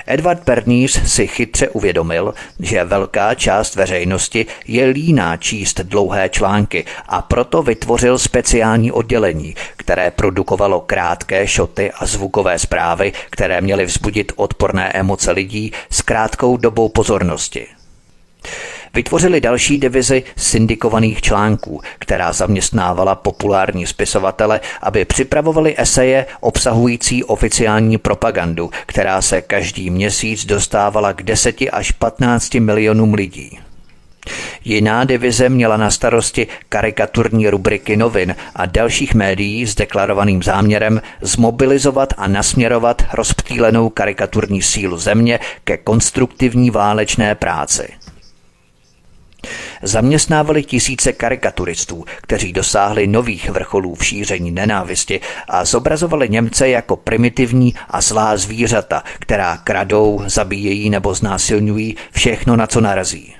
Edward 0.06 0.44
Bernays 0.44 1.00
si 1.04 1.26
chytře 1.26 1.68
uvědomil, 1.68 2.34
že 2.60 2.84
velká 2.84 3.34
část 3.34 3.76
veřejnosti 3.76 4.46
je 4.66 4.86
líná 4.86 5.36
číst 5.36 5.80
dlouhé 5.80 6.28
články 6.28 6.84
a 7.08 7.22
proto 7.22 7.62
vytvořil 7.62 8.18
speciální 8.18 8.92
oddělení, 8.92 9.54
které 9.76 10.10
produkovalo 10.10 10.80
krátké 10.80 11.46
šoty 11.46 11.92
a 11.92 12.06
zvukové 12.06 12.58
zprávy, 12.58 13.12
které 13.30 13.60
měly 13.60 13.84
vzbudit 13.84 14.32
odporné 14.36 14.92
emoce 14.92 15.30
lidí 15.30 15.72
s 15.90 16.02
krátkou 16.02 16.56
dobou 16.56 16.88
pozornosti. 16.88 17.66
Vytvořili 18.94 19.40
další 19.40 19.78
divizi 19.78 20.22
syndikovaných 20.36 21.22
článků, 21.22 21.80
která 21.98 22.32
zaměstnávala 22.32 23.14
populární 23.14 23.86
spisovatele, 23.86 24.60
aby 24.82 25.04
připravovali 25.04 25.74
eseje 25.78 26.26
obsahující 26.40 27.24
oficiální 27.24 27.98
propagandu, 27.98 28.70
která 28.86 29.22
se 29.22 29.42
každý 29.42 29.90
měsíc 29.90 30.44
dostávala 30.44 31.12
k 31.12 31.22
10 31.22 31.56
až 31.72 31.90
15 31.90 32.54
milionům 32.54 33.14
lidí. 33.14 33.58
Jiná 34.64 35.04
divize 35.04 35.48
měla 35.48 35.76
na 35.76 35.90
starosti 35.90 36.46
karikaturní 36.68 37.50
rubriky 37.50 37.96
novin 37.96 38.34
a 38.54 38.66
dalších 38.66 39.14
médií 39.14 39.66
s 39.66 39.74
deklarovaným 39.74 40.42
záměrem 40.42 41.02
zmobilizovat 41.20 42.14
a 42.16 42.28
nasměrovat 42.28 43.02
rozptýlenou 43.12 43.88
karikaturní 43.88 44.62
sílu 44.62 44.98
země 44.98 45.40
ke 45.64 45.76
konstruktivní 45.76 46.70
válečné 46.70 47.34
práci. 47.34 47.88
Zaměstnávali 49.82 50.62
tisíce 50.62 51.12
karikaturistů, 51.12 52.04
kteří 52.22 52.52
dosáhli 52.52 53.06
nových 53.06 53.50
vrcholů 53.50 53.94
v 53.94 54.04
šíření 54.04 54.50
nenávisti 54.50 55.20
a 55.48 55.64
zobrazovali 55.64 56.28
Němce 56.28 56.68
jako 56.68 56.96
primitivní 56.96 57.74
a 57.88 58.00
zlá 58.00 58.36
zvířata, 58.36 59.02
která 59.18 59.56
kradou, 59.56 60.22
zabíjejí 60.26 60.90
nebo 60.90 61.14
znásilňují 61.14 61.96
všechno, 62.12 62.56
na 62.56 62.66
co 62.66 62.80
narazí. 62.80 63.39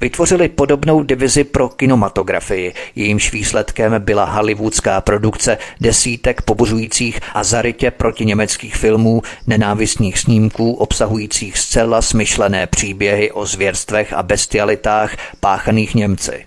Vytvořili 0.00 0.48
podobnou 0.48 1.02
divizi 1.02 1.44
pro 1.44 1.68
kinematografii, 1.68 2.74
jejímž 2.96 3.32
výsledkem 3.32 3.94
byla 3.98 4.24
hollywoodská 4.24 5.00
produkce 5.00 5.58
desítek 5.80 6.42
pobuřujících 6.42 7.20
a 7.34 7.44
zarytě 7.44 7.90
proti 7.90 8.24
německých 8.24 8.76
filmů, 8.76 9.22
nenávistných 9.46 10.18
snímků 10.18 10.72
obsahujících 10.72 11.58
zcela 11.58 12.02
smyšlené 12.02 12.66
příběhy 12.66 13.30
o 13.30 13.46
zvěrstvech 13.46 14.12
a 14.12 14.22
bestialitách 14.22 15.16
páchaných 15.40 15.94
Němci. 15.94 16.46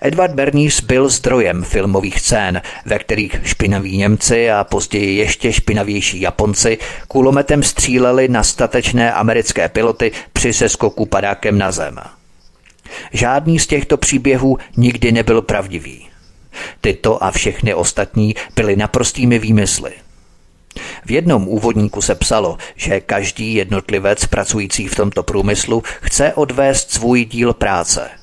Edward 0.00 0.34
Bernays 0.34 0.80
byl 0.80 1.08
zdrojem 1.08 1.64
filmových 1.64 2.20
scén, 2.20 2.62
ve 2.86 2.98
kterých 2.98 3.40
špinaví 3.44 3.96
Němci 3.96 4.50
a 4.50 4.64
později 4.64 5.16
ještě 5.16 5.52
špinavější 5.52 6.20
Japonci 6.20 6.78
kulometem 7.08 7.62
stříleli 7.62 8.28
na 8.28 8.42
statečné 8.42 9.12
americké 9.12 9.68
piloty 9.68 10.12
při 10.32 10.52
seskoku 10.52 11.06
padákem 11.06 11.58
na 11.58 11.72
zem. 11.72 11.98
Žádný 13.12 13.58
z 13.58 13.66
těchto 13.66 13.96
příběhů 13.96 14.58
nikdy 14.76 15.12
nebyl 15.12 15.42
pravdivý. 15.42 16.06
Tyto 16.80 17.24
a 17.24 17.30
všechny 17.30 17.74
ostatní 17.74 18.34
byly 18.56 18.76
naprostými 18.76 19.38
výmysly. 19.38 19.92
V 21.04 21.10
jednom 21.10 21.48
úvodníku 21.48 22.02
se 22.02 22.14
psalo, 22.14 22.58
že 22.76 23.00
každý 23.00 23.54
jednotlivec 23.54 24.26
pracující 24.26 24.88
v 24.88 24.94
tomto 24.94 25.22
průmyslu 25.22 25.82
chce 26.00 26.34
odvést 26.34 26.90
svůj 26.90 27.24
díl 27.24 27.54
práce– 27.54 28.10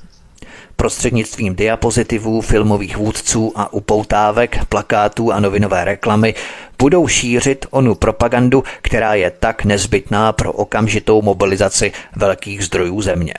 prostřednictvím 0.77 1.55
diapozitivů, 1.55 2.41
filmových 2.41 2.97
vůdců 2.97 3.53
a 3.55 3.73
upoutávek, 3.73 4.65
plakátů 4.65 5.31
a 5.31 5.39
novinové 5.39 5.85
reklamy 5.85 6.35
budou 6.79 7.07
šířit 7.07 7.65
onu 7.69 7.95
propagandu, 7.95 8.63
která 8.81 9.13
je 9.13 9.31
tak 9.31 9.65
nezbytná 9.65 10.33
pro 10.33 10.51
okamžitou 10.51 11.21
mobilizaci 11.21 11.91
velkých 12.15 12.65
zdrojů 12.65 13.01
země. 13.01 13.33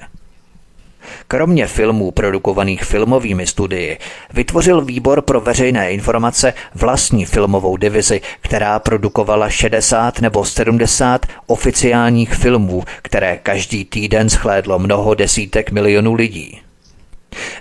Kromě 1.28 1.66
filmů 1.66 2.10
produkovaných 2.10 2.84
filmovými 2.84 3.46
studii 3.46 3.98
vytvořil 4.32 4.84
výbor 4.84 5.22
pro 5.22 5.40
veřejné 5.40 5.92
informace 5.92 6.54
vlastní 6.74 7.24
filmovou 7.24 7.76
divizi, 7.76 8.20
která 8.40 8.78
produkovala 8.78 9.50
60 9.50 10.20
nebo 10.20 10.44
70 10.44 11.26
oficiálních 11.46 12.34
filmů, 12.34 12.84
které 13.02 13.36
každý 13.42 13.84
týden 13.84 14.28
schlédlo 14.28 14.78
mnoho 14.78 15.14
desítek 15.14 15.70
milionů 15.70 16.14
lidí. 16.14 16.60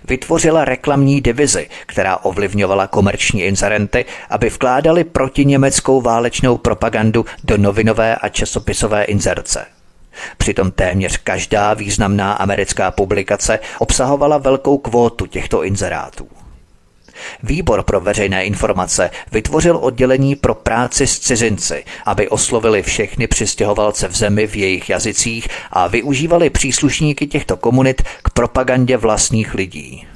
Vytvořila 0.08 0.66
reklamní 0.66 1.22
divizi, 1.22 1.70
která 1.86 2.18
ovlivňovala 2.18 2.88
komerční 2.88 3.42
inzerenty, 3.42 4.06
aby 4.30 4.50
vkládali 4.50 5.04
protiněmeckou 5.04 6.02
válečnou 6.02 6.58
propagandu 6.58 7.26
do 7.44 7.58
novinové 7.58 8.16
a 8.16 8.30
časopisové 8.30 9.04
inzerce. 9.04 9.66
Přitom 10.38 10.72
téměř 10.72 11.18
každá 11.18 11.74
významná 11.74 12.34
americká 12.34 12.92
publikace 12.92 13.60
obsahovala 13.80 14.38
velkou 14.38 14.78
kvótu 14.78 15.26
těchto 15.26 15.64
inzerátů. 15.64 16.28
Výbor 17.44 17.84
pro 17.84 18.00
veřejné 18.00 18.46
informace 18.46 19.10
vytvořil 19.32 19.78
oddělení 19.78 20.36
pro 20.36 20.56
práci 20.56 21.08
s 21.08 21.20
cizinci, 21.20 21.84
aby 22.06 22.30
oslovili 22.30 22.84
všechny 22.84 23.28
přistěhovalce 23.28 24.08
v 24.08 24.16
zemi 24.16 24.48
v 24.48 24.56
jejich 24.56 24.90
jazycích 24.90 25.48
a 25.72 25.88
využívali 25.88 26.50
příslušníky 26.50 27.28
těchto 27.28 27.58
komunit 27.58 28.02
k 28.24 28.30
propagandě 28.30 28.98
vlastních 28.98 29.54
lidí. 29.54 30.08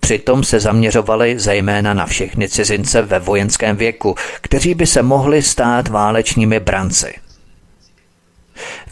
Přitom 0.00 0.44
se 0.44 0.60
zaměřovali 0.60 1.38
zejména 1.38 1.94
na 1.94 2.06
všechny 2.06 2.48
cizince 2.48 3.02
ve 3.02 3.18
vojenském 3.18 3.76
věku, 3.76 4.14
kteří 4.40 4.74
by 4.74 4.86
se 4.86 5.02
mohli 5.02 5.42
stát 5.42 5.88
válečními 5.88 6.60
branci– 6.60 7.14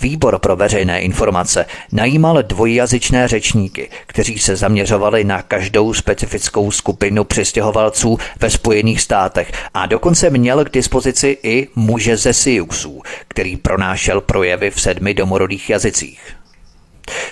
Výbor 0.01 0.39
pro 0.39 0.57
veřejné 0.57 1.01
informace 1.01 1.67
najímal 1.93 2.43
dvojjazyčné 2.43 3.29
řečníky, 3.29 3.91
kteří 4.07 4.39
se 4.39 4.57
zaměřovali 4.57 5.25
na 5.25 5.43
každou 5.43 5.95
specifickou 5.95 6.71
skupinu 6.71 7.25
přistěhovalců 7.25 8.19
ve 8.41 8.51
Spojených 8.51 9.01
státech 9.01 9.53
a 9.75 9.87
dokonce 9.87 10.31
měl 10.31 10.65
k 10.65 10.71
dispozici 10.73 11.39
i 11.43 11.69
muže 11.75 12.17
ze 12.17 12.33
Siuxů, 12.33 13.03
který 13.29 13.57
pronášel 13.57 14.21
projevy 14.21 14.71
v 14.71 14.81
sedmi 14.81 15.15
domorodých 15.15 15.71
jazycích. 15.71 16.21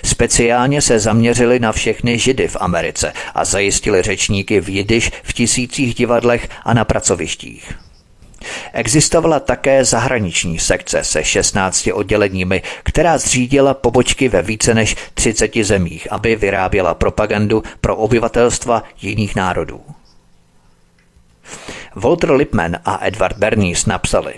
Speciálně 0.05 0.81
se 0.81 0.99
zaměřili 0.99 1.59
na 1.59 1.71
všechny 1.71 2.19
židy 2.19 2.47
v 2.47 2.57
Americe 2.59 3.13
a 3.35 3.45
zajistili 3.45 4.01
řečníky 4.01 4.61
v 4.61 4.69
jidiš 4.69 5.11
v 5.23 5.33
tisících 5.33 5.95
divadlech 5.95 6.49
a 6.63 6.73
na 6.73 6.85
pracovištích. 6.85 7.86
Existovala 8.73 9.39
také 9.39 9.85
zahraniční 9.85 10.59
sekce 10.59 11.03
se 11.03 11.23
16 11.23 11.87
odděleními, 11.93 12.61
která 12.83 13.17
zřídila 13.17 13.73
pobočky 13.73 14.29
ve 14.29 14.41
více 14.41 14.73
než 14.73 14.95
30 15.13 15.55
zemích, 15.55 16.07
aby 16.11 16.35
vyráběla 16.35 16.93
propagandu 16.93 17.63
pro 17.81 17.95
obyvatelstva 17.95 18.83
jiných 19.01 19.35
národů. 19.35 19.81
Walter 21.95 22.31
Lippmann 22.31 22.77
a 22.85 22.99
Edward 23.05 23.37
Bernays 23.37 23.85
napsali 23.85 24.33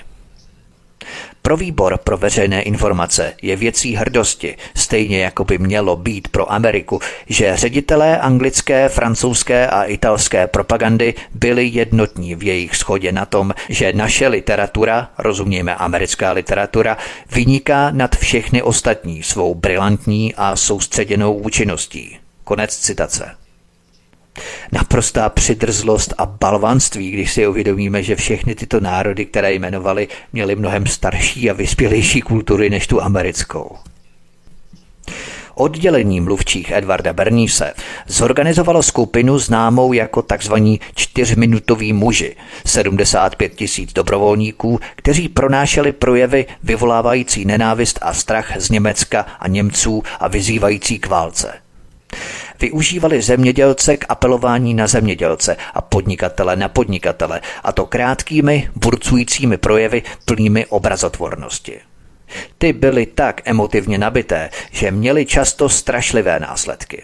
Pro 1.42 1.58
výbor 1.58 1.98
pro 2.04 2.18
veřejné 2.18 2.62
informace 2.62 3.34
je 3.42 3.56
věcí 3.56 3.96
hrdosti, 3.96 4.58
stejně 4.76 5.24
jako 5.24 5.44
by 5.44 5.58
mělo 5.58 5.96
být 5.96 6.28
pro 6.28 6.52
Ameriku, 6.52 7.00
že 7.28 7.58
ředitelé 7.58 8.20
anglické, 8.20 8.90
francouzské 8.90 9.68
a 9.68 9.84
italské 9.84 10.48
propagandy 10.48 11.14
byli 11.34 11.68
jednotní 11.68 12.36
v 12.36 12.44
jejich 12.44 12.76
schodě 12.76 13.12
na 13.12 13.26
tom, 13.26 13.54
že 13.70 13.94
naše 13.94 14.28
literatura, 14.28 15.10
rozumějme 15.18 15.76
americká 15.76 16.32
literatura, 16.32 16.98
vyniká 17.32 17.92
nad 17.92 18.16
všechny 18.16 18.62
ostatní 18.62 19.24
svou 19.24 19.56
brilantní 19.56 20.36
a 20.36 20.56
soustředěnou 20.56 21.34
účinností. 21.34 22.18
Konec 22.44 22.78
citace. 22.78 23.39
Naprostá 24.72 25.30
přidrzlost 25.30 26.14
a 26.18 26.26
balvanství, 26.26 27.12
když 27.12 27.34
si 27.34 27.48
uvědomíme, 27.48 28.04
že 28.04 28.16
všechny 28.16 28.56
tyto 28.56 28.80
národy, 28.80 29.26
které 29.26 29.54
jmenovali, 29.54 30.08
měly 30.34 30.56
mnohem 30.56 30.86
starší 30.86 31.50
a 31.50 31.54
vyspělejší 31.54 32.22
kultury 32.22 32.70
než 32.70 32.88
tu 32.88 33.02
americkou. 33.02 33.78
Oddělení 35.56 36.22
mluvčích 36.22 36.72
Edvarda 36.72 37.14
Berníse 37.14 37.74
zorganizovalo 38.08 38.84
skupinu 38.84 39.40
známou 39.40 39.94
jako 39.94 40.22
tzv. 40.22 40.54
čtyřminutoví 40.96 41.94
muži, 41.94 42.36
75 42.66 43.56
tisíc 43.56 43.94
dobrovolníků, 43.94 44.80
kteří 44.96 45.30
pronášeli 45.30 45.92
projevy 45.92 46.46
vyvolávající 46.64 47.46
nenávist 47.46 48.00
a 48.02 48.14
strach 48.14 48.52
z 48.58 48.70
Německa 48.70 49.26
a 49.40 49.48
Němců 49.48 50.04
a 50.20 50.28
vyzývající 50.28 51.00
k 51.00 51.08
válce 51.08 51.54
využívali 52.60 53.22
zemědělce 53.22 53.98
k 53.98 54.06
apelování 54.10 54.74
na 54.74 54.88
zemědělce 54.88 55.58
a 55.74 55.82
podnikatele 55.82 56.56
na 56.56 56.70
podnikatele, 56.70 57.42
a 57.64 57.72
to 57.72 57.86
krátkými, 57.86 58.70
burcujícími 58.76 59.58
projevy 59.58 60.04
plnými 60.26 60.66
obrazotvornosti. 60.66 61.80
Ty 62.58 62.74
byly 62.74 63.06
tak 63.06 63.42
emotivně 63.46 63.98
nabité, 63.98 64.50
že 64.72 64.92
měly 64.92 65.26
často 65.26 65.70
strašlivé 65.70 66.40
následky. 66.40 67.04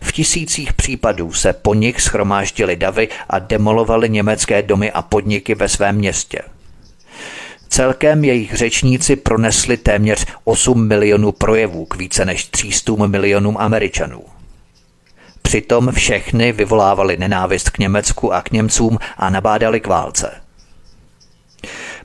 V 0.00 0.12
tisících 0.12 0.72
případů 0.72 1.32
se 1.32 1.52
po 1.52 1.74
nich 1.74 2.00
schromáždili 2.00 2.76
davy 2.76 3.08
a 3.28 3.38
demolovali 3.38 4.08
německé 4.08 4.62
domy 4.62 4.92
a 4.92 5.02
podniky 5.02 5.54
ve 5.54 5.68
svém 5.68 5.96
městě. 5.96 6.42
Celkem 7.68 8.24
jejich 8.24 8.54
řečníci 8.54 9.16
pronesli 9.16 9.76
téměř 9.76 10.26
8 10.44 10.88
milionů 10.88 11.32
projevů 11.32 11.84
k 11.84 11.96
více 11.96 12.24
než 12.24 12.44
300 12.44 13.06
milionům 13.06 13.56
Američanů. 13.58 14.35
Přitom 15.46 15.92
všechny 15.92 16.52
vyvolávali 16.52 17.16
nenávist 17.16 17.70
k 17.70 17.78
Německu 17.78 18.32
a 18.32 18.42
k 18.42 18.50
Němcům 18.50 18.98
a 19.16 19.30
nabádali 19.30 19.80
k 19.80 19.86
válce. 19.86 20.40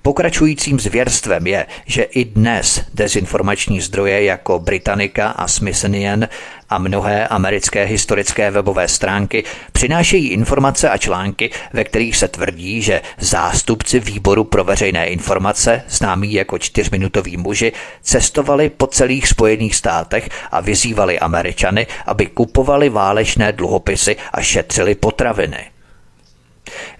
Pokračujícím 0.04 0.80
zvěrstvem 0.80 1.47
je, 1.47 1.66
že 1.86 2.04
i 2.04 2.26
dnes 2.26 2.82
dezinformační 2.93 3.82
zdroje 3.82 4.24
jako 4.24 4.60
Britannica 4.60 5.28
a 5.28 5.47
Smithsonian 5.47 6.28
a 6.70 6.78
mnohé 6.78 7.28
americké 7.28 7.84
historické 7.84 8.52
webové 8.52 8.88
stránky 8.88 9.43
přinášejí 9.72 10.28
informace 10.28 10.89
a 10.89 10.97
články, 10.97 11.49
ve 11.74 11.84
kterých 11.84 12.18
se 12.18 12.28
tvrdí, 12.28 12.82
že 12.82 13.02
zástupci 13.20 13.99
výboru 13.99 14.43
pro 14.43 14.64
veřejné 14.64 15.08
informace, 15.08 15.84
známí 15.89 16.34
jako 16.34 16.58
čtyřminutoví 16.58 17.38
muži, 17.38 17.72
cestovali 18.02 18.70
po 18.70 18.88
celých 18.88 19.28
Spojených 19.28 19.76
státech 19.76 20.30
a 20.52 20.62
vyzývali 20.62 21.20
Američany, 21.20 21.88
aby 22.06 22.26
kupovali 22.26 22.89
válečné 22.89 23.52
dluhopisy 23.52 24.16
a 24.34 24.41
šetřili 24.41 24.95
potraviny. 24.95 25.72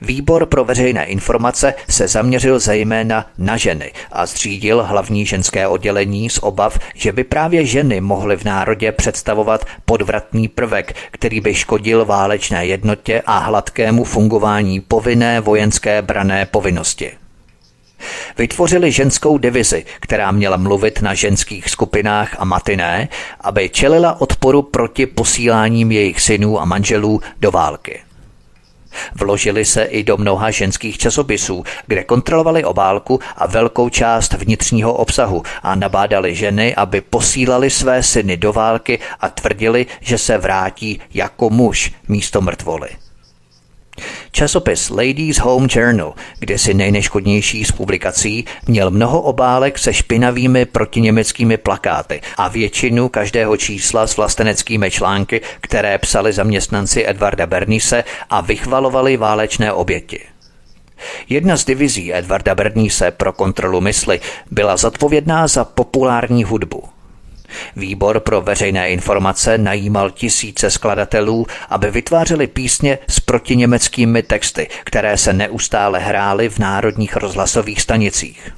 Výbor 0.02 0.46
pro 0.46 0.66
veřejné 0.66 1.06
informace 1.06 1.74
se 1.90 2.08
zaměřil 2.08 2.60
zejména 2.60 3.26
na 3.38 3.58
ženy 3.58 3.92
a 4.12 4.26
zřídil 4.26 4.84
hlavní 4.84 5.26
ženské 5.26 5.68
oddělení 5.68 6.30
z 6.30 6.40
obav, 6.42 6.80
že 6.96 7.12
by 7.12 7.24
právě 7.24 7.66
ženy 7.66 8.02
mohly 8.02 8.38
v 8.38 8.44
národě 8.44 8.92
představovat 8.92 9.66
podvratný 9.86 10.48
prvek, 10.48 10.96
který 11.12 11.42
by 11.42 11.54
škodil 11.54 12.06
válečné 12.06 12.66
jednotě 12.66 13.22
a 13.26 13.38
hladkému 13.38 14.04
fungování 14.04 14.80
povinné 14.80 15.40
vojenské 15.40 16.02
brané 16.02 16.46
povinnosti. 16.46 17.12
Vytvořili 18.38 18.92
ženskou 18.92 19.38
divizi, 19.38 19.86
která 20.00 20.32
měla 20.32 20.58
mluvit 20.58 21.02
na 21.02 21.14
ženských 21.14 21.70
skupinách 21.70 22.36
a 22.40 22.46
matiné, 22.46 23.10
aby 23.42 23.70
čelila 23.70 24.22
odporu 24.22 24.62
proti 24.62 25.06
posíláním 25.06 25.92
jejich 25.92 26.22
synů 26.22 26.62
a 26.62 26.66
manželů 26.66 27.22
do 27.40 27.52
války. 27.52 28.00
Vložili 29.16 29.66
se 29.66 29.84
i 29.84 30.04
do 30.04 30.18
mnoha 30.18 30.52
ženských 30.52 30.98
časopisů, 30.98 31.64
kde 31.88 32.04
kontrolovali 32.04 32.64
obálku 32.64 33.20
a 33.36 33.48
velkou 33.48 33.90
část 33.90 34.34
vnitřního 34.34 34.94
obsahu 34.94 35.44
a 35.64 35.76
nabádali 35.76 36.36
ženy, 36.36 36.76
aby 36.76 37.02
posílali 37.02 37.70
své 37.70 38.04
syny 38.04 38.38
do 38.38 38.54
války 38.54 39.00
a 39.20 39.30
tvrdili, 39.30 39.86
že 40.00 40.18
se 40.18 40.38
vrátí 40.38 41.02
jako 41.14 41.50
muž 41.50 41.94
místo 42.08 42.42
mrtvoly. 42.42 43.01
Časopis 44.32 44.90
Ladies 44.90 45.38
Home 45.38 45.68
Journal, 45.72 46.14
kde 46.40 46.58
si 46.58 46.74
nejneškodnější 46.74 47.66
z 47.66 47.72
publikací, 47.72 48.46
měl 48.68 48.92
mnoho 48.92 49.22
obálek 49.22 49.80
se 49.80 49.94
špinavými 49.94 50.66
protiněmeckými 50.66 51.58
plakáty 51.58 52.22
a 52.38 52.48
většinu 52.48 53.10
každého 53.10 53.58
čísla 53.58 54.08
s 54.08 54.18
vlasteneckými 54.18 54.92
články, 54.92 55.42
které 55.62 55.98
psali 55.98 56.34
zaměstnanci 56.34 57.08
Edvarda 57.08 57.48
Bernise 57.48 58.04
a 58.30 58.42
vychvalovali 58.42 59.18
válečné 59.18 59.74
oběti. 59.74 60.20
Jedna 61.30 61.58
z 61.58 61.66
divizí 61.66 62.14
Edvarda 62.14 62.56
Bernise 62.56 63.12
pro 63.12 63.34
kontrolu 63.34 63.82
mysli 63.82 64.20
byla 64.52 64.78
zodpovědná 64.78 65.48
za 65.48 65.66
populární 65.66 66.44
hudbu– 66.44 66.84
Výbor 67.76 68.20
pro 68.20 68.42
veřejné 68.42 68.90
informace 68.90 69.58
najímal 69.58 70.10
tisíce 70.10 70.72
skladatelů, 70.72 71.48
aby 71.70 71.92
vytvářeli 71.92 72.48
písně 72.48 72.98
s 73.08 73.20
protiněmeckými 73.20 74.24
texty, 74.24 74.68
které 74.84 75.18
se 75.18 75.34
neustále 75.34 76.00
hrály 76.00 76.50
v 76.50 76.60
národních 76.60 77.16
rozhlasových 77.16 77.82
stanicích. 77.82 78.52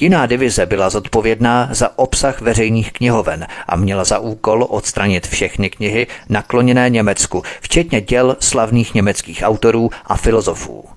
Jiná 0.00 0.26
divize 0.26 0.66
byla 0.66 0.90
zodpovědná 0.90 1.68
za 1.72 1.98
obsah 1.98 2.40
veřejných 2.40 2.92
knihoven 2.92 3.46
a 3.68 3.76
měla 3.76 4.04
za 4.04 4.18
úkol 4.18 4.66
odstranit 4.70 5.26
všechny 5.26 5.70
knihy 5.70 6.06
nakloněné 6.28 6.90
Německu, 6.90 7.42
včetně 7.60 8.00
děl 8.00 8.36
slavných 8.40 8.94
německých 8.94 9.42
autorů 9.44 9.90
a 10.06 10.16
filozofů. 10.16 10.93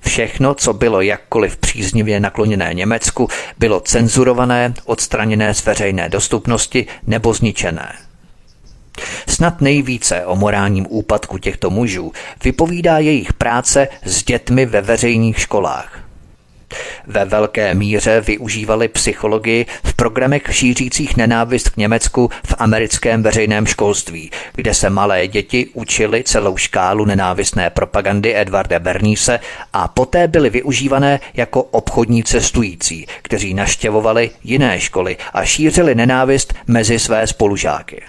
Všechno, 0.00 0.54
co 0.54 0.72
bylo 0.72 1.00
jakkoliv 1.00 1.56
příznivě 1.56 2.20
nakloněné 2.20 2.74
Německu, 2.74 3.28
bylo 3.58 3.80
cenzurované, 3.80 4.74
odstraněné 4.84 5.54
z 5.54 5.64
veřejné 5.64 6.08
dostupnosti 6.08 6.86
nebo 7.06 7.34
zničené. 7.34 7.92
Snad 9.28 9.60
nejvíce 9.60 10.26
o 10.26 10.36
morálním 10.36 10.86
úpadku 10.88 11.38
těchto 11.38 11.70
mužů 11.70 12.12
vypovídá 12.44 12.98
jejich 12.98 13.32
práce 13.32 13.88
s 14.04 14.24
dětmi 14.24 14.66
ve 14.66 14.80
veřejných 14.80 15.38
školách. 15.38 16.01
Ve 17.06 17.24
velké 17.24 17.74
míře 17.74 18.20
využívali 18.20 18.88
psychologii 18.88 19.66
v 19.84 19.94
programech 19.94 20.42
šířících 20.50 21.16
nenávist 21.16 21.68
k 21.70 21.76
Německu 21.76 22.30
v 22.46 22.54
americkém 22.58 23.22
veřejném 23.22 23.66
školství, 23.66 24.30
kde 24.54 24.74
se 24.74 24.90
malé 24.90 25.26
děti 25.26 25.66
učili 25.72 26.24
celou 26.24 26.56
škálu 26.56 27.04
nenávistné 27.04 27.70
propagandy 27.70 28.36
Edvarda 28.36 28.78
Bernise 28.78 29.40
a 29.72 29.88
poté 29.88 30.28
byly 30.28 30.50
využívané 30.50 31.20
jako 31.34 31.62
obchodní 31.62 32.24
cestující, 32.24 33.06
kteří 33.22 33.54
naštěvovali 33.54 34.30
jiné 34.44 34.80
školy 34.80 35.16
a 35.32 35.44
šířili 35.44 35.94
nenávist 35.94 36.54
mezi 36.66 36.98
své 36.98 37.26
spolužáky. 37.26 38.02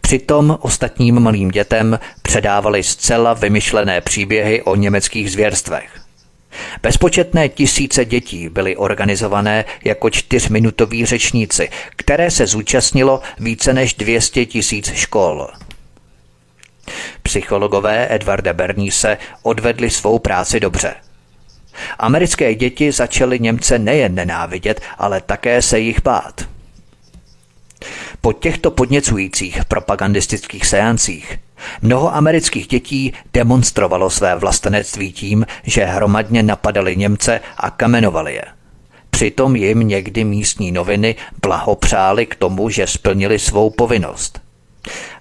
Přitom 0.00 0.58
ostatním 0.60 1.20
malým 1.20 1.50
dětem 1.50 1.98
předávali 2.22 2.82
zcela 2.82 3.34
vymyšlené 3.34 4.00
příběhy 4.00 4.62
o 4.62 4.76
německých 4.76 5.32
zvěrstvech. 5.32 6.01
Bezpočetné 6.82 7.48
tisíce 7.48 8.04
dětí 8.04 8.48
byly 8.48 8.76
organizované 8.76 9.64
jako 9.84 10.10
čtyřminutoví 10.10 11.06
řečníci, 11.06 11.68
které 11.96 12.30
se 12.30 12.46
zúčastnilo 12.46 13.20
více 13.38 13.72
než 13.72 13.94
200 13.94 14.46
tisíc 14.46 14.92
škol. 14.92 15.48
Psychologové 17.22 18.14
Edvarda 18.14 18.52
Bernise 18.52 19.18
odvedli 19.42 19.90
svou 19.90 20.18
práci 20.18 20.60
dobře. 20.60 20.94
Americké 21.98 22.54
děti 22.54 22.92
začaly 22.92 23.38
Němce 23.40 23.78
nejen 23.78 24.14
nenávidět, 24.14 24.80
ale 24.98 25.20
také 25.20 25.62
se 25.62 25.78
jich 25.78 26.02
bát. 26.02 26.48
Po 28.20 28.32
těchto 28.32 28.70
podněcujících 28.70 29.64
propagandistických 29.64 30.66
seancích 30.66 31.38
Mnoho 31.82 32.14
amerických 32.14 32.66
dětí 32.66 33.12
demonstrovalo 33.32 34.10
své 34.10 34.36
vlastenectví 34.36 35.12
tím, 35.12 35.46
že 35.62 35.84
hromadně 35.84 36.42
napadali 36.42 36.96
Němce 36.96 37.40
a 37.56 37.70
kamenovali 37.70 38.34
je. 38.34 38.44
Přitom 39.10 39.56
jim 39.56 39.78
někdy 39.78 40.24
místní 40.24 40.72
noviny 40.72 41.14
blahopřáli 41.42 42.26
k 42.26 42.34
tomu, 42.34 42.68
že 42.70 42.86
splnili 42.86 43.38
svou 43.38 43.70
povinnost. 43.70 44.40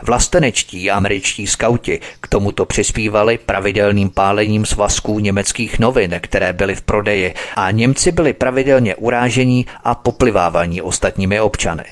Vlastenečtí 0.02 0.92
američtí 0.92 1.48
skauti 1.48 2.00
k 2.22 2.28
tomuto 2.28 2.66
přispívali 2.66 3.38
pravidelným 3.38 4.10
pálením 4.10 4.66
svazků 4.66 5.20
německých 5.20 5.80
novin, 5.80 6.20
které 6.22 6.54
byly 6.54 6.76
v 6.76 6.82
prodeji 6.82 7.34
a 7.56 7.72
Němci 7.72 8.12
byli 8.12 8.34
pravidelně 8.34 8.96
urážení 8.96 9.66
a 9.84 9.96
poplivávaní 9.96 10.82
ostatními 10.82 11.40
občany. 11.40 11.84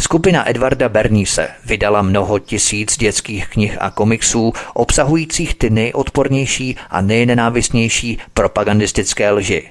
Skupina 0.00 0.50
Edvarda 0.50 0.88
Bernise 0.88 1.48
vydala 1.64 2.02
mnoho 2.02 2.38
tisíc 2.38 2.96
dětských 2.96 3.48
knih 3.48 3.76
a 3.80 3.90
komiksů 3.90 4.52
obsahujících 4.74 5.54
ty 5.54 5.70
nejodpornější 5.70 6.76
a 6.90 7.00
nejnenávistnější 7.00 8.18
propagandistické 8.34 9.30
lži. 9.30 9.70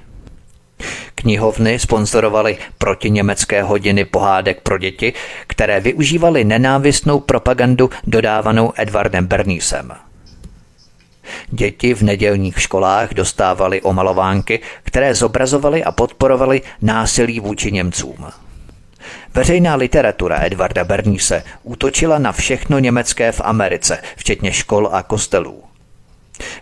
Knihovny 1.16 1.80
sponzorovaly 1.80 2.58
protiněmecké 2.78 3.64
hodiny 3.64 4.06
pohádek 4.06 4.62
pro 4.62 4.78
děti, 4.78 5.14
které 5.48 5.80
využívaly 5.80 6.44
nenávistnou 6.44 7.20
propagandu 7.20 7.90
dodávanou 8.08 8.74
Edvardem 8.76 9.28
Bernísem. 9.28 9.92
Děti 11.52 11.94
v 11.94 12.02
nedělních 12.02 12.62
školách 12.62 13.14
dostávaly 13.14 13.82
omalovánky, 13.82 14.60
které 14.84 15.16
zobrazovaly 15.16 15.84
a 15.84 15.92
podporovaly 15.92 16.62
násilí 16.82 17.40
vůči 17.40 17.72
Němcům. 17.72 18.26
Veřejná 19.34 19.76
literatura 19.76 20.46
Edvarda 20.46 20.84
Berníse 20.84 21.44
útočila 21.64 22.20
na 22.20 22.32
všechno 22.32 22.80
německé 22.80 23.32
v 23.32 23.42
Americe, 23.44 23.98
včetně 24.16 24.54
škol 24.54 24.90
a 24.92 25.04
kostelů. 25.04 25.64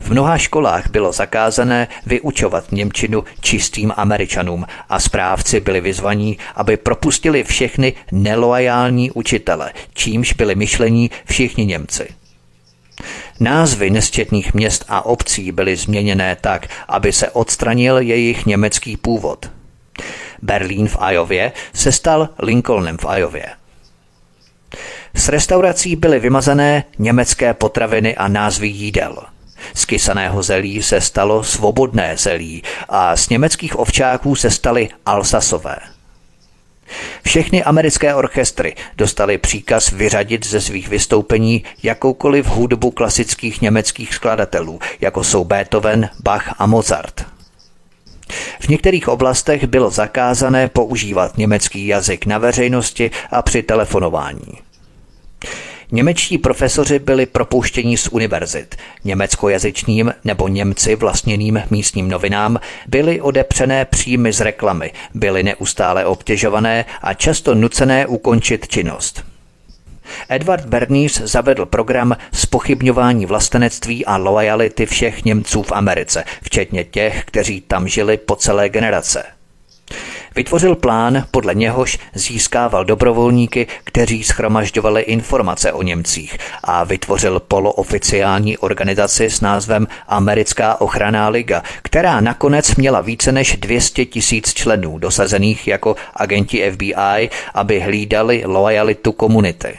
V 0.02 0.10
mnoha 0.10 0.38
školách 0.38 0.90
bylo 0.90 1.12
zakázané 1.12 1.88
vyučovat 2.06 2.72
Němčinu 2.72 3.24
čistým 3.42 3.94
Američanům 3.98 4.66
a 4.90 5.00
správci 5.00 5.60
byli 5.60 5.82
vyzvaní, 5.82 6.38
aby 6.56 6.78
propustili 6.78 7.44
všechny 7.44 7.94
neloajální 8.12 9.12
učitele, 9.12 9.74
čímž 9.94 10.34
byli 10.34 10.56
myšlení 10.56 11.12
všichni 11.26 11.66
Němci. 11.66 12.08
Názvy 13.40 13.90
nesčetných 13.90 14.54
měst 14.54 14.86
a 14.88 15.06
obcí 15.06 15.52
byly 15.52 15.76
změněné 15.76 16.38
tak, 16.42 16.68
aby 16.88 17.14
se 17.14 17.30
odstranil 17.30 17.98
jejich 17.98 18.46
německý 18.46 18.98
původ. 18.98 19.57
Berlín 20.42 20.88
v 20.88 20.98
Ajově 21.00 21.52
se 21.74 21.92
stal 21.92 22.30
Lincolnem 22.40 22.98
v 22.98 23.06
Ajově. 23.06 23.46
Z 25.14 25.30
restaurací 25.30 25.96
byly 25.96 26.20
vymazané 26.20 26.84
německé 27.00 27.54
potraviny 27.54 28.16
a 28.16 28.28
názvy 28.28 28.68
jídel– 28.68 29.18
z 29.74 29.86
kysaného 29.86 30.44
zelí 30.44 30.84
se 30.84 31.02
stalo 31.02 31.44
svobodné 31.44 32.18
zelí 32.18 32.64
a 32.90 33.16
z 33.16 33.30
německých 33.30 33.80
ovčáků 33.80 34.36
se 34.36 34.52
staly 34.52 34.90
alsasové. 35.06 35.76
Všechny 37.24 37.64
americké 37.64 38.16
orchestry 38.16 38.76
dostali 38.96 39.38
příkaz 39.38 39.92
vyřadit 39.92 40.46
ze 40.46 40.62
svých 40.62 40.88
vystoupení 40.90 41.64
jakoukoliv 41.84 42.46
hudbu 42.46 42.92
klasických 42.92 43.62
německých 43.62 44.16
skladatelů, 44.16 44.80
jako 45.02 45.24
jsou 45.24 45.44
Beethoven, 45.44 46.10
Bach 46.24 46.56
a 46.62 46.66
Mozart. 46.66 47.37
V 48.60 48.68
některých 48.68 49.08
oblastech 49.08 49.68
bylo 49.68 49.90
zakázané 49.90 50.68
používat 50.68 51.38
německý 51.38 51.88
jazyk 51.88 52.26
na 52.26 52.38
veřejnosti 52.38 53.12
a 53.32 53.42
při 53.42 53.64
telefonování. 53.64 54.68
Němečtí 55.92 56.38
profesoři 56.38 57.00
byli 57.00 57.26
propouštěni 57.26 57.98
z 57.98 58.08
univerzit. 58.08 58.76
Německojazyčným 59.04 60.14
nebo 60.24 60.48
Němci 60.48 60.96
vlastněným 60.96 61.64
místním 61.70 62.10
novinám 62.10 62.60
byly 62.88 63.22
odepřené 63.22 63.86
příjmy 63.86 64.34
z 64.34 64.42
reklamy, 64.42 64.92
byly 65.14 65.44
neustále 65.44 66.06
obtěžované 66.06 66.86
a 67.02 67.14
často 67.14 67.56
nucené 67.56 68.08
ukončit 68.08 68.68
činnost. 68.68 69.27
Edward 70.30 70.66
Bernays 70.66 71.22
zavedl 71.22 71.66
program 71.66 72.18
spochybňování 72.34 73.26
vlastenectví 73.26 74.06
a 74.06 74.18
lojality 74.18 74.86
všech 74.86 75.26
Němců 75.26 75.64
v 75.64 75.72
Americe, 75.72 76.24
včetně 76.44 76.84
těch, 76.84 77.26
kteří 77.26 77.62
tam 77.62 77.88
žili 77.88 78.18
po 78.18 78.36
celé 78.36 78.70
generace– 78.70 79.24
Vytvořil 80.36 80.76
plán, 80.76 81.24
podle 81.32 81.56
něhož 81.56 81.98
získával 82.14 82.86
dobrovolníky, 82.86 83.68
kteří 83.84 84.24
schromažďovali 84.24 85.02
informace 85.02 85.72
o 85.74 85.82
Němcích 85.82 86.38
a 86.64 86.84
vytvořil 86.84 87.40
polooficiální 87.40 88.58
organizaci 88.58 89.30
s 89.30 89.42
názvem 89.42 89.88
Americká 90.08 90.82
ochranná 90.82 91.30
liga, 91.30 91.64
která 91.82 92.22
nakonec 92.22 92.76
měla 92.76 93.02
více 93.02 93.32
než 93.32 93.58
200 93.58 94.06
tisíc 94.06 94.54
členů 94.54 94.98
dosazených 94.98 95.68
jako 95.68 95.96
agenti 96.16 96.72
FBI, 96.72 97.30
aby 97.54 97.80
hlídali 97.80 98.44
lojalitu 98.46 99.12
komunity. 99.12 99.78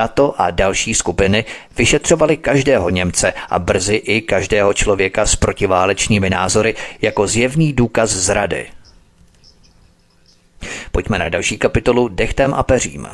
Tato 0.00 0.40
a 0.40 0.50
další 0.50 0.94
skupiny 0.94 1.44
vyšetřovaly 1.78 2.36
každého 2.36 2.90
Němce 2.90 3.32
a 3.48 3.58
brzy 3.58 3.94
i 3.94 4.20
každého 4.20 4.74
člověka 4.74 5.26
s 5.26 5.36
protiválečnými 5.36 6.30
názory 6.30 6.74
jako 7.02 7.26
zjevný 7.26 7.72
důkaz 7.72 8.10
zrady. 8.10 8.66
Pojďme 10.92 11.18
na 11.18 11.28
další 11.28 11.58
kapitolu 11.58 12.08
Dechtem 12.08 12.54
a 12.54 12.62
peřím. 12.62 13.08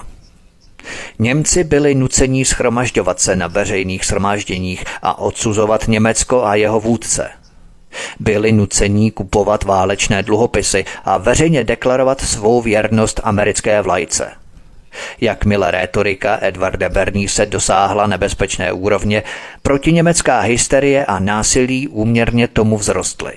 Němci 1.18 1.64
byli 1.64 1.94
nuceni 1.94 2.44
schromažďovat 2.44 3.20
se 3.20 3.36
na 3.36 3.46
veřejných 3.46 4.04
shromážděních 4.04 4.84
a 5.02 5.18
odsuzovat 5.18 5.88
Německo 5.88 6.44
a 6.44 6.54
jeho 6.54 6.80
vůdce. 6.80 7.30
Byli 8.20 8.52
nuceni 8.52 9.10
kupovat 9.10 9.64
válečné 9.64 10.22
dluhopisy 10.22 10.84
a 11.04 11.18
veřejně 11.18 11.64
deklarovat 11.64 12.20
svou 12.20 12.62
věrnost 12.62 13.20
americké 13.24 13.82
vlajce– 13.82 14.32
Jakmile 15.20 15.70
rétorika 15.70 16.38
Edvarda 16.40 16.90
se 17.26 17.46
dosáhla 17.46 18.06
nebezpečné 18.06 18.72
úrovně, 18.72 19.22
protiněmecká 19.62 20.40
hysterie 20.40 21.04
a 21.04 21.18
násilí 21.18 21.88
úměrně 21.88 22.48
tomu 22.48 22.78
vzrostly. 22.78 23.32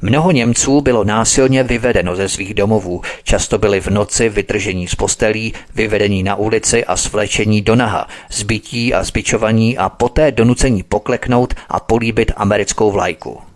Mnoho 0.00 0.30
Němců 0.30 0.80
bylo 0.80 1.04
násilně 1.04 1.62
vyvedeno 1.62 2.16
ze 2.16 2.28
svých 2.28 2.54
domovů, 2.54 3.02
často 3.22 3.58
byli 3.58 3.80
v 3.80 3.86
noci 3.86 4.28
vytržení 4.28 4.88
z 4.88 4.94
postelí, 4.94 5.54
vyvedení 5.74 6.22
na 6.22 6.34
ulici 6.34 6.84
a 6.84 6.96
svlečení 6.96 7.62
do 7.62 7.76
naha, 7.76 8.08
zbytí 8.30 8.94
a 8.94 9.04
zbičovaní 9.04 9.78
a 9.78 9.88
poté 9.88 10.32
donucení 10.32 10.82
pokleknout 10.82 11.54
a 11.68 11.80
políbit 11.80 12.32
americkou 12.36 12.90
vlajku. 12.90 13.51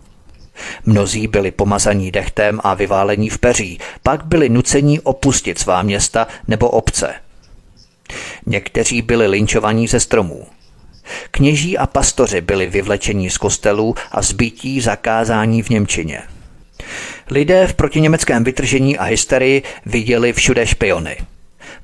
Mnozí 0.85 1.27
byli 1.27 1.51
pomazaní 1.51 2.11
dechtem 2.11 2.59
a 2.63 2.73
vyválení 2.73 3.29
v 3.29 3.37
peří, 3.37 3.79
pak 4.03 4.25
byli 4.25 4.49
nuceni 4.49 4.99
opustit 4.99 5.59
svá 5.59 5.81
města 5.81 6.27
nebo 6.47 6.69
obce. 6.69 7.13
Někteří 8.45 9.01
byli 9.01 9.27
linčovaní 9.27 9.87
ze 9.87 9.99
stromů. 9.99 10.47
Kněží 11.31 11.77
a 11.77 11.87
pastoři 11.87 12.41
byli 12.41 12.65
vyvlečeni 12.65 13.29
z 13.29 13.37
kostelů 13.37 13.95
a 14.11 14.21
zbytí 14.21 14.81
zakázání 14.81 15.63
v 15.63 15.69
Němčině. 15.69 16.21
Lidé 17.29 17.67
v 17.67 17.73
protiněmeckém 17.73 18.43
vytržení 18.43 18.97
a 18.97 19.03
hysterii 19.03 19.63
viděli 19.85 20.33
všude 20.33 20.67
špiony– 20.67 21.17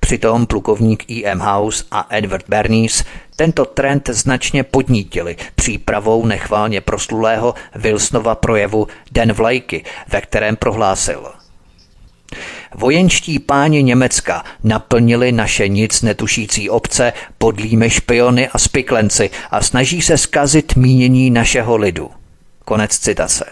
Přitom 0.03 0.45
plukovník 0.45 1.11
E.M. 1.11 1.39
House 1.39 1.83
a 1.91 2.07
Edward 2.09 2.45
Bernice 2.49 3.03
tento 3.35 3.65
trend 3.65 4.09
značně 4.09 4.63
podnítili 4.63 5.35
přípravou 5.55 6.25
nechválně 6.25 6.81
proslulého 6.81 7.53
Wilsonova 7.75 8.35
projevu 8.35 8.87
Den 9.11 9.33
vlajky, 9.33 9.83
ve 10.07 10.21
kterém 10.21 10.55
prohlásil 10.55 11.31
Vojenští 12.75 13.39
páni 13.39 13.83
Německa 13.83 14.43
naplnili 14.63 15.31
naše 15.31 15.67
nic 15.67 16.01
netušící 16.01 16.69
obce 16.69 17.13
podlými 17.37 17.89
špiony 17.89 18.47
a 18.47 18.57
spiklenci 18.57 19.29
a 19.51 19.61
snaží 19.61 20.01
se 20.01 20.17
skazit 20.17 20.75
mínění 20.75 21.29
našeho 21.29 21.77
lidu. 21.77 22.11
Konec 22.65 22.97
citace. 22.97 23.45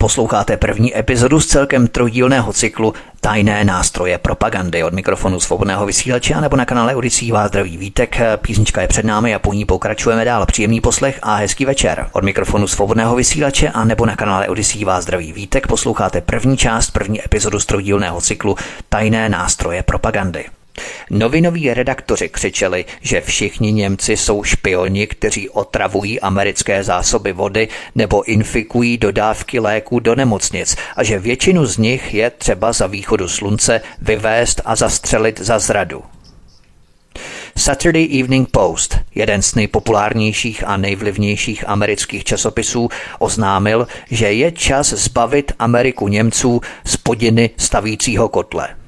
Posloucháte 0.00 0.56
první 0.56 0.98
epizodu 0.98 1.40
z 1.40 1.46
celkem 1.46 1.88
trojdílného 1.88 2.52
cyklu 2.52 2.94
Tajné 3.20 3.64
nástroje 3.64 4.18
propagandy 4.18 4.84
od 4.84 4.94
mikrofonu 4.94 5.40
svobodného 5.40 5.86
vysílače 5.86 6.40
nebo 6.40 6.56
na 6.56 6.64
kanále 6.64 6.94
Odisí 6.94 7.32
vás 7.32 7.48
zdraví 7.48 7.76
vítek. 7.76 8.20
Písnička 8.36 8.82
je 8.82 8.88
před 8.88 9.04
námi 9.04 9.34
a 9.34 9.38
po 9.38 9.52
ní 9.52 9.64
pokračujeme 9.64 10.24
dál. 10.24 10.46
Příjemný 10.46 10.80
poslech 10.80 11.18
a 11.22 11.34
hezký 11.34 11.64
večer. 11.64 12.08
Od 12.12 12.24
mikrofonu 12.24 12.66
svobodného 12.66 13.16
vysílače 13.16 13.68
a 13.68 13.84
nebo 13.84 14.06
na 14.06 14.16
kanále 14.16 14.48
Odisí 14.48 14.84
vás 14.84 15.02
zdraví 15.04 15.32
vítek 15.32 15.66
posloucháte 15.66 16.20
první 16.20 16.56
část, 16.56 16.90
první 16.90 17.24
epizodu 17.24 17.60
z 17.60 17.66
trojdílného 17.66 18.20
cyklu 18.20 18.56
Tajné 18.88 19.28
nástroje 19.28 19.82
propagandy. 19.82 20.44
Novinoví 21.10 21.74
redaktoři 21.74 22.28
křičeli, 22.28 22.84
že 23.00 23.20
všichni 23.20 23.72
Němci 23.72 24.16
jsou 24.16 24.44
špioni, 24.44 25.06
kteří 25.06 25.48
otravují 25.48 26.20
americké 26.20 26.84
zásoby 26.84 27.32
vody 27.32 27.68
nebo 27.94 28.22
infikují 28.22 28.98
dodávky 28.98 29.58
léků 29.58 30.00
do 30.00 30.14
nemocnic 30.14 30.76
a 30.96 31.04
že 31.04 31.18
většinu 31.18 31.66
z 31.66 31.78
nich 31.78 32.14
je 32.14 32.30
třeba 32.30 32.72
za 32.72 32.86
východu 32.86 33.28
slunce 33.28 33.80
vyvést 34.02 34.60
a 34.64 34.76
zastřelit 34.76 35.40
za 35.40 35.58
zradu. 35.58 36.02
Saturday 37.56 38.20
Evening 38.20 38.48
Post, 38.50 38.98
jeden 39.14 39.42
z 39.42 39.54
nejpopulárnějších 39.54 40.64
a 40.66 40.76
nejvlivnějších 40.76 41.68
amerických 41.68 42.24
časopisů, 42.24 42.88
oznámil, 43.18 43.86
že 44.10 44.32
je 44.32 44.52
čas 44.52 44.88
zbavit 44.92 45.52
Ameriku 45.58 46.08
Němců 46.08 46.60
z 46.84 46.96
podiny 46.96 47.50
stavícího 47.56 48.28
kotle– 48.28 48.68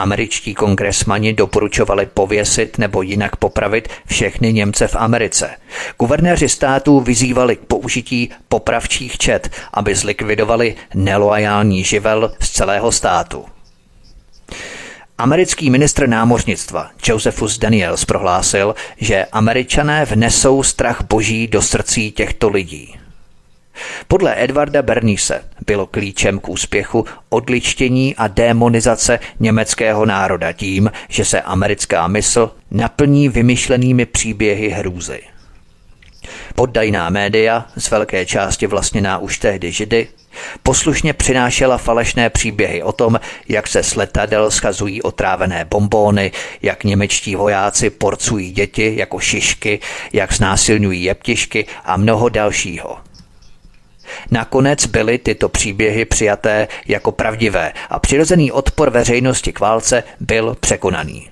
Američtí 0.00 0.54
kongresmani 0.54 1.32
doporučovali 1.32 2.06
pověsit 2.06 2.78
nebo 2.78 3.02
jinak 3.02 3.36
popravit 3.36 3.88
všechny 4.06 4.52
Němce 4.52 4.88
v 4.88 4.96
Americe. 4.96 5.50
Guvernéři 5.98 6.48
států 6.48 7.00
vyzývali 7.00 7.56
k 7.56 7.60
použití 7.60 8.30
popravčích 8.48 9.18
čet, 9.18 9.50
aby 9.74 9.94
zlikvidovali 9.94 10.74
neloajální 10.94 11.84
živel 11.84 12.32
z 12.40 12.50
celého 12.50 12.92
státu. 12.92 13.44
Americký 15.18 15.70
ministr 15.70 16.08
námořnictva 16.08 16.90
Josephus 17.06 17.58
Daniels 17.58 18.04
prohlásil, 18.04 18.74
že 18.96 19.26
američané 19.32 20.04
vnesou 20.04 20.62
strach 20.62 21.02
boží 21.08 21.46
do 21.46 21.62
srdcí 21.62 22.12
těchto 22.12 22.48
lidí. 22.48 22.96
Podle 24.08 24.44
Edvarda 24.44 24.82
Bernise 24.82 25.44
bylo 25.66 25.86
klíčem 25.86 26.38
k 26.38 26.48
úspěchu 26.48 27.04
odličtění 27.28 28.16
a 28.16 28.28
demonizace 28.28 29.18
německého 29.40 30.06
národa 30.06 30.52
tím, 30.52 30.90
že 31.08 31.24
se 31.24 31.40
americká 31.40 32.08
mysl 32.08 32.50
naplní 32.70 33.28
vymyšlenými 33.28 34.06
příběhy 34.06 34.68
hrůzy. 34.68 35.20
Poddajná 36.54 37.10
média, 37.10 37.66
z 37.76 37.90
velké 37.90 38.26
části 38.26 38.66
vlastněná 38.66 39.18
už 39.18 39.38
tehdy 39.38 39.72
židy, 39.72 40.08
poslušně 40.62 41.12
přinášela 41.12 41.78
falešné 41.78 42.30
příběhy 42.30 42.82
o 42.82 42.92
tom, 42.92 43.20
jak 43.48 43.66
se 43.66 43.82
z 43.82 43.94
letadel 43.94 44.50
schazují 44.50 45.02
otrávené 45.02 45.64
bombóny, 45.64 46.32
jak 46.62 46.84
němečtí 46.84 47.36
vojáci 47.36 47.90
porcují 47.90 48.52
děti 48.52 48.92
jako 48.96 49.18
šišky, 49.20 49.80
jak 50.12 50.32
znásilňují 50.32 51.04
jeptišky 51.04 51.66
a 51.84 51.96
mnoho 51.96 52.28
dalšího– 52.28 52.98
Nakonec 54.30 54.86
byly 54.86 55.18
tyto 55.18 55.48
příběhy 55.48 56.04
přijaté 56.04 56.68
jako 56.88 57.12
pravdivé 57.12 57.72
a 57.90 57.98
přirozený 57.98 58.52
odpor 58.52 58.90
veřejnosti 58.90 59.52
k 59.52 59.60
válce 59.60 60.02
byl 60.20 60.56
překonaný. 60.60 61.30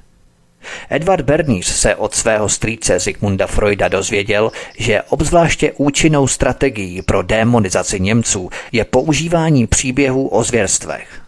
Edward 0.91 1.25
Bernice 1.25 1.73
se 1.73 1.97
od 1.97 2.15
svého 2.15 2.49
strýce 2.49 2.99
Zigmunda 2.99 3.47
Freuda 3.47 3.89
dozvěděl, 3.89 4.53
že 4.79 5.03
obzvláště 5.03 5.73
účinnou 5.77 6.27
strategií 6.27 7.03
pro 7.03 7.23
demonizaci 7.23 8.01
Němců 8.01 8.51
je 8.73 8.85
používání 8.85 9.67
příběhů 9.67 10.29
o 10.29 10.45
zvěrstvech. 10.45 11.23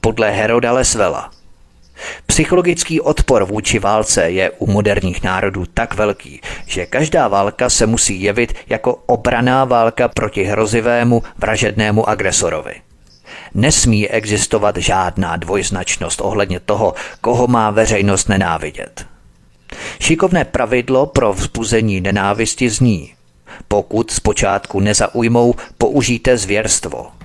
Podle 0.00 0.30
Heroda 0.30 0.72
Lesvela 0.72 1.30
Psychologický 2.26 3.00
odpor 3.00 3.44
vůči 3.44 3.78
válce 3.78 4.30
je 4.30 4.50
u 4.50 4.66
moderních 4.66 5.22
národů 5.22 5.64
tak 5.74 5.94
velký, 5.94 6.40
že 6.66 6.86
každá 6.86 7.28
válka 7.28 7.70
se 7.70 7.86
musí 7.86 8.22
jevit 8.22 8.54
jako 8.68 8.94
obraná 9.06 9.64
válka 9.64 10.08
proti 10.08 10.44
hrozivému 10.44 11.22
vražednému 11.38 12.08
agresorovi. 12.08 12.74
Nesmí 13.54 14.08
existovat 14.08 14.76
žádná 14.76 15.36
dvojznačnost 15.36 16.20
ohledně 16.20 16.60
toho, 16.60 16.94
koho 17.20 17.46
má 17.46 17.70
veřejnost 17.70 18.28
nenávidět. 18.28 19.06
Šikovné 20.00 20.44
pravidlo 20.44 21.06
pro 21.06 21.32
vzbuzení 21.32 22.00
nenávisti 22.00 22.70
zní: 22.70 23.14
pokud 23.68 24.10
zpočátku 24.10 24.80
nezaujmou, 24.80 25.54
použijte 25.78 26.36
zvěrstvo– 26.36 27.06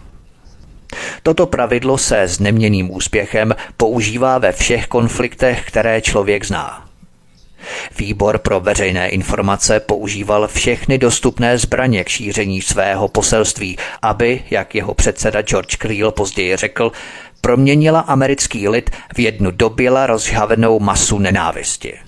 Toto 1.23 1.45
pravidlo 1.45 1.97
se 1.97 2.21
s 2.21 2.39
neměným 2.39 2.95
úspěchem 2.95 3.55
používá 3.77 4.37
ve 4.37 4.51
všech 4.51 4.87
konfliktech, 4.87 5.63
které 5.65 6.01
člověk 6.01 6.45
zná. 6.45 6.87
Výbor 7.97 8.37
pro 8.37 8.59
veřejné 8.59 9.09
informace 9.09 9.79
používal 9.79 10.47
všechny 10.47 10.97
dostupné 10.97 11.57
zbraně 11.57 12.03
k 12.03 12.09
šíření 12.09 12.61
svého 12.61 13.07
poselství, 13.07 13.77
aby, 14.01 14.43
jak 14.49 14.75
jeho 14.75 14.93
předseda 14.93 15.41
George 15.41 15.75
Creel 15.77 16.11
později 16.11 16.55
řekl, 16.55 16.91
proměnila 17.41 17.99
americký 17.99 18.69
lid 18.69 18.89
v 19.15 19.19
jednu 19.19 19.51
doběla 19.51 20.07
rozhavenou 20.07 20.79
masu 20.79 21.19
nenávisti. 21.19 22.06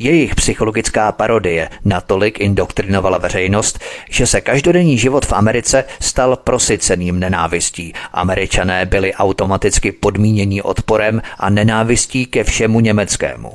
Jejich 0.00 0.34
psychologická 0.34 1.12
parodie 1.12 1.68
natolik 1.84 2.40
indoktrinovala 2.40 3.18
veřejnost, 3.18 3.78
že 4.10 4.26
se 4.26 4.40
každodenní 4.40 4.98
život 4.98 5.26
v 5.26 5.32
Americe 5.32 5.84
stal 6.00 6.36
prosyceným 6.36 7.20
nenávistí. 7.20 7.92
Američané 8.12 8.86
byli 8.86 9.14
automaticky 9.14 9.92
podmíněni 9.92 10.62
odporem 10.62 11.22
a 11.38 11.50
nenávistí 11.50 12.26
ke 12.26 12.44
všemu 12.44 12.80
německému. 12.80 13.52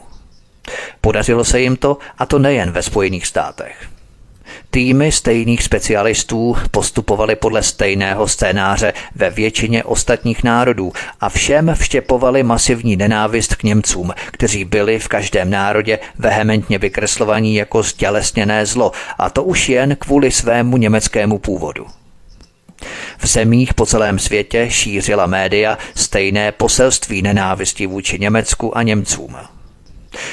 Podařilo 1.02 1.44
se 1.44 1.62
jim 1.62 1.78
to, 1.78 1.98
a 2.18 2.26
to 2.26 2.39
nejen 2.39 2.72
ve 2.72 2.84
Spojených 2.84 3.28
státech. 3.28 3.93
Týmy 4.70 5.12
stejných 5.12 5.64
specialistů 5.64 6.58
postupovali 6.72 7.36
podle 7.36 7.64
stejného 7.64 8.28
scénáře 8.28 8.94
ve 9.16 9.30
většině 9.30 9.84
ostatních 9.84 10.44
národů 10.44 10.94
a 11.22 11.30
všem 11.30 11.76
vštěpovali 11.76 12.44
masivní 12.44 12.96
nenávist 12.96 13.56
k 13.56 13.64
Němcům, 13.64 14.14
kteří 14.32 14.66
byli 14.66 15.00
v 15.00 15.08
každém 15.08 15.50
národě 15.50 16.00
vehementně 16.18 16.78
vykreslovaní 16.78 17.56
jako 17.56 17.84
stělesněné 17.84 18.66
zlo, 18.66 18.91
a 19.18 19.30
to 19.30 19.44
už 19.44 19.70
jen 19.70 19.96
kvůli 19.96 20.32
svému 20.32 20.78
německému 20.78 21.39
původu. 21.39 21.86
V 23.18 23.28
zemích 23.28 23.74
po 23.74 23.86
celém 23.86 24.20
světě 24.20 24.68
šířila 24.70 25.26
média 25.26 25.78
stejné 25.96 26.52
poselství 26.52 27.22
nenávisti 27.22 27.88
vůči 27.88 28.20
Německu 28.20 28.78
a 28.78 28.84
Němcům. 28.84 29.36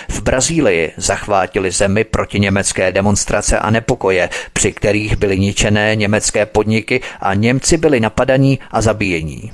V 0.09 0.23
Brazílii 0.23 0.93
zachvátili 0.97 1.71
zemi 1.71 2.05
proti 2.05 2.41
německé 2.41 2.93
demonstrace 2.93 3.59
a 3.59 3.71
nepokoje, 3.71 4.29
při 4.53 4.73
kterých 4.73 5.17
byly 5.17 5.39
ničené 5.39 5.97
německé 5.97 6.47
podniky 6.47 7.01
a 7.21 7.35
Němci 7.35 7.77
byli 7.77 8.01
napadaní 8.01 8.59
a 8.71 8.81
zabíjení. 8.81 9.53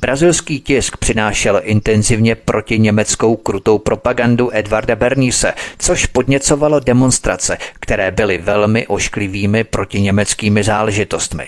Brazilský 0.00 0.60
tisk 0.60 0.96
přinášel 0.96 1.60
intenzivně 1.64 2.34
proti 2.34 2.78
německou 2.78 3.36
krutou 3.36 3.78
propagandu 3.78 4.56
Edvarda 4.56 4.96
Bernise, 4.96 5.54
což 5.78 6.06
podněcovalo 6.06 6.80
demonstrace, 6.80 7.58
které 7.80 8.10
byly 8.10 8.38
velmi 8.38 8.86
ošklivými 8.86 9.64
proti 9.64 10.00
německými 10.00 10.64
záležitostmi. 10.64 11.46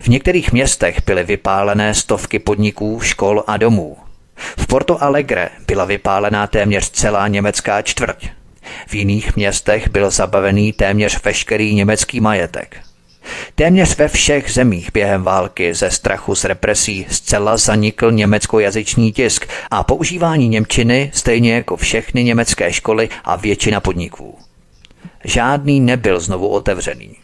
V 0.00 0.08
některých 0.08 0.52
městech 0.52 0.98
byly 1.06 1.24
vypálené 1.24 1.94
stovky 1.94 2.38
podniků, 2.38 3.00
škol 3.00 3.44
a 3.46 3.56
domů. 3.56 3.96
V 4.58 4.66
Porto 4.66 5.02
Alegre 5.02 5.48
byla 5.66 5.84
vypálená 5.84 6.46
téměř 6.46 6.90
celá 6.90 7.28
německá 7.28 7.82
čtvrť. 7.82 8.28
V 8.86 8.94
jiných 8.94 9.36
městech 9.36 9.88
byl 9.88 10.10
zabavený 10.10 10.72
téměř 10.72 11.24
veškerý 11.24 11.74
německý 11.74 12.20
majetek. 12.20 12.76
Téměř 13.54 13.96
ve 13.96 14.08
všech 14.08 14.52
zemích 14.52 14.90
během 14.92 15.22
války 15.22 15.74
ze 15.74 15.90
strachu 15.90 16.34
z 16.34 16.44
represí 16.44 17.06
zcela 17.10 17.56
zanikl 17.56 18.12
německojazyčný 18.12 19.12
tisk 19.12 19.46
a 19.70 19.82
používání 19.82 20.48
Němčiny 20.48 21.10
stejně 21.14 21.54
jako 21.54 21.76
všechny 21.76 22.24
německé 22.24 22.72
školy 22.72 23.08
a 23.24 23.36
většina 23.36 23.80
podniků. 23.80 24.38
Žádný 25.24 25.80
nebyl 25.80 26.20
znovu 26.20 26.48
otevřený. 26.48 27.16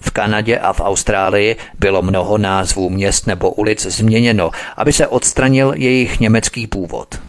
V 0.00 0.10
Kanadě 0.10 0.58
a 0.58 0.72
v 0.72 0.80
Austrálii 0.80 1.56
bylo 1.78 2.02
mnoho 2.02 2.38
názvů 2.38 2.90
měst 2.90 3.26
nebo 3.26 3.50
ulic 3.50 3.86
změněno, 3.86 4.50
aby 4.76 4.92
se 4.92 5.06
odstranil 5.06 5.72
jejich 5.76 6.20
německý 6.20 6.66
původ. 6.66 7.20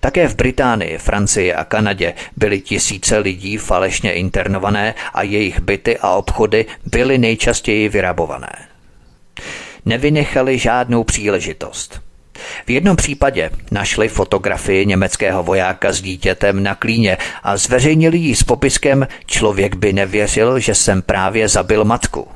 Také 0.00 0.28
v 0.28 0.36
Británii, 0.36 0.98
Francii 0.98 1.54
a 1.54 1.64
Kanadě 1.64 2.14
byly 2.36 2.60
tisíce 2.60 3.18
lidí 3.18 3.56
falešně 3.56 4.12
internované 4.12 4.94
a 5.14 5.22
jejich 5.22 5.60
byty 5.60 5.98
a 5.98 6.10
obchody 6.10 6.66
byly 6.86 7.18
nejčastěji 7.18 7.88
vyrabované. 7.88 8.52
Nevynechali 9.84 10.58
žádnou 10.58 11.04
příležitost– 11.04 12.00
v 12.66 12.70
jednom 12.70 12.96
případě 12.96 13.50
našli 13.70 14.08
fotografii 14.08 14.86
německého 14.86 15.42
vojáka 15.42 15.92
s 15.92 16.00
dítětem 16.00 16.62
na 16.62 16.74
klíně 16.74 17.16
a 17.42 17.56
zveřejnili 17.56 18.18
ji 18.18 18.36
s 18.36 18.42
popiskem 18.42 19.06
Člověk 19.26 19.76
by 19.76 19.92
nevěřil, 19.92 20.58
že 20.58 20.74
jsem 20.74 21.02
právě 21.02 21.48
zabil 21.48 21.84
matku. 21.84 22.28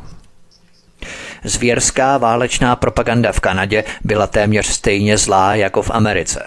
Zvěrská 1.45 2.19
válečná 2.19 2.77
propaganda 2.77 3.33
v 3.33 3.41
Kanadě 3.41 3.85
byla 4.05 4.27
téměř 4.27 4.67
stejně 4.67 5.19
zlá 5.19 5.55
jako 5.55 5.83
v 5.83 5.91
Americe. 5.91 6.43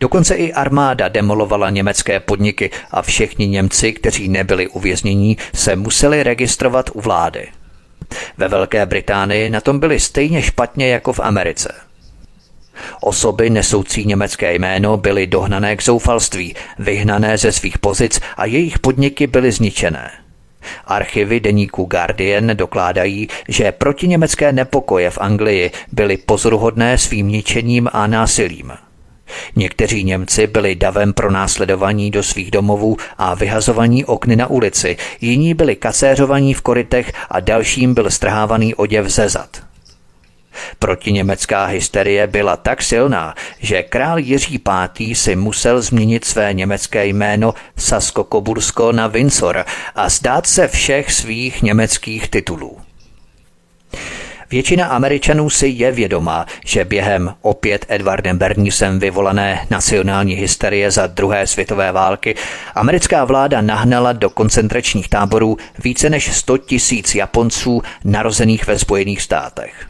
Dokonce 0.00 0.34
i 0.34 0.52
armáda 0.52 1.08
demolovala 1.08 1.70
německé 1.70 2.20
podniky 2.20 2.70
a 2.90 3.02
všichni 3.02 3.48
Němci, 3.48 3.92
kteří 3.92 4.28
nebyli 4.28 4.68
uvěznění, 4.68 5.36
se 5.54 5.76
museli 5.76 6.22
registrovat 6.22 6.90
u 6.94 7.00
vlády. 7.00 7.48
Ve 8.38 8.48
Velké 8.48 8.86
Británii 8.86 9.50
na 9.50 9.60
tom 9.60 9.78
byli 9.78 10.00
stejně 10.00 10.42
špatně 10.42 10.88
jako 10.88 11.12
v 11.12 11.20
Americe– 11.20 11.74
Osoby 13.00 13.50
nesoucí 13.50 14.04
německé 14.04 14.54
jméno 14.54 14.96
byly 14.96 15.26
dohnané 15.26 15.76
k 15.76 15.82
zoufalství, 15.82 16.54
vyhnané 16.78 17.38
ze 17.38 17.52
svých 17.52 17.78
pozic 17.78 18.20
a 18.36 18.44
jejich 18.44 18.78
podniky 18.78 19.26
byly 19.26 19.52
zničené. 19.52 20.10
Archivy 20.86 21.40
deníku 21.40 21.84
Guardian 21.84 22.50
dokládají, 22.54 23.28
že 23.48 23.72
protiněmecké 23.72 24.52
nepokoje 24.52 25.10
v 25.10 25.18
Anglii 25.18 25.70
byly 25.92 26.16
pozoruhodné 26.16 26.98
svým 26.98 27.28
ničením 27.28 27.88
a 27.92 28.06
násilím. 28.06 28.72
Někteří 29.56 30.04
Němci 30.04 30.46
byli 30.46 30.74
davem 30.74 31.12
pro 31.12 31.30
následovaní 31.30 32.10
do 32.10 32.22
svých 32.22 32.50
domovů 32.50 32.96
a 33.18 33.34
vyhazovaní 33.34 34.04
okny 34.04 34.36
na 34.36 34.46
ulici, 34.46 34.96
jiní 35.20 35.54
byli 35.54 35.76
kaséřovaní 35.76 36.54
v 36.54 36.62
korytech 36.62 37.12
a 37.30 37.40
dalším 37.40 37.94
byl 37.94 38.10
strhávaný 38.10 38.74
oděv 38.74 39.06
ze 39.06 39.28
zad. 39.28 39.65
Protiněmecká 40.78 41.64
hysterie 41.64 42.26
byla 42.26 42.56
tak 42.56 42.82
silná, 42.82 43.34
že 43.60 43.82
král 43.82 44.18
Jiří 44.18 44.60
V. 44.68 45.14
si 45.14 45.36
musel 45.36 45.82
změnit 45.82 46.24
své 46.24 46.54
německé 46.54 47.06
jméno 47.06 47.54
Sasko-Kobursko 47.76 48.92
na 48.92 49.06
Windsor 49.06 49.64
a 49.94 50.08
zdát 50.08 50.46
se 50.46 50.68
všech 50.68 51.12
svých 51.12 51.62
německých 51.62 52.28
titulů. 52.28 52.78
Většina 54.50 54.86
Američanů 54.86 55.50
si 55.50 55.66
je 55.68 55.92
vědomá, 55.92 56.46
že 56.64 56.84
během 56.84 57.34
opět 57.42 57.86
Edwardem 57.88 58.38
Bernisem 58.38 58.98
vyvolané 58.98 59.66
nacionální 59.70 60.34
hysterie 60.34 60.90
za 60.90 61.06
druhé 61.06 61.46
světové 61.46 61.92
války 61.92 62.34
americká 62.74 63.24
vláda 63.24 63.60
nahnala 63.60 64.12
do 64.12 64.30
koncentračních 64.30 65.08
táborů 65.08 65.56
více 65.84 66.10
než 66.10 66.36
100 66.36 66.58
tisíc 66.58 67.14
Japonců 67.14 67.82
narozených 68.04 68.66
ve 68.66 68.78
Spojených 68.78 69.22
státech. 69.22 69.86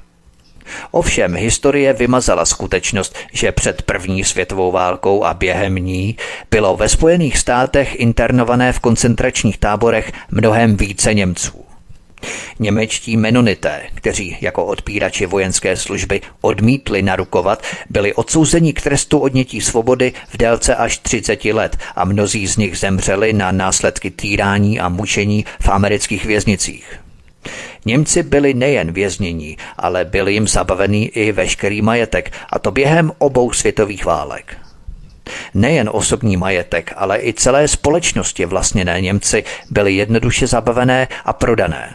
Ovšem 0.91 1.37
historie 1.37 1.93
vymazala 1.93 2.45
skutečnost, 2.45 3.17
že 3.33 3.53
před 3.53 3.83
první 3.83 4.25
světovou 4.25 4.73
válkou 4.73 5.25
a 5.25 5.35
během 5.35 5.75
ní 5.75 6.17
bylo 6.51 6.77
ve 6.77 6.89
Spojených 6.89 7.39
státech 7.39 8.01
internované 8.01 8.73
v 8.73 8.81
koncentračních 8.81 9.59
táborech 9.59 10.13
mnohem 10.31 10.77
více 10.77 11.15
Němců. 11.15 11.67
Němečtí 12.59 13.17
menonité, 13.17 13.83
kteří 13.95 14.37
jako 14.41 14.65
odpírači 14.65 15.27
vojenské 15.27 15.77
služby 15.77 16.21
odmítli 16.41 17.03
narukovat, 17.03 17.63
byli 17.91 18.15
odsouzeni 18.15 18.73
k 18.73 18.83
trestu 18.83 19.19
odnětí 19.19 19.61
svobody 19.61 20.13
v 20.29 20.37
délce 20.37 20.75
až 20.75 20.99
30 20.99 21.45
let 21.45 21.77
a 21.97 22.05
mnozí 22.05 22.47
z 22.47 22.57
nich 22.57 22.79
zemřeli 22.79 23.33
na 23.33 23.53
následky 23.53 24.11
týrání 24.11 24.81
a 24.81 24.89
mučení 24.89 25.45
v 25.61 25.69
amerických 25.69 26.25
věznicích. 26.25 27.06
Němci 27.85 28.23
byli 28.23 28.55
nejen 28.55 28.93
věznění, 28.93 29.57
ale 29.77 30.05
byl 30.05 30.29
jim 30.29 30.49
zabavený 30.49 31.09
i 31.09 31.33
veškerý 31.33 31.83
majetek, 31.83 32.33
a 32.53 32.59
to 32.59 32.71
během 32.71 33.13
obou 33.19 33.53
světových 33.53 34.05
válek. 34.05 34.57
Nejen 35.55 35.91
osobní 35.93 36.37
majetek, 36.37 36.93
ale 36.97 37.19
i 37.23 37.33
celé 37.33 37.69
společnosti 37.69 38.45
vlastněné 38.45 39.01
Němci 39.01 39.45
byly 39.71 39.95
jednoduše 39.95 40.47
zabavené 40.47 41.09
a 41.25 41.33
prodané. 41.33 41.95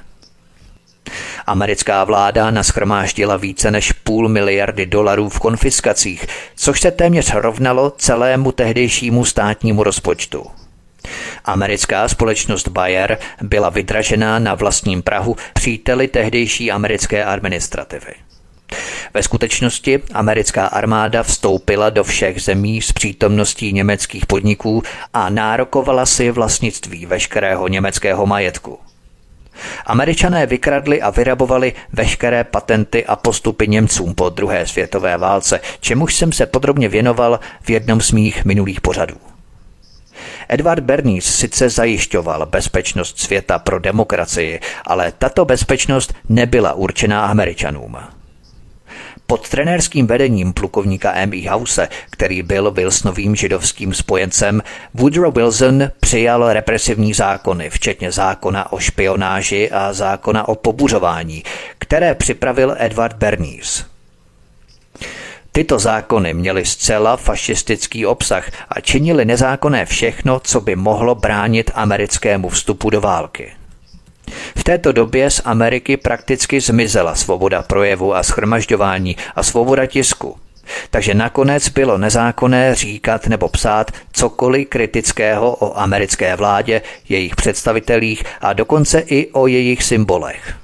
Americká 1.45 2.03
vláda 2.03 2.51
naschromáždila 2.51 3.37
více 3.37 3.71
než 3.71 3.91
půl 3.91 4.29
miliardy 4.29 4.85
dolarů 4.85 5.29
v 5.29 5.39
konfiskacích, 5.39 6.25
což 6.55 6.81
se 6.81 6.91
téměř 6.91 7.33
rovnalo 7.33 7.89
celému 7.89 8.51
tehdejšímu 8.51 9.25
státnímu 9.25 9.83
rozpočtu. 9.83 10.45
Americká 11.45 12.07
společnost 12.07 12.67
Bayer 12.67 13.17
byla 13.41 13.69
vydražená 13.69 14.39
na 14.39 14.55
vlastním 14.55 15.01
Prahu 15.01 15.35
příteli 15.53 16.07
tehdejší 16.07 16.71
americké 16.71 17.25
administrativy. 17.25 18.13
Ve 19.13 19.23
skutečnosti 19.23 19.99
americká 20.13 20.67
armáda 20.67 21.23
vstoupila 21.23 21.89
do 21.89 22.03
všech 22.03 22.41
zemí 22.41 22.81
s 22.81 22.91
přítomností 22.91 23.73
německých 23.73 24.25
podniků 24.25 24.83
a 25.13 25.29
nárokovala 25.29 26.05
si 26.05 26.31
vlastnictví 26.31 27.05
veškerého 27.05 27.67
německého 27.67 28.25
majetku. 28.25 28.79
Američané 29.85 30.45
vykradli 30.45 31.01
a 31.01 31.09
vyrabovali 31.09 31.73
veškeré 31.93 32.43
patenty 32.43 33.05
a 33.05 33.15
postupy 33.15 33.67
Němcům 33.67 34.15
po 34.15 34.29
druhé 34.29 34.67
světové 34.67 35.17
válce, 35.17 35.59
čemuž 35.79 36.15
jsem 36.15 36.31
se 36.31 36.45
podrobně 36.45 36.89
věnoval 36.89 37.39
v 37.61 37.69
jednom 37.69 38.01
z 38.01 38.11
mých 38.11 38.45
minulých 38.45 38.81
pořadů. 38.81 39.30
Edward 40.51 40.83
Bernays 40.83 41.25
sice 41.35 41.69
zajišťoval 41.69 42.45
bezpečnost 42.45 43.19
světa 43.19 43.59
pro 43.59 43.79
demokracii, 43.79 44.59
ale 44.85 45.13
tato 45.17 45.45
bezpečnost 45.45 46.13
nebyla 46.29 46.73
určená 46.73 47.25
Američanům. 47.25 47.97
Pod 49.27 49.49
trenérským 49.49 50.07
vedením 50.07 50.53
plukovníka 50.53 51.13
M.E. 51.15 51.49
House, 51.49 51.89
který 52.09 52.43
byl 52.43 52.71
Wilsonovým 52.71 53.35
židovským 53.35 53.93
spojencem, 53.93 54.61
Woodrow 54.93 55.35
Wilson 55.35 55.89
přijal 55.99 56.53
represivní 56.53 57.13
zákony, 57.13 57.69
včetně 57.69 58.11
zákona 58.11 58.71
o 58.71 58.79
špionáži 58.79 59.71
a 59.71 59.93
zákona 59.93 60.47
o 60.47 60.55
pobuřování, 60.55 61.43
které 61.77 62.15
připravil 62.15 62.75
Edward 62.77 63.15
Bernays. 63.15 63.90
Tyto 65.51 65.79
zákony 65.79 66.33
měly 66.33 66.65
zcela 66.65 67.17
fašistický 67.17 68.05
obsah 68.05 68.51
a 68.69 68.79
činili 68.79 69.25
nezákonné 69.25 69.85
všechno, 69.85 70.39
co 70.39 70.61
by 70.61 70.75
mohlo 70.75 71.15
bránit 71.15 71.71
americkému 71.73 72.49
vstupu 72.49 72.89
do 72.89 73.01
války. 73.01 73.51
V 74.55 74.63
této 74.63 74.91
době 74.91 75.29
z 75.29 75.41
Ameriky 75.45 75.97
prakticky 75.97 76.61
zmizela 76.61 77.15
svoboda 77.15 77.61
projevu 77.61 78.15
a 78.15 78.23
schromažďování 78.23 79.15
a 79.35 79.43
svoboda 79.43 79.85
tisku. 79.85 80.37
Takže 80.89 81.13
nakonec 81.13 81.69
bylo 81.69 81.97
nezákonné 81.97 82.75
říkat 82.75 83.27
nebo 83.27 83.49
psát 83.49 83.91
cokoliv 84.11 84.69
kritického 84.69 85.55
o 85.55 85.79
americké 85.79 86.35
vládě, 86.35 86.81
jejich 87.09 87.35
představitelích 87.35 88.23
a 88.41 88.53
dokonce 88.53 88.99
i 88.99 89.31
o 89.31 89.47
jejich 89.47 89.83
symbolech. 89.83 90.60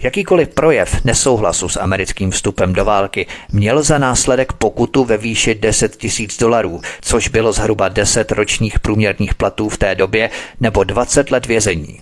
Jakýkoliv 0.00 0.48
projev 0.48 1.04
nesouhlasu 1.04 1.68
s 1.68 1.80
americkým 1.80 2.30
vstupem 2.30 2.72
do 2.72 2.84
války 2.84 3.26
měl 3.52 3.82
za 3.82 3.98
následek 3.98 4.52
pokutu 4.52 5.04
ve 5.04 5.16
výši 5.16 5.54
10 5.54 5.96
tisíc 5.96 6.38
dolarů, 6.38 6.80
což 7.00 7.28
bylo 7.28 7.52
zhruba 7.52 7.88
10 7.88 8.32
ročních 8.32 8.80
průměrných 8.80 9.34
platů 9.34 9.68
v 9.68 9.78
té 9.78 9.94
době 9.94 10.30
nebo 10.60 10.84
20 10.84 11.30
let 11.30 11.46
vězení. 11.46 12.00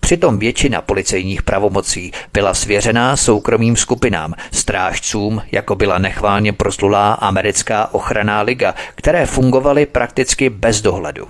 Přitom 0.00 0.38
většina 0.38 0.82
policejních 0.82 1.42
pravomocí 1.42 2.12
byla 2.32 2.54
svěřená 2.54 3.16
soukromým 3.16 3.76
skupinám, 3.76 4.34
strážcům, 4.52 5.42
jako 5.52 5.74
byla 5.74 5.98
nechválně 5.98 6.52
proslulá 6.52 7.12
americká 7.12 7.94
ochranná 7.94 8.42
liga, 8.42 8.74
které 8.94 9.26
fungovaly 9.26 9.86
prakticky 9.86 10.50
bez 10.50 10.80
dohledu 10.80 11.26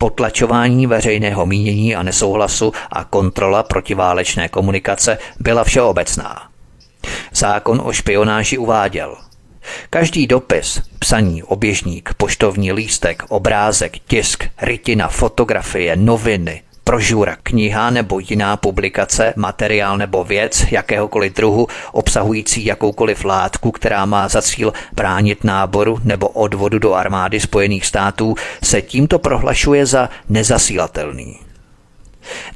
potlačování 0.00 0.86
veřejného 0.86 1.46
mínění 1.46 1.96
a 1.96 2.02
nesouhlasu 2.02 2.72
a 2.92 3.04
kontrola 3.04 3.62
protiválečné 3.62 4.48
komunikace 4.48 5.18
byla 5.40 5.64
všeobecná. 5.64 6.42
Zákon 7.32 7.82
o 7.84 7.92
špionáži 7.92 8.58
uváděl– 8.58 9.16
Každý 9.90 10.26
dopis, 10.26 10.82
psaní, 10.98 11.42
oběžník, 11.42 12.14
poštovní 12.16 12.72
lístek, 12.72 13.22
obrázek, 13.28 13.98
tisk, 13.98 14.44
rytina, 14.62 15.08
fotografie, 15.08 15.96
noviny, 15.96 16.62
brožura, 16.90 17.36
kniha 17.42 17.90
nebo 17.90 18.18
jiná 18.18 18.56
publikace, 18.56 19.34
materiál 19.36 19.98
nebo 19.98 20.24
věc 20.24 20.64
jakéhokoliv 20.70 21.32
druhu 21.32 21.66
obsahující 21.92 22.64
jakoukoliv 22.64 23.24
látku, 23.24 23.70
která 23.70 24.06
má 24.06 24.28
za 24.28 24.42
cíl 24.42 24.72
bránit 24.92 25.44
náboru 25.44 25.98
nebo 26.04 26.28
odvodu 26.28 26.78
do 26.78 26.94
armády 26.94 27.40
Spojených 27.40 27.86
států, 27.86 28.34
se 28.62 28.82
tímto 28.82 29.18
prohlašuje 29.18 29.86
za 29.86 30.08
nezasílatelný. 30.28 31.38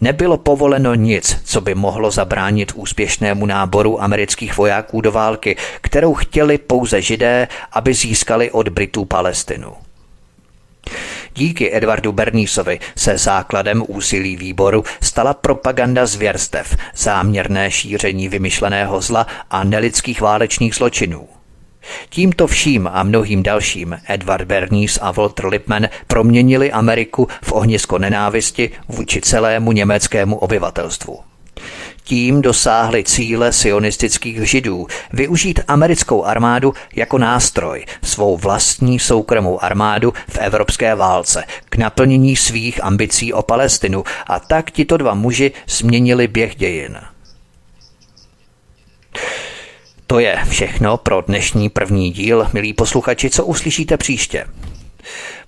Nebylo 0.00 0.36
povoleno 0.36 0.94
nic, 0.94 1.40
co 1.44 1.60
by 1.60 1.74
mohlo 1.74 2.10
zabránit 2.10 2.72
úspěšnému 2.74 3.46
náboru 3.46 4.02
amerických 4.02 4.56
vojáků 4.56 5.00
do 5.00 5.12
války, 5.12 5.56
kterou 5.80 6.14
chtěli 6.14 6.58
pouze 6.58 7.02
židé, 7.02 7.48
aby 7.72 7.94
získali 7.94 8.50
od 8.50 8.68
Britů 8.68 9.04
Palestinu. 9.04 9.72
Díky 11.36 11.76
Edwardu 11.76 12.12
Bernísovi 12.12 12.80
se 12.96 13.18
základem 13.18 13.84
úsilí 13.88 14.36
výboru 14.36 14.84
stala 15.02 15.34
propaganda 15.34 16.06
zvěrstev, 16.06 16.76
záměrné 16.96 17.70
šíření 17.70 18.28
vymyšleného 18.28 19.00
zla 19.00 19.26
a 19.50 19.64
nelidských 19.64 20.20
válečných 20.20 20.74
zločinů. 20.74 21.28
Tímto 22.08 22.46
vším 22.46 22.88
a 22.92 23.02
mnohým 23.02 23.42
dalším 23.42 23.98
Edward 24.08 24.44
Bernice 24.44 25.00
a 25.00 25.10
Walter 25.10 25.46
Lippmann 25.46 25.88
proměnili 26.06 26.72
Ameriku 26.72 27.28
v 27.42 27.52
ohnisko 27.52 27.98
nenávisti 27.98 28.70
vůči 28.88 29.20
celému 29.20 29.72
německému 29.72 30.36
obyvatelstvu. 30.36 31.33
Tím 32.06 32.42
dosáhli 32.42 33.04
cíle 33.04 33.52
sionistických 33.52 34.50
židů 34.50 34.86
využít 35.12 35.60
americkou 35.68 36.24
armádu 36.24 36.74
jako 36.96 37.18
nástroj, 37.18 37.84
svou 38.02 38.36
vlastní 38.36 38.98
soukromou 38.98 39.64
armádu 39.64 40.12
v 40.28 40.38
evropské 40.38 40.94
válce 40.94 41.44
k 41.64 41.76
naplnění 41.76 42.36
svých 42.36 42.84
ambicí 42.84 43.32
o 43.32 43.42
Palestinu 43.42 44.04
a 44.26 44.40
tak 44.40 44.70
tito 44.70 44.96
dva 44.96 45.14
muži 45.14 45.52
změnili 45.68 46.28
běh 46.28 46.54
dějin. 46.56 46.96
To 50.06 50.18
je 50.18 50.38
všechno 50.48 50.96
pro 50.96 51.20
dnešní 51.20 51.68
první 51.68 52.10
díl, 52.10 52.46
milí 52.52 52.72
posluchači, 52.72 53.30
co 53.30 53.44
uslyšíte 53.44 53.96
příště. 53.96 54.46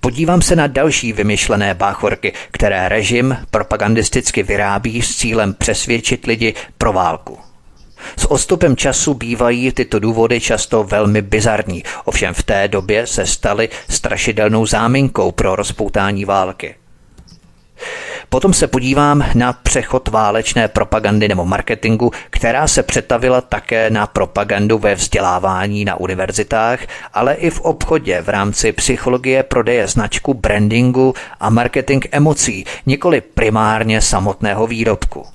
Podívám 0.00 0.42
se 0.42 0.56
na 0.56 0.66
další 0.66 1.12
vymyšlené 1.12 1.74
báchorky, 1.74 2.32
které 2.50 2.88
režim 2.88 3.36
propagandisticky 3.50 4.42
vyrábí 4.42 5.02
s 5.02 5.16
cílem 5.16 5.54
přesvědčit 5.54 6.26
lidi 6.26 6.54
pro 6.78 6.92
válku. 6.92 7.38
S 8.16 8.30
odstupem 8.30 8.76
času 8.76 9.14
bývají 9.14 9.72
tyto 9.72 9.98
důvody 9.98 10.40
často 10.40 10.84
velmi 10.84 11.22
bizarní, 11.22 11.82
ovšem 12.04 12.34
v 12.34 12.42
té 12.42 12.68
době 12.68 13.06
se 13.06 13.26
staly 13.26 13.68
strašidelnou 13.88 14.66
záminkou 14.66 15.32
pro 15.32 15.56
rozpoutání 15.56 16.24
války. 16.24 16.74
Potom 18.28 18.52
se 18.54 18.66
podívám 18.66 19.24
na 19.34 19.52
přechod 19.52 20.08
válečné 20.08 20.68
propagandy 20.68 21.28
nebo 21.28 21.44
marketingu, 21.44 22.10
která 22.30 22.68
se 22.68 22.82
přetavila 22.82 23.40
také 23.40 23.90
na 23.90 24.06
propagandu 24.06 24.78
ve 24.78 24.94
vzdělávání 24.94 25.84
na 25.84 26.00
univerzitách, 26.00 26.80
ale 27.12 27.34
i 27.34 27.50
v 27.50 27.60
obchodě 27.60 28.22
v 28.22 28.28
rámci 28.28 28.72
psychologie 28.72 29.42
prodeje 29.42 29.88
značku, 29.88 30.34
brandingu 30.34 31.14
a 31.40 31.50
marketing 31.50 32.06
emocí, 32.12 32.64
nikoli 32.86 33.20
primárně 33.20 34.00
samotného 34.00 34.66
výrobku. 34.66 35.26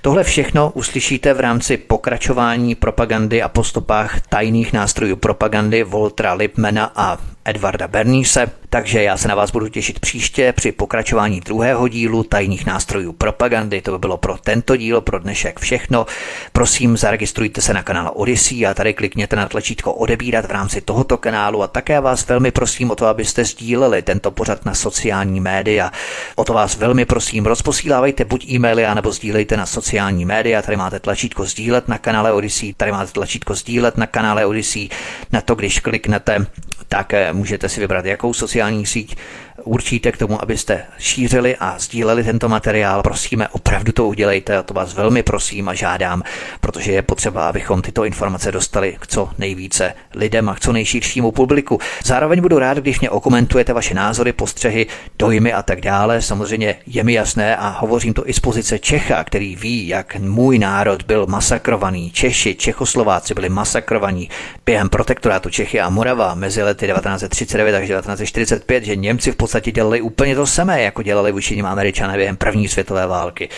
Tohle 0.00 0.24
všechno 0.24 0.70
uslyšíte 0.74 1.34
v 1.34 1.40
rámci 1.40 1.76
pokračování 1.76 2.74
propagandy 2.74 3.42
a 3.42 3.48
postupách 3.48 4.20
tajných 4.28 4.72
nástrojů 4.72 5.16
propagandy 5.16 5.84
Voltra 5.84 6.32
Lipmana 6.32 6.92
a 6.96 7.18
Edvarda 7.44 7.88
Bernise, 7.88 8.46
takže 8.70 9.02
já 9.02 9.16
se 9.16 9.28
na 9.28 9.34
vás 9.34 9.50
budu 9.50 9.68
těšit 9.68 10.00
příště 10.00 10.52
při 10.52 10.72
pokračování 10.72 11.40
druhého 11.40 11.88
dílu 11.88 12.22
tajných 12.22 12.66
nástrojů 12.66 13.12
propagandy. 13.12 13.80
To 13.82 13.92
by 13.92 13.98
bylo 13.98 14.16
pro 14.16 14.38
tento 14.38 14.76
díl, 14.76 15.00
pro 15.00 15.18
dnešek 15.18 15.60
všechno. 15.60 16.06
Prosím, 16.52 16.96
zaregistrujte 16.96 17.60
se 17.60 17.74
na 17.74 17.82
kanál 17.82 18.12
Odyssey 18.14 18.66
a 18.66 18.74
tady 18.74 18.94
klikněte 18.94 19.36
na 19.36 19.48
tlačítko 19.48 19.92
odebírat 19.92 20.44
v 20.44 20.50
rámci 20.50 20.80
tohoto 20.80 21.16
kanálu 21.16 21.62
a 21.62 21.68
také 21.68 22.00
vás 22.00 22.28
velmi 22.28 22.50
prosím 22.50 22.90
o 22.90 22.96
to, 22.96 23.06
abyste 23.06 23.44
sdíleli 23.44 24.02
tento 24.02 24.30
pořad 24.30 24.64
na 24.64 24.74
sociální 24.74 25.40
média. 25.40 25.92
O 26.36 26.44
to 26.44 26.52
vás 26.52 26.76
velmi 26.76 27.04
prosím, 27.04 27.46
rozposílávejte 27.46 28.24
buď 28.24 28.48
e-maily, 28.48 28.86
anebo 28.86 29.12
sdílejte 29.12 29.56
na 29.56 29.66
sociální 29.66 29.81
média. 30.24 30.62
Tady 30.62 30.76
máte 30.76 31.00
tlačítko 31.00 31.44
sdílet 31.44 31.88
na 31.88 31.98
kanále 31.98 32.32
Odyssey, 32.32 32.74
tady 32.74 32.92
máte 32.92 33.12
tlačítko 33.12 33.54
sdílet 33.54 33.96
na 33.96 34.06
kanále 34.06 34.46
Odyssey. 34.46 34.88
Na 35.32 35.40
to, 35.40 35.54
když 35.54 35.80
kliknete, 35.80 36.46
tak 36.88 37.14
eh, 37.14 37.32
můžete 37.32 37.68
si 37.68 37.80
vybrat, 37.80 38.04
jakou 38.04 38.34
sociální 38.34 38.86
síť 38.86 39.16
určíte 39.64 40.12
k 40.12 40.16
tomu, 40.16 40.42
abyste 40.42 40.84
šířili 40.98 41.56
a 41.56 41.78
sdíleli 41.78 42.24
tento 42.24 42.48
materiál. 42.48 43.02
Prosíme, 43.02 43.48
opravdu 43.48 43.92
to 43.92 44.06
udělejte, 44.06 44.56
a 44.56 44.62
to 44.62 44.74
vás 44.74 44.94
velmi 44.94 45.22
prosím 45.22 45.68
a 45.68 45.74
žádám, 45.74 46.22
protože 46.60 46.92
je 46.92 47.02
potřeba, 47.02 47.48
abychom 47.48 47.82
tyto 47.82 48.04
informace 48.04 48.52
dostali 48.52 48.96
k 49.00 49.06
co 49.06 49.30
nejvíce 49.38 49.94
lidem 50.14 50.48
a 50.48 50.54
k 50.54 50.60
co 50.60 50.72
nejširšímu 50.72 51.32
publiku. 51.32 51.78
Zároveň 52.04 52.40
budu 52.40 52.58
rád, 52.58 52.78
když 52.78 53.00
mě 53.00 53.10
okomentujete 53.10 53.72
vaše 53.72 53.94
názory, 53.94 54.32
postřehy, 54.32 54.86
dojmy 55.18 55.52
a 55.52 55.62
tak 55.62 55.80
dále. 55.80 56.22
Samozřejmě 56.22 56.76
je 56.86 57.04
mi 57.04 57.12
jasné 57.12 57.56
a 57.56 57.68
hovořím 57.68 58.14
to 58.14 58.28
i 58.28 58.32
z 58.32 58.40
pozice 58.40 58.78
Čecha, 58.78 59.24
který 59.24 59.56
ví, 59.56 59.88
jak 59.88 60.16
můj 60.16 60.58
národ 60.58 61.02
byl 61.02 61.26
masakrovaný. 61.26 62.10
Češi, 62.10 62.54
Čechoslováci 62.54 63.34
byli 63.34 63.48
masakrovaní 63.48 64.30
během 64.66 64.88
protektorátu 64.88 65.50
Čechy 65.50 65.80
a 65.80 65.90
Morava 65.90 66.34
mezi 66.34 66.62
lety 66.62 66.86
1939 66.86 67.74
až 67.74 67.88
1945, 67.88 68.84
že 68.84 68.96
Němci 68.96 69.32
v 69.32 69.36
podstatě 69.36 69.51
dělali 69.60 70.00
úplně 70.00 70.34
to 70.34 70.46
samé, 70.46 70.82
jako 70.82 71.02
dělali 71.02 71.32
vůči 71.32 71.56
ním 71.56 71.66
američané 71.66 72.16
během 72.16 72.36
první 72.36 72.68
světové 72.68 73.06
války. 73.06 73.48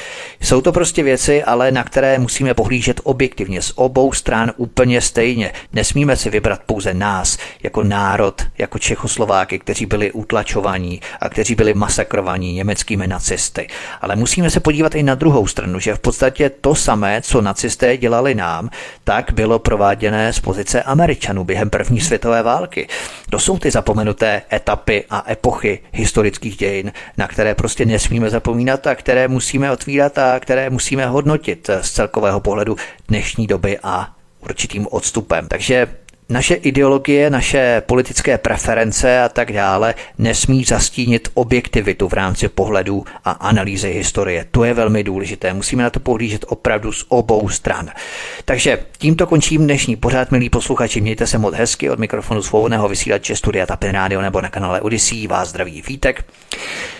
Jsou 0.40 0.60
to 0.60 0.72
prostě 0.72 1.02
věci, 1.02 1.42
ale 1.42 1.72
na 1.72 1.84
které 1.84 2.18
musíme 2.18 2.54
pohlížet 2.54 3.00
objektivně 3.04 3.62
z 3.62 3.72
obou 3.74 4.12
stran 4.12 4.52
úplně 4.56 5.00
stejně. 5.00 5.52
Nesmíme 5.72 6.16
si 6.16 6.30
vybrat 6.30 6.60
pouze 6.66 6.94
nás, 6.94 7.38
jako 7.62 7.82
národ, 7.82 8.42
jako 8.58 8.78
Čechoslováky, 8.78 9.58
kteří 9.58 9.86
byli 9.86 10.12
utlačovaní 10.12 11.00
a 11.20 11.28
kteří 11.28 11.54
byli 11.54 11.74
masakrovaní 11.74 12.52
německými 12.52 13.06
nacisty. 13.06 13.68
Ale 14.00 14.16
musíme 14.16 14.50
se 14.50 14.60
podívat 14.60 14.94
i 14.94 15.02
na 15.02 15.14
druhou 15.14 15.46
stranu, 15.46 15.78
že 15.78 15.94
v 15.94 15.98
podstatě 15.98 16.50
to 16.50 16.74
samé, 16.74 17.22
co 17.22 17.40
nacisté 17.40 17.96
dělali 17.96 18.34
nám, 18.34 18.70
tak 19.04 19.32
bylo 19.32 19.58
prováděné 19.58 20.32
z 20.32 20.40
pozice 20.40 20.82
Američanů 20.82 21.44
během 21.44 21.70
první 21.70 22.00
světové 22.00 22.42
války. 22.42 22.88
To 23.30 23.38
jsou 23.38 23.58
ty 23.58 23.70
zapomenuté 23.70 24.42
etapy 24.52 25.04
a 25.10 25.24
epochy 25.32 25.78
historických 25.92 26.56
dějin, 26.56 26.92
na 27.18 27.28
které 27.28 27.54
prostě 27.54 27.84
nesmíme 27.84 28.30
zapomínat 28.30 28.86
a 28.86 28.94
které 28.94 29.28
musíme 29.28 29.72
otvírat 29.72 30.18
a 30.18 30.40
které 30.40 30.70
musíme 30.70 31.06
hodnotit 31.06 31.70
z 31.80 31.90
celkového 31.90 32.40
pohledu 32.40 32.76
dnešní 33.08 33.46
doby 33.46 33.78
a 33.82 34.14
určitým 34.40 34.86
odstupem. 34.90 35.48
Takže 35.48 35.86
naše 36.28 36.54
ideologie, 36.54 37.30
naše 37.30 37.82
politické 37.86 38.38
preference 38.38 39.20
a 39.22 39.28
tak 39.28 39.52
dále 39.52 39.94
nesmí 40.18 40.64
zastínit 40.64 41.28
objektivitu 41.34 42.08
v 42.08 42.12
rámci 42.12 42.48
pohledu 42.48 43.04
a 43.24 43.30
analýzy 43.30 43.92
historie. 43.92 44.46
To 44.50 44.64
je 44.64 44.74
velmi 44.74 45.04
důležité. 45.04 45.54
Musíme 45.54 45.82
na 45.82 45.90
to 45.90 46.00
pohlížet 46.00 46.44
opravdu 46.48 46.92
z 46.92 47.04
obou 47.08 47.48
stran. 47.48 47.90
Takže 48.44 48.78
tímto 48.98 49.26
končím 49.26 49.64
dnešní 49.64 49.96
pořád, 49.96 50.30
milí 50.30 50.50
posluchači. 50.50 51.00
Mějte 51.00 51.26
se 51.26 51.38
moc 51.38 51.54
hezky 51.54 51.90
od 51.90 51.98
mikrofonu 51.98 52.42
svobodného 52.42 52.88
vysílače 52.88 53.36
Studia 53.36 53.66
Tapin 53.66 53.90
Radio 53.90 54.20
nebo 54.20 54.40
na 54.40 54.48
kanále 54.48 54.80
Odyssey. 54.80 55.26
Vás 55.26 55.48
zdraví 55.48 55.82
Vítek. 55.88 56.24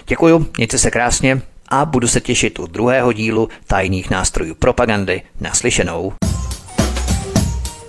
Děkuju, 0.07 0.47
mějte 0.57 0.79
se 0.79 0.91
krásně 0.91 1.43
a 1.69 1.85
budu 1.85 2.09
se 2.09 2.21
těšit 2.21 2.59
u 2.59 2.67
druhého 2.67 3.13
dílu 3.13 3.49
tajných 3.67 4.11
nástrojů 4.11 4.55
propagandy. 4.55 5.23
Naslyšenou. 5.41 6.13